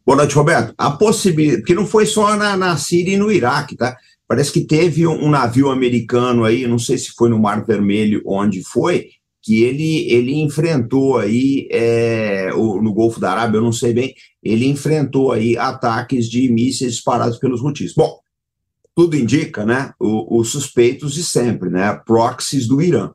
[0.05, 0.75] Boa noite, Roberto.
[0.77, 3.97] A possibilidade, porque não foi só na, na Síria e no Iraque, tá?
[4.31, 8.63] Parece que teve um navio americano aí, não sei se foi no Mar Vermelho, onde
[8.63, 9.09] foi,
[9.43, 14.69] que ele, ele enfrentou aí, é, no Golfo da Arábia, eu não sei bem, ele
[14.69, 17.93] enfrentou aí ataques de mísseis disparados pelos Houthis.
[17.93, 18.21] Bom,
[18.95, 23.11] tudo indica, né, os suspeitos de sempre, né, proxies do Irã.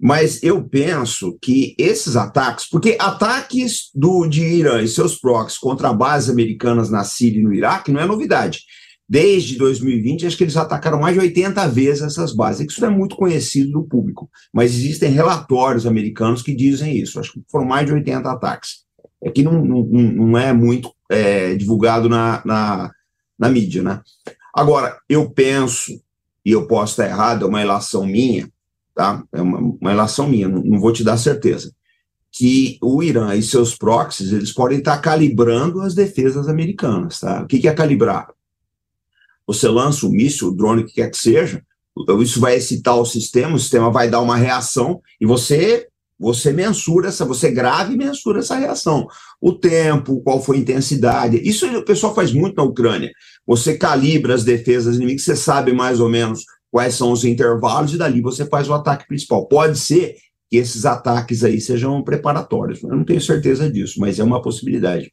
[0.00, 5.92] Mas eu penso que esses ataques, porque ataques do, de Irã e seus proxies contra
[5.92, 8.60] bases americanas na Síria e no Iraque não é novidade.
[9.08, 12.66] Desde 2020, acho que eles atacaram mais de 80 vezes essas bases.
[12.66, 17.20] Isso não é muito conhecido do público, mas existem relatórios americanos que dizem isso.
[17.20, 18.84] Acho que foram mais de 80 ataques.
[19.22, 22.90] É que não, não, não é muito é, divulgado na, na,
[23.38, 24.00] na mídia, né?
[24.52, 25.92] Agora, eu penso,
[26.44, 28.50] e eu posso estar errado, é uma relação minha,
[28.94, 29.22] tá?
[29.32, 31.72] É uma, uma relação minha, não, não vou te dar certeza
[32.36, 37.42] que o Irã e seus proxies eles podem estar calibrando as defesas americanas, tá?
[37.42, 38.28] O que, que é calibrar?
[39.46, 41.62] Você lança um míssil, o drone, o que quer que seja,
[41.98, 45.86] então isso vai excitar o sistema, o sistema vai dar uma reação e você
[46.18, 49.06] você mensura essa, você grava e mensura essa reação.
[49.38, 51.38] O tempo, qual foi a intensidade.
[51.46, 53.12] Isso o pessoal faz muito na Ucrânia.
[53.46, 57.98] Você calibra as defesas inimigas, você sabe mais ou menos quais são os intervalos e
[57.98, 59.46] dali você faz o ataque principal.
[59.46, 60.16] Pode ser
[60.50, 62.82] que esses ataques aí sejam preparatórios.
[62.82, 65.12] Eu não tenho certeza disso, mas é uma possibilidade.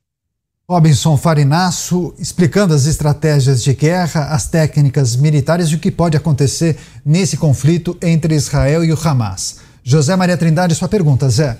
[0.70, 6.78] Robinson Farinasso explicando as estratégias de guerra, as técnicas militares e o que pode acontecer
[7.06, 9.60] nesse conflito entre Israel e o Hamas.
[9.84, 11.58] José Maria Trindade, sua pergunta, Zé.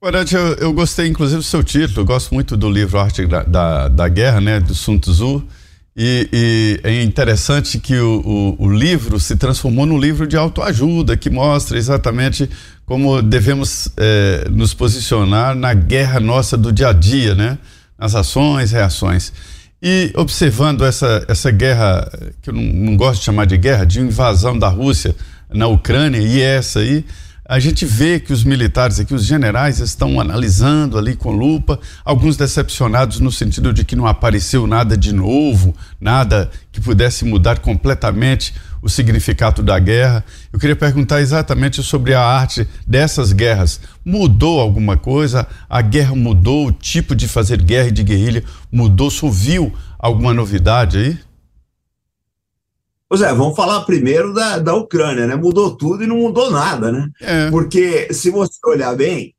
[0.00, 3.42] Guarante, eu, eu gostei inclusive do seu título, eu gosto muito do livro Arte da,
[3.42, 5.42] da, da Guerra, né, do Sun Tzu,
[5.96, 11.16] e, e é interessante que o, o, o, livro se transformou num livro de autoajuda,
[11.16, 12.48] que mostra exatamente
[12.84, 17.58] como devemos é, nos posicionar na guerra nossa do dia a dia, né?
[17.98, 19.32] As ações, reações.
[19.82, 22.10] E observando essa, essa guerra,
[22.40, 25.14] que eu não, não gosto de chamar de guerra, de invasão da Rússia
[25.50, 27.04] na Ucrânia, e essa aí,
[27.46, 32.38] a gente vê que os militares aqui, os generais, estão analisando ali com lupa, alguns
[32.38, 38.54] decepcionados no sentido de que não apareceu nada de novo, nada que pudesse mudar completamente
[38.84, 40.22] o significado da guerra.
[40.52, 43.80] Eu queria perguntar exatamente sobre a arte dessas guerras.
[44.04, 45.46] Mudou alguma coisa?
[45.70, 46.66] A guerra mudou?
[46.66, 49.10] O tipo de fazer guerra e de guerrilha mudou?
[49.10, 51.18] Você ouviu alguma novidade aí?
[53.08, 55.34] Pois é, vamos falar primeiro da, da Ucrânia, né?
[55.34, 57.08] Mudou tudo e não mudou nada, né?
[57.22, 57.50] É.
[57.50, 59.34] Porque se você olhar bem,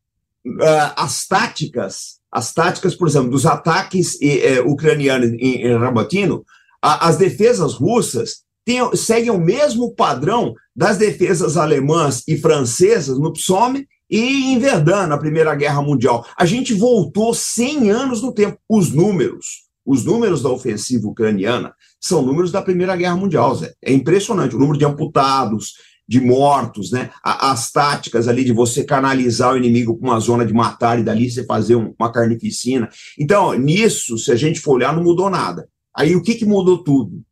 [0.48, 6.44] uh, as táticas, as táticas, por exemplo, dos ataques uh, ucranianos em, em Rabatino,
[6.82, 13.88] as defesas russas tem, seguem o mesmo padrão das defesas alemãs e francesas no Psomme
[14.10, 16.26] e em Verdun, na Primeira Guerra Mundial.
[16.38, 18.58] A gente voltou 100 anos no tempo.
[18.68, 23.74] Os números, os números da ofensiva ucraniana são números da Primeira Guerra Mundial, Zé.
[23.84, 25.74] É impressionante o número de amputados,
[26.08, 27.10] de mortos, né?
[27.24, 31.30] As táticas ali de você canalizar o inimigo para uma zona de matar e dali
[31.30, 32.90] você fazer uma carnificina.
[33.20, 35.68] Então, nisso, se a gente for olhar, não mudou nada.
[35.96, 37.24] Aí o que, que mudou tudo?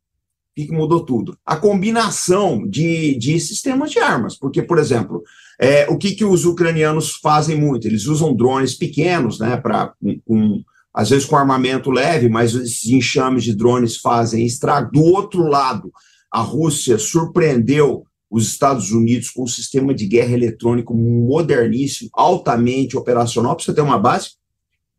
[0.55, 1.35] O que, mudou tudo?
[1.43, 4.37] A combinação de, de sistemas de armas.
[4.37, 5.23] Porque, por exemplo,
[5.59, 7.87] é, o que, que os ucranianos fazem muito?
[7.87, 9.57] Eles usam drones pequenos, né?
[9.57, 9.93] Para
[10.25, 10.61] com
[10.93, 14.91] às vezes com armamento leve, mas esses enxames de drones fazem estrago.
[14.91, 15.91] Do outro lado,
[16.31, 23.55] a Rússia surpreendeu os Estados Unidos com um sistema de guerra eletrônico moderníssimo, altamente operacional.
[23.55, 24.31] Para você ter uma base,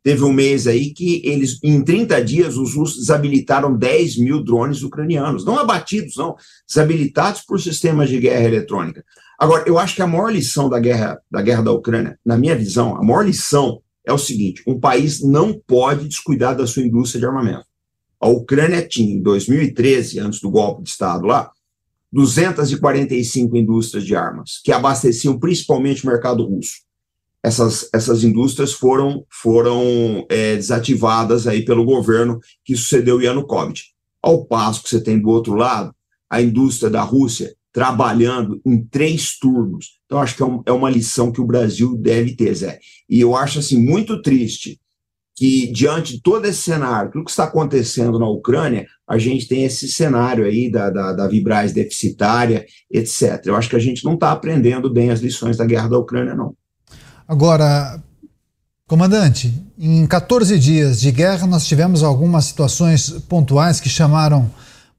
[0.04, 4.82] teve um mês aí que eles, em 30 dias, os russos desabilitaram 10 mil drones
[4.82, 6.36] ucranianos, não abatidos, não,
[6.68, 9.02] desabilitados por sistemas de guerra eletrônica.
[9.38, 12.54] Agora, eu acho que a maior lição da guerra da, guerra da Ucrânia, na minha
[12.54, 17.20] visão, a maior lição é o seguinte: um país não pode descuidar da sua indústria
[17.20, 17.64] de armamento.
[18.20, 21.50] A Ucrânia tinha, em 2013, antes do golpe de Estado lá,
[22.12, 26.83] 245 indústrias de armas, que abasteciam principalmente o mercado russo
[27.44, 33.82] essas, essas indústrias foram, foram é, desativadas aí pelo governo que sucedeu Yanukovych.
[34.22, 35.94] Ao passo que você tem do outro lado
[36.30, 40.00] a indústria da Rússia trabalhando em três turnos.
[40.06, 42.78] Então, acho que é, um, é uma lição que o Brasil deve ter, Zé.
[43.10, 44.80] E eu acho assim muito triste
[45.36, 49.64] que, diante de todo esse cenário, tudo que está acontecendo na Ucrânia, a gente tem
[49.64, 53.42] esse cenário aí da, da, da Vibraz deficitária, etc.
[53.44, 56.34] Eu acho que a gente não está aprendendo bem as lições da guerra da Ucrânia,
[56.34, 56.56] não.
[57.26, 58.02] Agora,
[58.86, 64.50] comandante, em 14 dias de guerra nós tivemos algumas situações pontuais que chamaram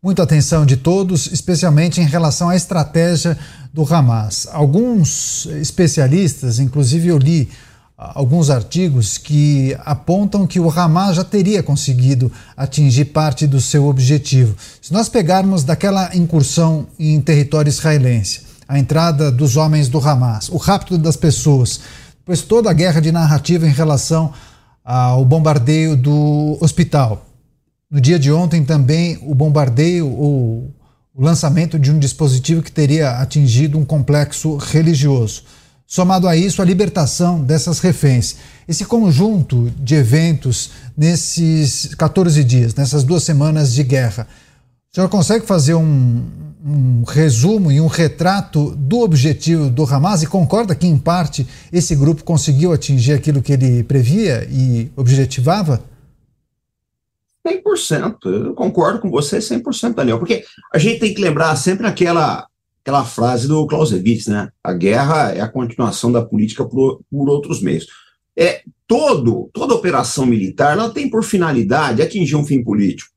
[0.01, 3.37] muito a atenção de todos, especialmente em relação à estratégia
[3.71, 4.47] do Hamas.
[4.51, 7.49] Alguns especialistas, inclusive eu li
[7.97, 14.55] alguns artigos que apontam que o Hamas já teria conseguido atingir parte do seu objetivo.
[14.81, 20.57] Se nós pegarmos daquela incursão em território israelense, a entrada dos homens do Hamas, o
[20.57, 21.79] rapto das pessoas,
[22.25, 24.33] pois toda a guerra de narrativa em relação
[24.83, 27.25] ao bombardeio do hospital.
[27.89, 30.73] No dia de ontem também o bombardeio ou
[31.13, 35.43] o lançamento de um dispositivo que teria atingido um complexo religioso.
[35.87, 38.37] Somado a isso, a libertação dessas reféns.
[38.67, 44.27] Esse conjunto de eventos nesses 14 dias, nessas duas semanas de guerra,
[44.91, 46.23] o senhor consegue fazer um,
[46.65, 51.95] um resumo e um retrato do objetivo do Hamas e concorda que, em parte, esse
[51.95, 55.83] grupo conseguiu atingir aquilo que ele previa e objetivava?
[57.47, 58.15] 100%.
[58.25, 60.43] Eu concordo com você 100%, Daniel, porque
[60.73, 62.47] a gente tem que lembrar sempre aquela,
[62.83, 64.49] aquela frase do Clausewitz, né?
[64.63, 67.85] A guerra é a continuação da política por, por outros meios.
[68.35, 73.14] É, todo, toda operação militar ela tem por finalidade atingir um fim político.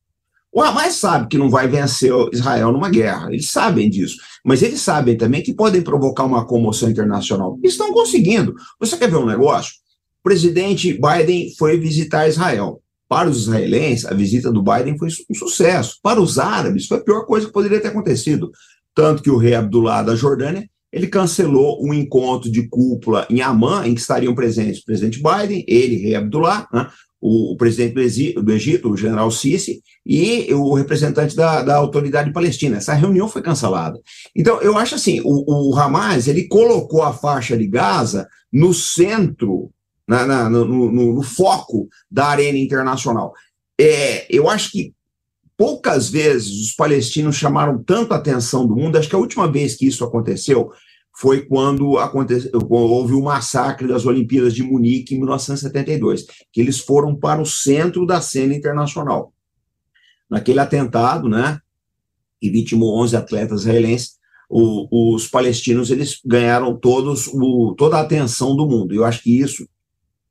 [0.53, 4.81] O Hamas sabe que não vai vencer Israel numa guerra, eles sabem disso, mas eles
[4.81, 7.59] sabem também que podem provocar uma comoção internacional.
[7.63, 8.55] Estão conseguindo.
[8.81, 9.73] Você quer ver um negócio?
[10.21, 12.81] O presidente Biden foi visitar Israel.
[13.09, 15.99] Para os israelenses, a visita do Biden foi um sucesso.
[16.03, 18.51] Para os árabes, foi a pior coisa que poderia ter acontecido.
[18.95, 23.87] Tanto que o rei Abdullah da Jordânia ele cancelou um encontro de cúpula em Amman,
[23.87, 26.89] em que estariam presentes o presidente Biden, ele, rei Abdullah, né,
[27.21, 27.95] o, o, presidente
[28.35, 32.77] do Egito, o general Sisi, e o representante da, da autoridade palestina.
[32.77, 34.01] Essa reunião foi cancelada.
[34.35, 39.71] Então, eu acho assim, o, o Hamas, ele colocou a faixa de Gaza no centro,
[40.07, 43.35] na, na no, no, no, foco da arena internacional.
[43.79, 44.93] É, eu acho que
[45.57, 49.75] poucas vezes os palestinos chamaram tanto a atenção do mundo, acho que a última vez
[49.75, 50.71] que isso aconteceu
[51.19, 57.13] foi quando aconteceu, houve o massacre das Olimpíadas de Munique em 1972, que eles foram
[57.17, 59.35] para o centro da cena internacional.
[60.31, 61.59] Naquele atentado, né,
[62.41, 64.17] e vitimou 11 atletas israelenses,
[64.49, 68.95] o, os palestinos eles ganharam todos o, toda a atenção do mundo.
[68.95, 69.69] Eu acho que isso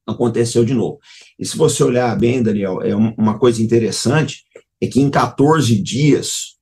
[0.06, 1.00] aconteceu de novo.
[1.38, 4.46] E se você olhar bem, Daniel, é uma coisa interessante
[4.80, 6.56] é que em 14 dias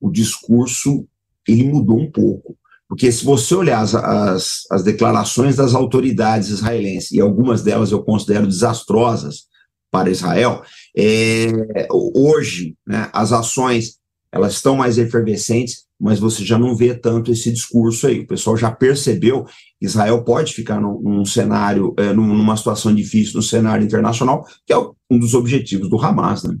[0.00, 1.04] o discurso
[1.48, 2.56] ele mudou um pouco.
[2.88, 8.02] Porque se você olhar as, as, as, declarações das autoridades israelenses, e algumas delas eu
[8.02, 9.46] considero desastrosas
[9.90, 10.62] para Israel,
[10.96, 13.96] é, hoje né, as ações
[14.30, 18.20] elas estão mais efervescentes, mas você já não vê tanto esse discurso aí.
[18.20, 23.36] O pessoal já percebeu que Israel pode ficar num, num cenário, é, numa situação difícil
[23.36, 26.44] no cenário internacional, que é um dos objetivos do Hamas.
[26.44, 26.56] Né?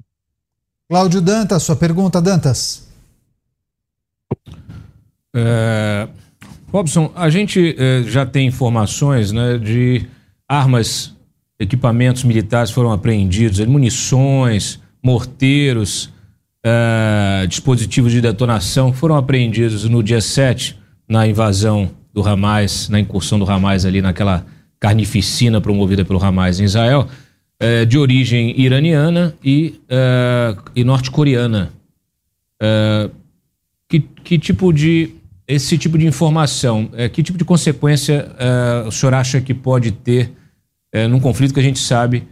[0.88, 2.85] Cláudio Dantas, sua pergunta, Dantas.
[5.38, 6.08] É,
[6.72, 10.06] Robson, a gente é, já tem informações né, de
[10.48, 11.14] armas,
[11.60, 16.10] equipamentos militares foram apreendidos, munições, morteiros,
[16.64, 20.76] é, dispositivos de detonação foram apreendidos no dia 7,
[21.06, 24.44] na invasão do Hamas, na incursão do Hamas ali naquela
[24.80, 27.08] carnificina promovida pelo Hamas em Israel,
[27.60, 31.70] é, de origem iraniana e, é, e norte-coreana.
[32.60, 33.10] É,
[33.88, 35.14] que, que tipo de
[35.46, 39.92] esse tipo de informação, é, que tipo de consequência é, o senhor acha que pode
[39.92, 40.32] ter
[40.92, 42.28] é, num conflito que a gente sabe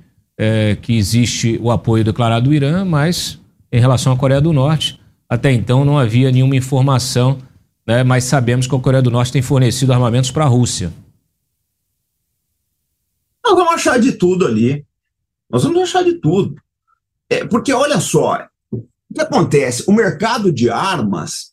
[0.82, 3.39] que existe o apoio declarado do Irã, mas
[3.70, 7.39] em relação à Coreia do Norte, até então não havia nenhuma informação
[7.86, 10.93] né, mas sabemos que a Coreia do Norte tem fornecido armamentos para a Rússia.
[13.45, 14.86] Nós vamos achar de tudo ali.
[15.51, 16.55] Nós vamos achar de tudo.
[17.28, 18.82] É, porque, olha só, o
[19.15, 19.85] que acontece?
[19.86, 21.53] O mercado de armas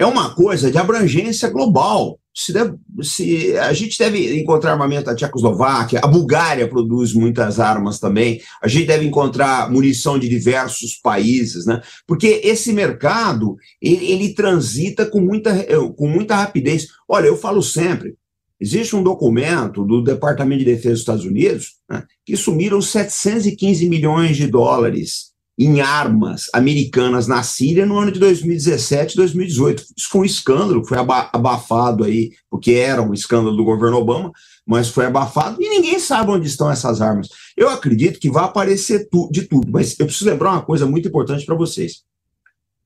[0.00, 2.18] é uma coisa de abrangência global.
[2.34, 7.98] Se, deve, se a gente deve encontrar armamento da Tchecoslováquia, a Bulgária produz muitas armas
[7.98, 11.82] também, a gente deve encontrar munição de diversos países, né?
[12.06, 15.54] Porque esse mercado ele, ele transita com muita,
[15.94, 16.86] com muita rapidez.
[17.06, 18.14] Olha, eu falo sempre,
[18.62, 24.36] Existe um documento do Departamento de Defesa dos Estados Unidos né, que sumiram 715 milhões
[24.36, 25.29] de dólares
[25.62, 29.84] em armas americanas na Síria no ano de 2017 e 2018.
[29.94, 34.32] Isso foi um escândalo, foi abafado aí, porque era um escândalo do governo Obama,
[34.66, 37.28] mas foi abafado e ninguém sabe onde estão essas armas.
[37.54, 41.08] Eu acredito que vai aparecer tu, de tudo, mas eu preciso lembrar uma coisa muito
[41.08, 42.04] importante para vocês.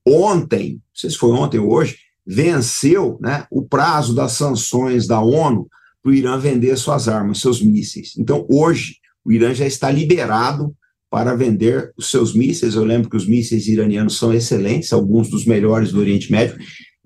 [0.05, 1.97] Ontem, não sei se foi ontem ou hoje,
[2.27, 5.69] venceu né, o prazo das sanções da ONU
[6.03, 8.15] para o Irã vender suas armas, seus mísseis.
[8.17, 10.75] Então, hoje, o Irã já está liberado
[11.15, 12.75] para vender os seus mísseis.
[12.75, 16.57] Eu lembro que os mísseis iranianos são excelentes, alguns dos melhores do Oriente Médio.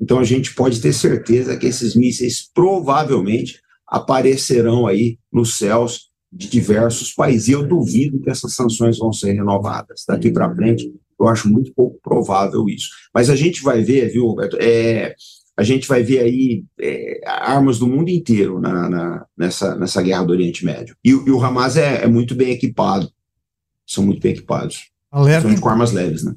[0.01, 6.49] Então, a gente pode ter certeza que esses mísseis provavelmente aparecerão aí nos céus de
[6.49, 7.49] diversos países.
[7.49, 10.05] E eu duvido que essas sanções vão ser renovadas.
[10.07, 10.91] Daqui para frente,
[11.21, 12.89] eu acho muito pouco provável isso.
[13.13, 14.57] Mas a gente vai ver, viu, Roberto?
[14.59, 15.13] É,
[15.55, 20.23] a gente vai ver aí é, armas do mundo inteiro na, na, nessa, nessa guerra
[20.23, 20.95] do Oriente Médio.
[21.05, 23.07] E, e o Hamas é, é, muito bem equipado.
[23.89, 24.89] São muito bem equipados.
[25.11, 25.59] Alerta.
[25.59, 26.33] com armas leves, né?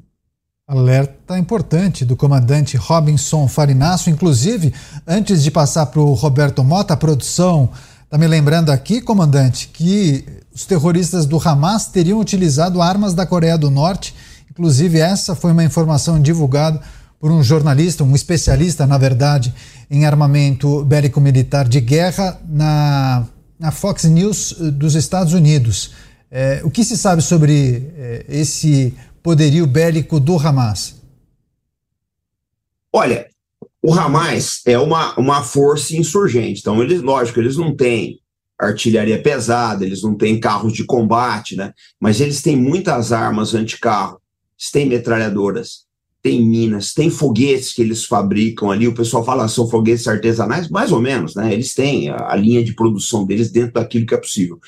[0.66, 4.08] Alerta importante do comandante Robinson Farinasso.
[4.08, 4.72] Inclusive,
[5.06, 7.68] antes de passar para o Roberto Mota, a produção
[8.04, 10.24] está me lembrando aqui, comandante, que
[10.54, 14.14] os terroristas do Hamas teriam utilizado armas da Coreia do Norte
[14.52, 16.78] Inclusive, essa foi uma informação divulgada
[17.18, 19.52] por um jornalista, um especialista, na verdade,
[19.90, 23.24] em armamento bélico-militar de guerra na,
[23.58, 25.92] na Fox News eh, dos Estados Unidos.
[26.34, 30.98] É, o que se sabe sobre é, esse poderio bélico do Hamas?
[32.90, 33.28] Olha,
[33.82, 38.18] o Hamas é uma, uma força insurgente, então eles, lógico, eles não têm
[38.58, 41.74] artilharia pesada, eles não têm carros de combate, né?
[42.00, 44.22] Mas eles têm muitas armas anticarro
[44.70, 45.86] tem metralhadoras,
[46.22, 48.86] tem minas, tem foguetes que eles fabricam ali.
[48.86, 51.52] O pessoal fala são foguetes artesanais, mais ou menos, né?
[51.52, 54.60] Eles têm a, a linha de produção deles dentro daquilo que é possível.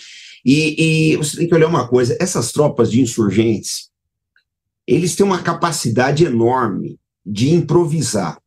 [0.45, 3.89] E, e, você tem que olhar uma coisa: essas tropas de insurgentes,
[4.87, 8.39] eles têm uma capacidade enorme de improvisar,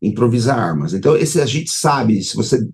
[0.00, 0.94] improvisar armas.
[0.94, 2.66] Então, esse a gente sabe, se você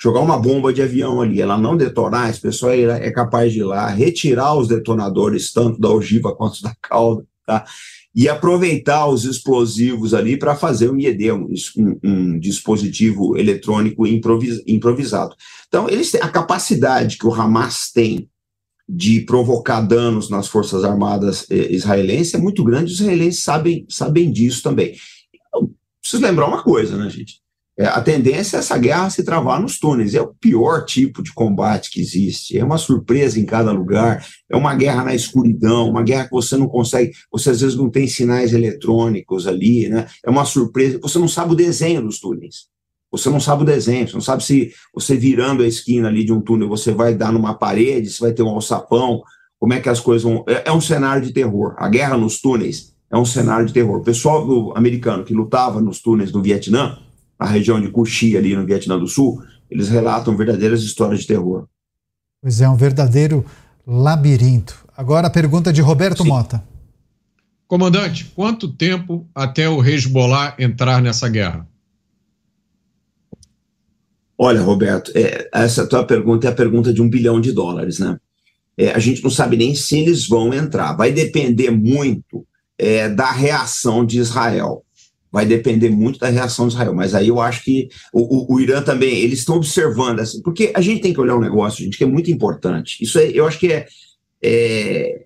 [0.00, 3.64] jogar uma bomba de avião ali, ela não detonar, esse pessoal é capaz de ir
[3.64, 7.64] lá, retirar os detonadores, tanto da ogiva quanto da cauda, tá?
[8.14, 11.48] E aproveitar os explosivos ali para fazer um IED, um,
[12.04, 15.34] um, dispositivo eletrônico improvis, improvisado.
[15.66, 18.28] Então, eles têm a capacidade que o Hamas tem
[18.88, 24.30] de provocar danos nas forças armadas eh, israelenses é muito grande, os israelenses sabem, sabem
[24.30, 24.94] disso também.
[25.54, 27.40] Eu preciso lembrar uma coisa, né, gente?
[27.78, 30.14] É, a tendência é essa guerra se travar nos túneis.
[30.14, 32.58] É o pior tipo de combate que existe.
[32.58, 34.24] É uma surpresa em cada lugar.
[34.50, 37.90] É uma guerra na escuridão, uma guerra que você não consegue, você às vezes não
[37.90, 40.06] tem sinais eletrônicos ali, né?
[40.24, 40.98] É uma surpresa.
[41.02, 42.70] Você não sabe o desenho dos túneis.
[43.10, 46.32] Você não sabe o desenho, você não sabe se você virando a esquina ali de
[46.32, 49.22] um túnel, você vai dar numa parede, se vai ter um alçapão,
[49.58, 50.42] como é que as coisas vão.
[50.48, 51.74] É, é um cenário de terror.
[51.76, 53.98] A guerra nos túneis é um cenário de terror.
[53.98, 56.98] O pessoal do, americano que lutava nos túneis do Vietnã,
[57.42, 61.66] a região de Kuxi, ali no Vietnã do Sul, eles relatam verdadeiras histórias de terror.
[62.40, 63.44] Pois é, um verdadeiro
[63.86, 64.86] labirinto.
[64.96, 66.28] Agora a pergunta de Roberto Sim.
[66.28, 66.62] Mota.
[67.66, 71.66] Comandante, quanto tempo até o Hezbollah entrar nessa guerra?
[74.38, 78.18] Olha, Roberto, é, essa tua pergunta é a pergunta de um bilhão de dólares, né?
[78.76, 80.92] É, a gente não sabe nem se eles vão entrar.
[80.94, 82.46] Vai depender muito
[82.78, 84.84] é, da reação de Israel
[85.32, 86.94] vai depender muito da reação de Israel.
[86.94, 90.70] Mas aí eu acho que o, o, o Irã também, eles estão observando, assim, porque
[90.74, 93.02] a gente tem que olhar um negócio, gente, que é muito importante.
[93.02, 93.86] Isso é, eu acho que é,
[94.42, 95.24] é,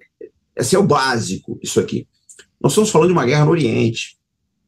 [0.54, 2.06] esse é o básico, isso aqui.
[2.60, 4.16] Nós estamos falando de uma guerra no Oriente.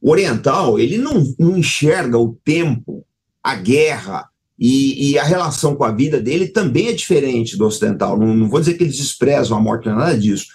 [0.02, 3.06] O oriental, ele não, não enxerga o tempo,
[3.42, 4.28] a guerra
[4.58, 8.18] e, e, a relação com a vida dele também é diferente do ocidental.
[8.18, 10.46] Não, não vou dizer que eles desprezam a morte, não é nada disso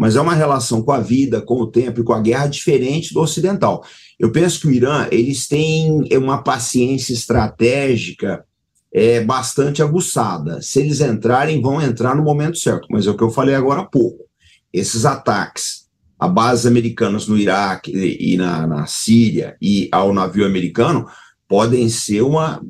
[0.00, 3.12] mas é uma relação com a vida, com o tempo e com a guerra diferente
[3.12, 3.84] do ocidental.
[4.20, 8.44] Eu penso que o Irã, eles têm uma paciência estratégica
[8.92, 10.60] é, bastante aguçada.
[10.60, 13.80] Se eles entrarem, vão entrar no momento certo, mas é o que eu falei agora
[13.80, 14.26] há pouco.
[14.70, 15.88] Esses ataques
[16.18, 17.90] a bases americanas no Iraque
[18.20, 21.06] e na, na Síria e ao navio americano
[21.48, 22.62] podem ser uma,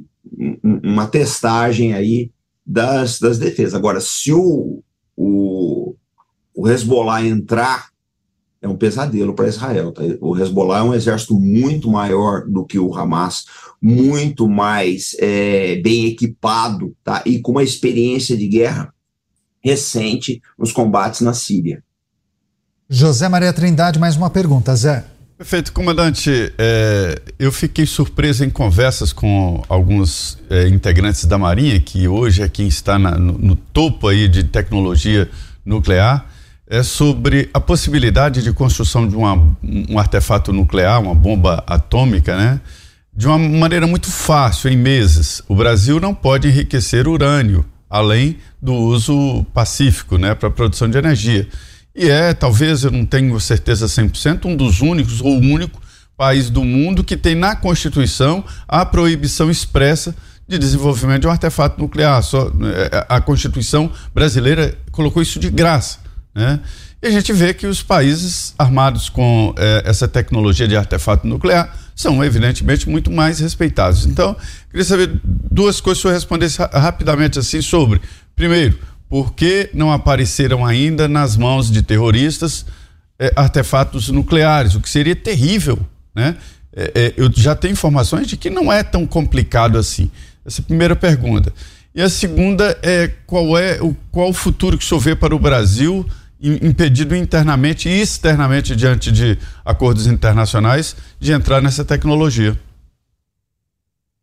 [0.63, 2.31] uma testagem aí
[2.65, 3.75] das, das defesas.
[3.75, 4.85] Agora, se o,
[5.17, 5.97] o,
[6.55, 7.90] o Hezbollah entrar,
[8.63, 9.93] é um pesadelo para Israel.
[9.93, 10.03] Tá?
[10.21, 13.45] O Hezbollah é um exército muito maior do que o Hamas,
[13.81, 17.23] muito mais é, bem equipado tá?
[17.25, 18.93] e com uma experiência de guerra
[19.63, 21.83] recente nos combates na Síria.
[22.89, 25.05] José Maria Trindade, mais uma pergunta, Zé.
[25.41, 26.53] Perfeito, comandante.
[26.59, 32.49] É, eu fiquei surpreso em conversas com alguns é, integrantes da Marinha, que hoje é
[32.49, 35.31] quem está na, no, no, topo aí de tecnologia
[35.65, 36.27] nuclear,
[36.71, 42.61] é sobre a possibilidade de construção de uma, um artefato nuclear, uma bomba atômica, né?
[43.13, 45.43] De uma maneira muito fácil, em meses.
[45.49, 51.49] O Brasil não pode enriquecer urânio, além do uso pacífico, né, para produção de energia.
[51.93, 55.83] E é, talvez, eu não tenho certeza 100%, um dos únicos ou único
[56.17, 60.15] país do mundo que tem na Constituição a proibição expressa
[60.47, 62.23] de desenvolvimento de um artefato nuclear.
[62.23, 66.10] Só, é, a Constituição brasileira colocou isso de graça.
[66.35, 66.61] Né?
[67.03, 71.75] E a gente vê que os países armados com é, essa tecnologia de artefato nuclear
[71.95, 74.07] são, evidentemente, muito mais respeitados.
[74.07, 74.37] Então,
[74.71, 78.01] queria saber duas coisas, se eu respondesse rapidamente assim sobre.
[78.35, 78.79] Primeiro,
[79.09, 82.65] por que não apareceram ainda nas mãos de terroristas
[83.19, 85.79] é, artefatos nucleares, o que seria terrível,
[86.15, 86.37] né?
[86.73, 90.11] É, eu já tenho informações de que não é tão complicado assim.
[90.47, 91.53] Essa é primeira pergunta.
[91.95, 95.39] E a segunda é qual é o qual futuro que o senhor vê para o
[95.39, 96.07] Brasil
[96.41, 102.59] impedido internamente e externamente diante de acordos internacionais de entrar nessa tecnologia?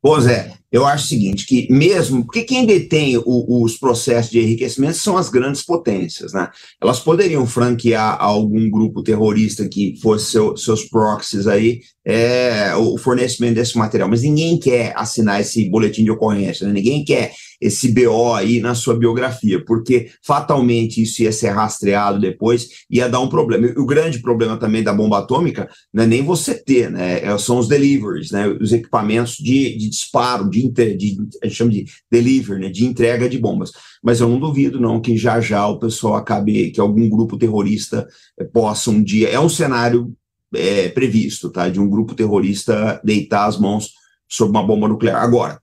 [0.01, 4.39] Pois é, eu acho o seguinte, que mesmo, porque quem detém o, os processos de
[4.39, 6.49] enriquecimento são as grandes potências, né?
[6.81, 13.55] Elas poderiam franquear algum grupo terrorista que fosse seu, seus proxies aí, é, o fornecimento
[13.55, 16.73] desse material, mas ninguém quer assinar esse boletim de ocorrência, né?
[16.73, 22.69] ninguém quer esse BO aí na sua biografia, porque fatalmente isso ia ser rastreado depois,
[22.89, 23.67] ia dar um problema.
[23.77, 27.23] O grande problema também da bomba atômica não é nem você ter, né?
[27.23, 28.47] É, são os deliveries, né?
[28.47, 32.69] Os equipamentos de, de disparo, de, de, a gente chama de delivery, né?
[32.69, 33.71] De entrega de bombas.
[34.03, 38.07] Mas eu não duvido, não, que já já o pessoal acabe, que algum grupo terrorista
[38.39, 39.29] eh, possa um dia.
[39.29, 40.13] É um cenário
[40.53, 41.69] é, previsto, tá?
[41.69, 43.91] De um grupo terrorista deitar as mãos
[44.29, 45.23] sobre uma bomba nuclear.
[45.23, 45.59] Agora,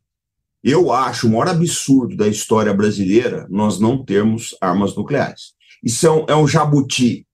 [0.64, 5.52] eu acho o maior absurdo da história brasileira nós não termos armas nucleares.
[5.82, 7.26] Isso é um, é um jabuti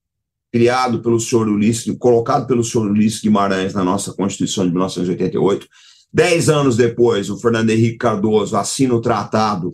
[0.53, 5.69] criado pelo senhor Ulisses, colocado pelo senhor Ulisses Guimarães na nossa Constituição de 1988.
[6.13, 9.73] Dez anos depois, o Fernando Henrique Cardoso assina o Tratado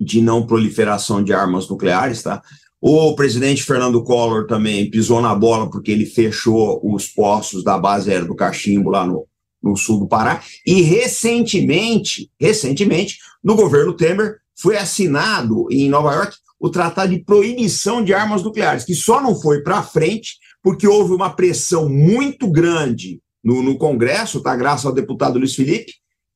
[0.00, 2.42] de Não Proliferação de Armas Nucleares, tá?
[2.80, 8.10] O presidente Fernando Collor também pisou na bola porque ele fechou os postos da base
[8.10, 9.26] aérea do Cachimbo lá no,
[9.64, 16.36] no sul do Pará, e recentemente, recentemente, no governo Temer, foi assinado em Nova York
[16.60, 21.12] o Tratado de Proibição de Armas Nucleares, que só não foi para frente porque houve
[21.12, 24.56] uma pressão muito grande no, no Congresso, tá?
[24.56, 25.92] Graças ao deputado Luiz Felipe,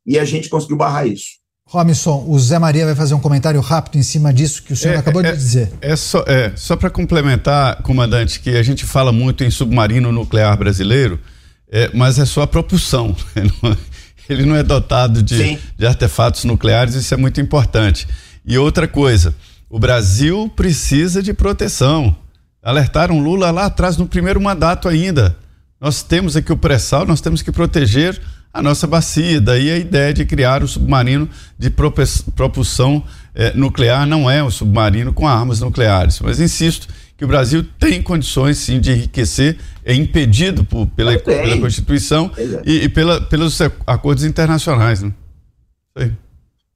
[0.07, 1.39] e a gente conseguiu barrar isso.
[1.65, 4.95] Robinson, o Zé Maria vai fazer um comentário rápido em cima disso que o senhor
[4.95, 5.71] é, acabou é, de dizer.
[5.83, 10.57] É só, é, só para complementar, comandante, que a gente fala muito em submarino nuclear
[10.57, 11.21] brasileiro,
[11.71, 13.15] é, mas é só a propulsão.
[14.29, 18.07] Ele não é dotado de, de artefatos nucleares, isso é muito importante.
[18.45, 19.35] E outra coisa,
[19.71, 22.17] o Brasil precisa de proteção.
[22.63, 25.37] Alertaram Lula lá atrás, no primeiro mandato ainda.
[25.81, 28.21] Nós temos aqui o pré-sal, nós temos que proteger
[28.53, 29.41] a nossa bacia.
[29.41, 31.29] Daí a ideia de criar o submarino
[31.59, 33.05] de propulsão
[33.35, 36.21] eh, nuclear não é um submarino com armas nucleares.
[36.21, 36.89] Mas insisto
[37.19, 42.31] que o Brasil tem condições sim de enriquecer, é impedido por, pela, pela Constituição
[42.65, 45.03] e, e, pela, pelos acordos internacionais.
[45.03, 45.13] Né?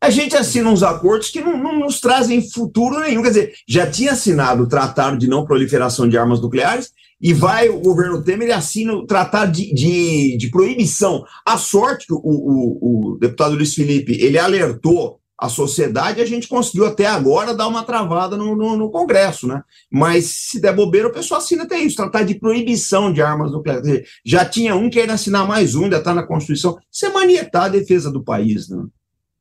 [0.03, 3.23] A gente assina uns acordos que não, não, nos trazem futuro nenhum.
[3.23, 6.91] Quer dizer, já tinha assinado o Tratado de Não Proliferação de Armas Nucleares
[7.21, 11.25] e vai o governo Temer e assina o Tratado de, de, de Proibição.
[11.47, 16.47] A sorte que o, o, o deputado Luiz Felipe ele alertou a sociedade, a gente
[16.47, 19.61] conseguiu até agora dar uma travada no, no, no, Congresso, né?
[19.91, 24.07] Mas se der bobeira, o pessoal assina até isso, tratar de proibição de armas nucleares.
[24.25, 26.79] Já tinha um querendo assinar mais um, ainda está na Constituição.
[26.93, 28.85] Isso é manietar a defesa do país, né?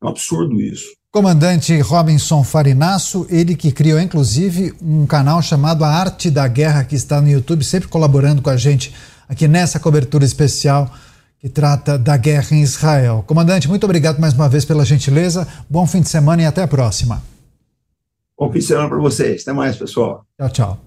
[0.01, 0.87] É um absurdo isso.
[1.11, 6.95] Comandante Robinson Farinasso, ele que criou inclusive um canal chamado A Arte da Guerra, que
[6.95, 8.91] está no YouTube, sempre colaborando com a gente
[9.29, 10.91] aqui nessa cobertura especial
[11.41, 13.23] que trata da guerra em Israel.
[13.25, 15.47] Comandante, muito obrigado mais uma vez pela gentileza.
[15.67, 17.23] Bom fim de semana e até a próxima.
[18.37, 19.41] Bom fim de semana para vocês.
[19.41, 20.23] Até mais, pessoal.
[20.37, 20.79] Tchau, tchau.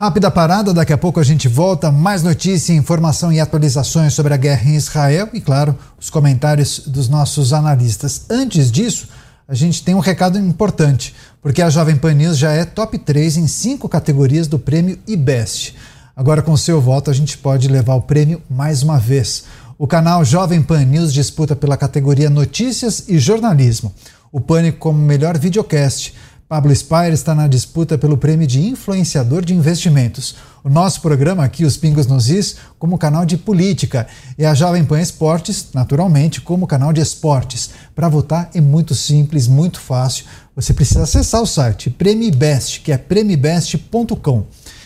[0.00, 1.90] Rápida parada, daqui a pouco a gente volta.
[1.90, 7.08] Mais notícia, informação e atualizações sobre a guerra em Israel e, claro, os comentários dos
[7.08, 8.26] nossos analistas.
[8.30, 9.08] Antes disso,
[9.48, 13.38] a gente tem um recado importante, porque a Jovem Pan News já é top 3
[13.38, 15.74] em cinco categorias do prêmio IBEST.
[16.14, 19.44] Agora, com seu voto, a gente pode levar o prêmio mais uma vez.
[19.82, 23.90] O canal Jovem Pan News disputa pela categoria Notícias e Jornalismo.
[24.30, 26.12] O Pânico como melhor videocast
[26.46, 30.36] Pablo Spire está na disputa pelo prêmio de influenciador de investimentos.
[30.62, 34.06] O nosso programa aqui, Os Pingos nos Is, como canal de política.
[34.36, 37.70] E a Jovem Pan Esportes, naturalmente, como canal de esportes.
[37.94, 40.26] Para votar é muito simples, muito fácil.
[40.54, 44.44] Você precisa acessar o site Prêmio Best, que é premibest.com.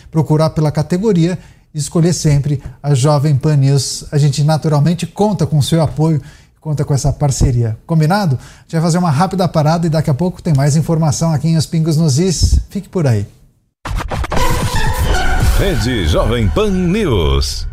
[0.09, 1.37] Procurar pela categoria
[1.75, 4.05] escolher sempre a Jovem Pan News.
[4.11, 6.21] A gente naturalmente conta com o seu apoio
[6.65, 7.77] conta com essa parceria.
[7.85, 8.39] Combinado?
[8.41, 11.47] A gente vai fazer uma rápida parada e daqui a pouco tem mais informação aqui
[11.47, 12.59] em Os Pingos nos Is.
[12.71, 13.27] Fique por aí.
[15.59, 17.67] Rede Jovem Pan News.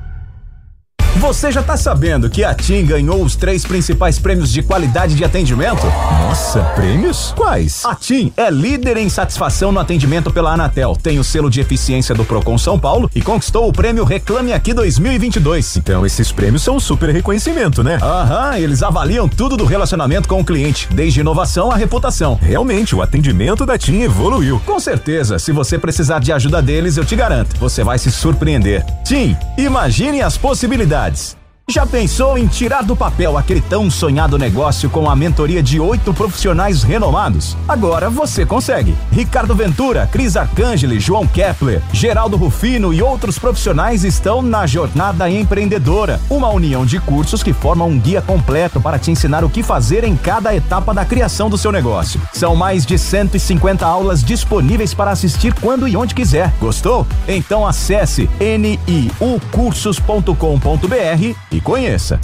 [1.23, 5.25] Você já está sabendo que a TIM ganhou os três principais prêmios de qualidade de
[5.25, 5.87] atendimento?
[6.21, 7.33] Nossa, prêmios?
[7.37, 7.85] Quais?
[7.85, 12.13] A TIM é líder em satisfação no atendimento pela Anatel, tem o selo de eficiência
[12.13, 15.77] do Procon São Paulo e conquistou o prêmio Reclame Aqui 2022.
[15.77, 18.01] Então esses prêmios são um super reconhecimento, né?
[18.03, 22.37] Aham, eles avaliam tudo do relacionamento com o cliente, desde inovação à reputação.
[22.43, 24.61] Realmente, o atendimento da TIM evoluiu.
[24.67, 28.85] Com certeza, se você precisar de ajuda deles, eu te garanto, você vai se surpreender.
[29.05, 31.12] TIM, imagine as possibilidades.
[31.13, 31.42] nuts.
[31.69, 36.13] Já pensou em tirar do papel aquele tão sonhado negócio com a mentoria de oito
[36.13, 37.57] profissionais renomados?
[37.69, 38.97] Agora você consegue.
[39.13, 46.21] Ricardo Ventura, Cris Arcangeli, João Kepler, Geraldo Rufino e outros profissionais estão na Jornada Empreendedora,
[46.29, 50.03] uma união de cursos que formam um guia completo para te ensinar o que fazer
[50.03, 52.21] em cada etapa da criação do seu negócio.
[52.33, 56.53] São mais de 150 aulas disponíveis para assistir quando e onde quiser.
[56.61, 57.07] Gostou?
[57.29, 62.19] Então acesse niucursos.com.br e conheça.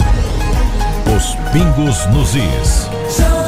[1.15, 3.38] Os Pingos nos Is.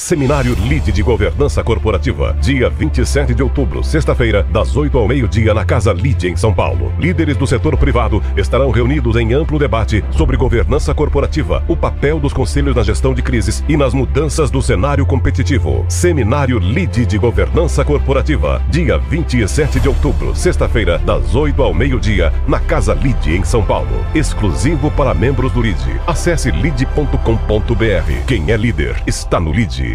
[0.00, 5.62] Seminário LIDE de Governança Corporativa, dia 27 de outubro, sexta-feira, das 8 ao meio-dia, na
[5.62, 6.90] Casa LIDE, em São Paulo.
[6.98, 12.32] Líderes do setor privado estarão reunidos em amplo debate sobre governança corporativa, o papel dos
[12.32, 15.84] conselhos na gestão de crises e nas mudanças do cenário competitivo.
[15.86, 22.58] Seminário LIDE de Governança Corporativa, dia 27 de outubro, sexta-feira, das 8 ao meio-dia, na
[22.58, 24.02] Casa LIDE, em São Paulo.
[24.14, 26.00] Exclusivo para membros do LIDE.
[26.06, 28.24] Acesse lide.com.br.
[28.26, 29.89] Quem é líder está no LIDE.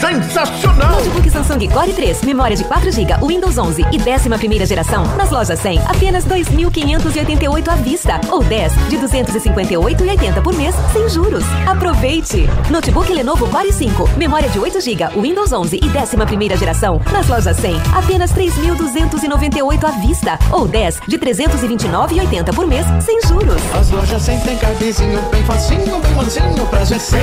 [0.00, 0.92] Sensacional!
[0.92, 5.04] Notebook Samsung Core 3, memória de 4GB, Windows 11 e 11 geração.
[5.16, 8.20] Nas lojas 100, apenas 2.588 à vista.
[8.30, 11.44] Ou 10 de 258,80 por mês, sem juros.
[11.66, 12.48] Aproveite!
[12.70, 17.00] Notebook Lenovo Core 5, memória de 8GB, Windows 11 e 11 geração.
[17.12, 20.38] Nas lojas 100, apenas 3.298 à vista.
[20.50, 23.62] Ou 10 de 329,80 por mês, sem juros.
[23.78, 27.18] As lojas 100 tem cardezinho bem facinho, bem mansinho pra G100.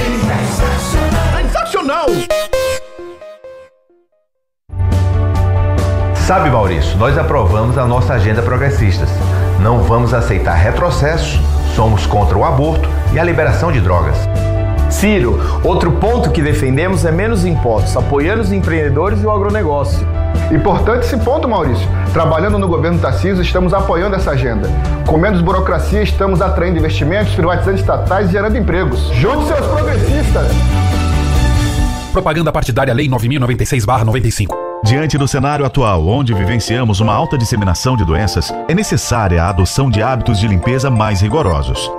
[1.38, 2.07] Sensacional!
[6.30, 9.10] Sabe, Maurício, nós aprovamos a nossa agenda progressistas.
[9.60, 11.39] Não vamos aceitar retrocessos,
[11.76, 14.15] somos contra o aborto e a liberação de drogas.
[14.91, 20.07] Ciro, outro ponto que defendemos é menos impostos, apoiando os empreendedores e o agronegócio.
[20.51, 21.88] Importante esse ponto, Maurício.
[22.14, 24.69] Trabalhando no governo Tarcísio, estamos apoiando essa agenda.
[25.07, 28.99] Com menos burocracia, estamos atraindo investimentos, privatizando estatais e gerando empregos.
[29.15, 30.89] Junte seus progressistas!
[32.11, 34.48] Propaganda partidária Lei 9096-95.
[34.84, 39.90] Diante do cenário atual, onde vivenciamos uma alta disseminação de doenças, é necessária a adoção
[39.90, 41.98] de hábitos de limpeza mais rigorosos.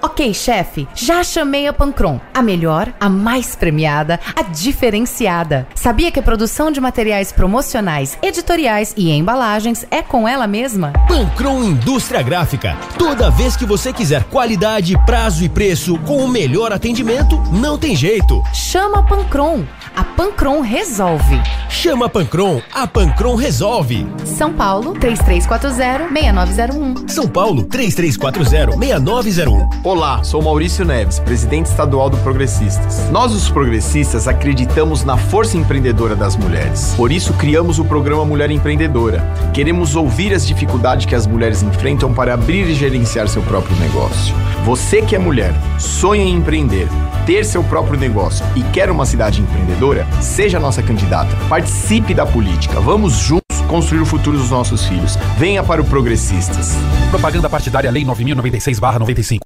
[0.00, 2.20] Ok, chefe, já chamei a Pancron.
[2.32, 5.66] A melhor, a mais premiada, a diferenciada.
[5.74, 10.92] Sabia que a produção de materiais promocionais, editoriais e embalagens é com ela mesma?
[11.08, 12.76] Pancron Indústria Gráfica.
[12.96, 17.96] Toda vez que você quiser qualidade, prazo e preço com o melhor atendimento, não tem
[17.96, 18.40] jeito.
[18.54, 19.64] Chama a Pancron.
[19.94, 21.40] A Pancron resolve.
[21.68, 24.06] Chama a Pancron, a Pancron resolve.
[24.24, 27.08] São Paulo 3340-6901.
[27.08, 29.68] São Paulo 3340-6901.
[29.84, 33.08] Olá, sou Maurício Neves, presidente estadual do Progressistas.
[33.10, 36.94] Nós, os progressistas, acreditamos na força empreendedora das mulheres.
[36.96, 39.22] Por isso, criamos o programa Mulher Empreendedora.
[39.52, 44.34] Queremos ouvir as dificuldades que as mulheres enfrentam para abrir e gerenciar seu próprio negócio.
[44.64, 46.88] Você que é mulher, sonha em empreender,
[47.24, 49.77] ter seu próprio negócio e quer uma cidade empreendedora,
[50.20, 51.34] seja nossa candidata.
[51.48, 52.80] Participe da política.
[52.80, 55.16] Vamos juntos construir o futuro dos nossos filhos.
[55.38, 56.72] Venha para o Progressistas.
[57.10, 59.40] Propaganda partidária Lei 9096/95.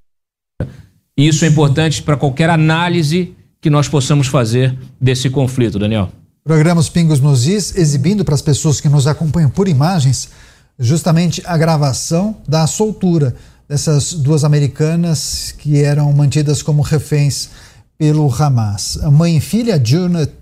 [1.17, 6.09] Isso é importante para qualquer análise que nós possamos fazer desse conflito, Daniel.
[6.43, 10.31] Programas Pingos nos Is exibindo para as pessoas que nos acompanham por imagens
[10.79, 13.35] justamente a gravação da soltura
[13.69, 17.51] dessas duas americanas que eram mantidas como reféns
[17.98, 18.98] pelo Hamas.
[19.02, 19.81] A mãe e filha,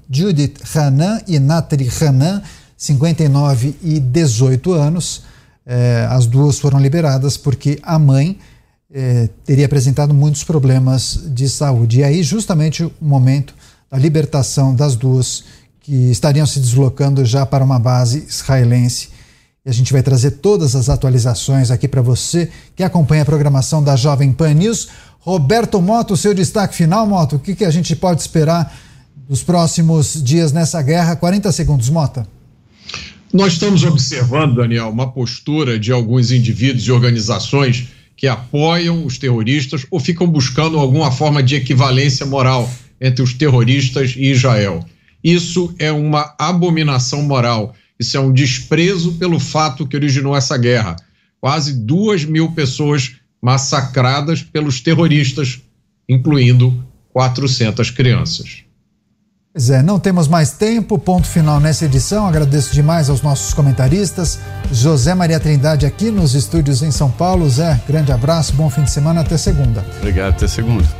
[0.09, 2.43] Judith Hanan e Natalie Hanan,
[2.77, 5.22] 59 e 18 anos.
[5.66, 8.39] Eh, as duas foram liberadas porque a mãe
[8.93, 12.01] eh, teria apresentado muitos problemas de saúde.
[12.01, 13.55] E aí, justamente, o momento
[13.90, 15.44] da libertação das duas
[15.81, 19.09] que estariam se deslocando já para uma base israelense.
[19.64, 23.82] E a gente vai trazer todas as atualizações aqui para você que acompanha a programação
[23.82, 24.89] da Jovem Pan News.
[25.21, 28.75] Roberto Moto, seu destaque final, Moto, o que, que a gente pode esperar
[29.29, 31.15] dos próximos dias nessa guerra?
[31.15, 32.27] 40 segundos, Mota.
[33.33, 39.87] Nós estamos observando, Daniel, uma postura de alguns indivíduos e organizações que apoiam os terroristas
[39.91, 42.69] ou ficam buscando alguma forma de equivalência moral
[43.01, 44.85] entre os terroristas e Israel.
[45.23, 47.75] Isso é uma abominação moral.
[47.99, 50.97] Isso é um desprezo pelo fato que originou essa guerra.
[51.41, 55.61] Quase duas mil pessoas massacradas pelos terroristas,
[56.09, 58.65] incluindo 400 crianças.
[59.53, 62.27] Pois é, não temos mais tempo, ponto final nessa edição.
[62.27, 64.39] Agradeço demais aos nossos comentaristas.
[64.71, 67.49] José Maria Trindade aqui nos estúdios em São Paulo.
[67.51, 69.85] Zé, grande abraço, bom fim de semana, até segunda.
[69.99, 70.99] Obrigado, até segunda.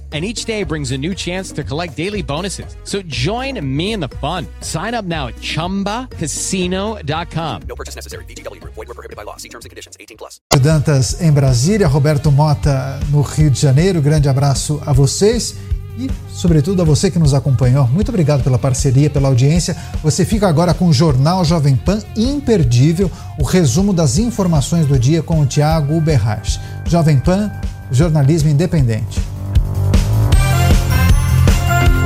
[0.13, 2.75] And each day brings a new chance to collect daily bonuses.
[2.83, 4.45] So join me in the fun.
[4.59, 7.61] Sign up now at chumbacasino.com.
[7.65, 8.25] No purchase necessary.
[8.25, 8.73] VGW Group.
[8.73, 9.37] Void were prohibited by law.
[9.37, 9.95] See terms and conditions.
[9.97, 10.41] 18 plus.
[10.61, 14.01] Dantas em Brasília, Roberto Mota no Rio de Janeiro.
[14.01, 15.55] Grande abraço a vocês
[15.97, 17.87] e, sobretudo, a você que nos acompanhou.
[17.87, 19.75] Muito obrigado pela parceria, pela audiência.
[20.03, 25.21] Você fica agora com o Jornal Jovem Pan imperdível, o resumo das informações do dia
[25.21, 26.59] com o Tiago Uberrach.
[26.87, 27.51] Jovem Pan,
[27.91, 29.19] jornalismo independente.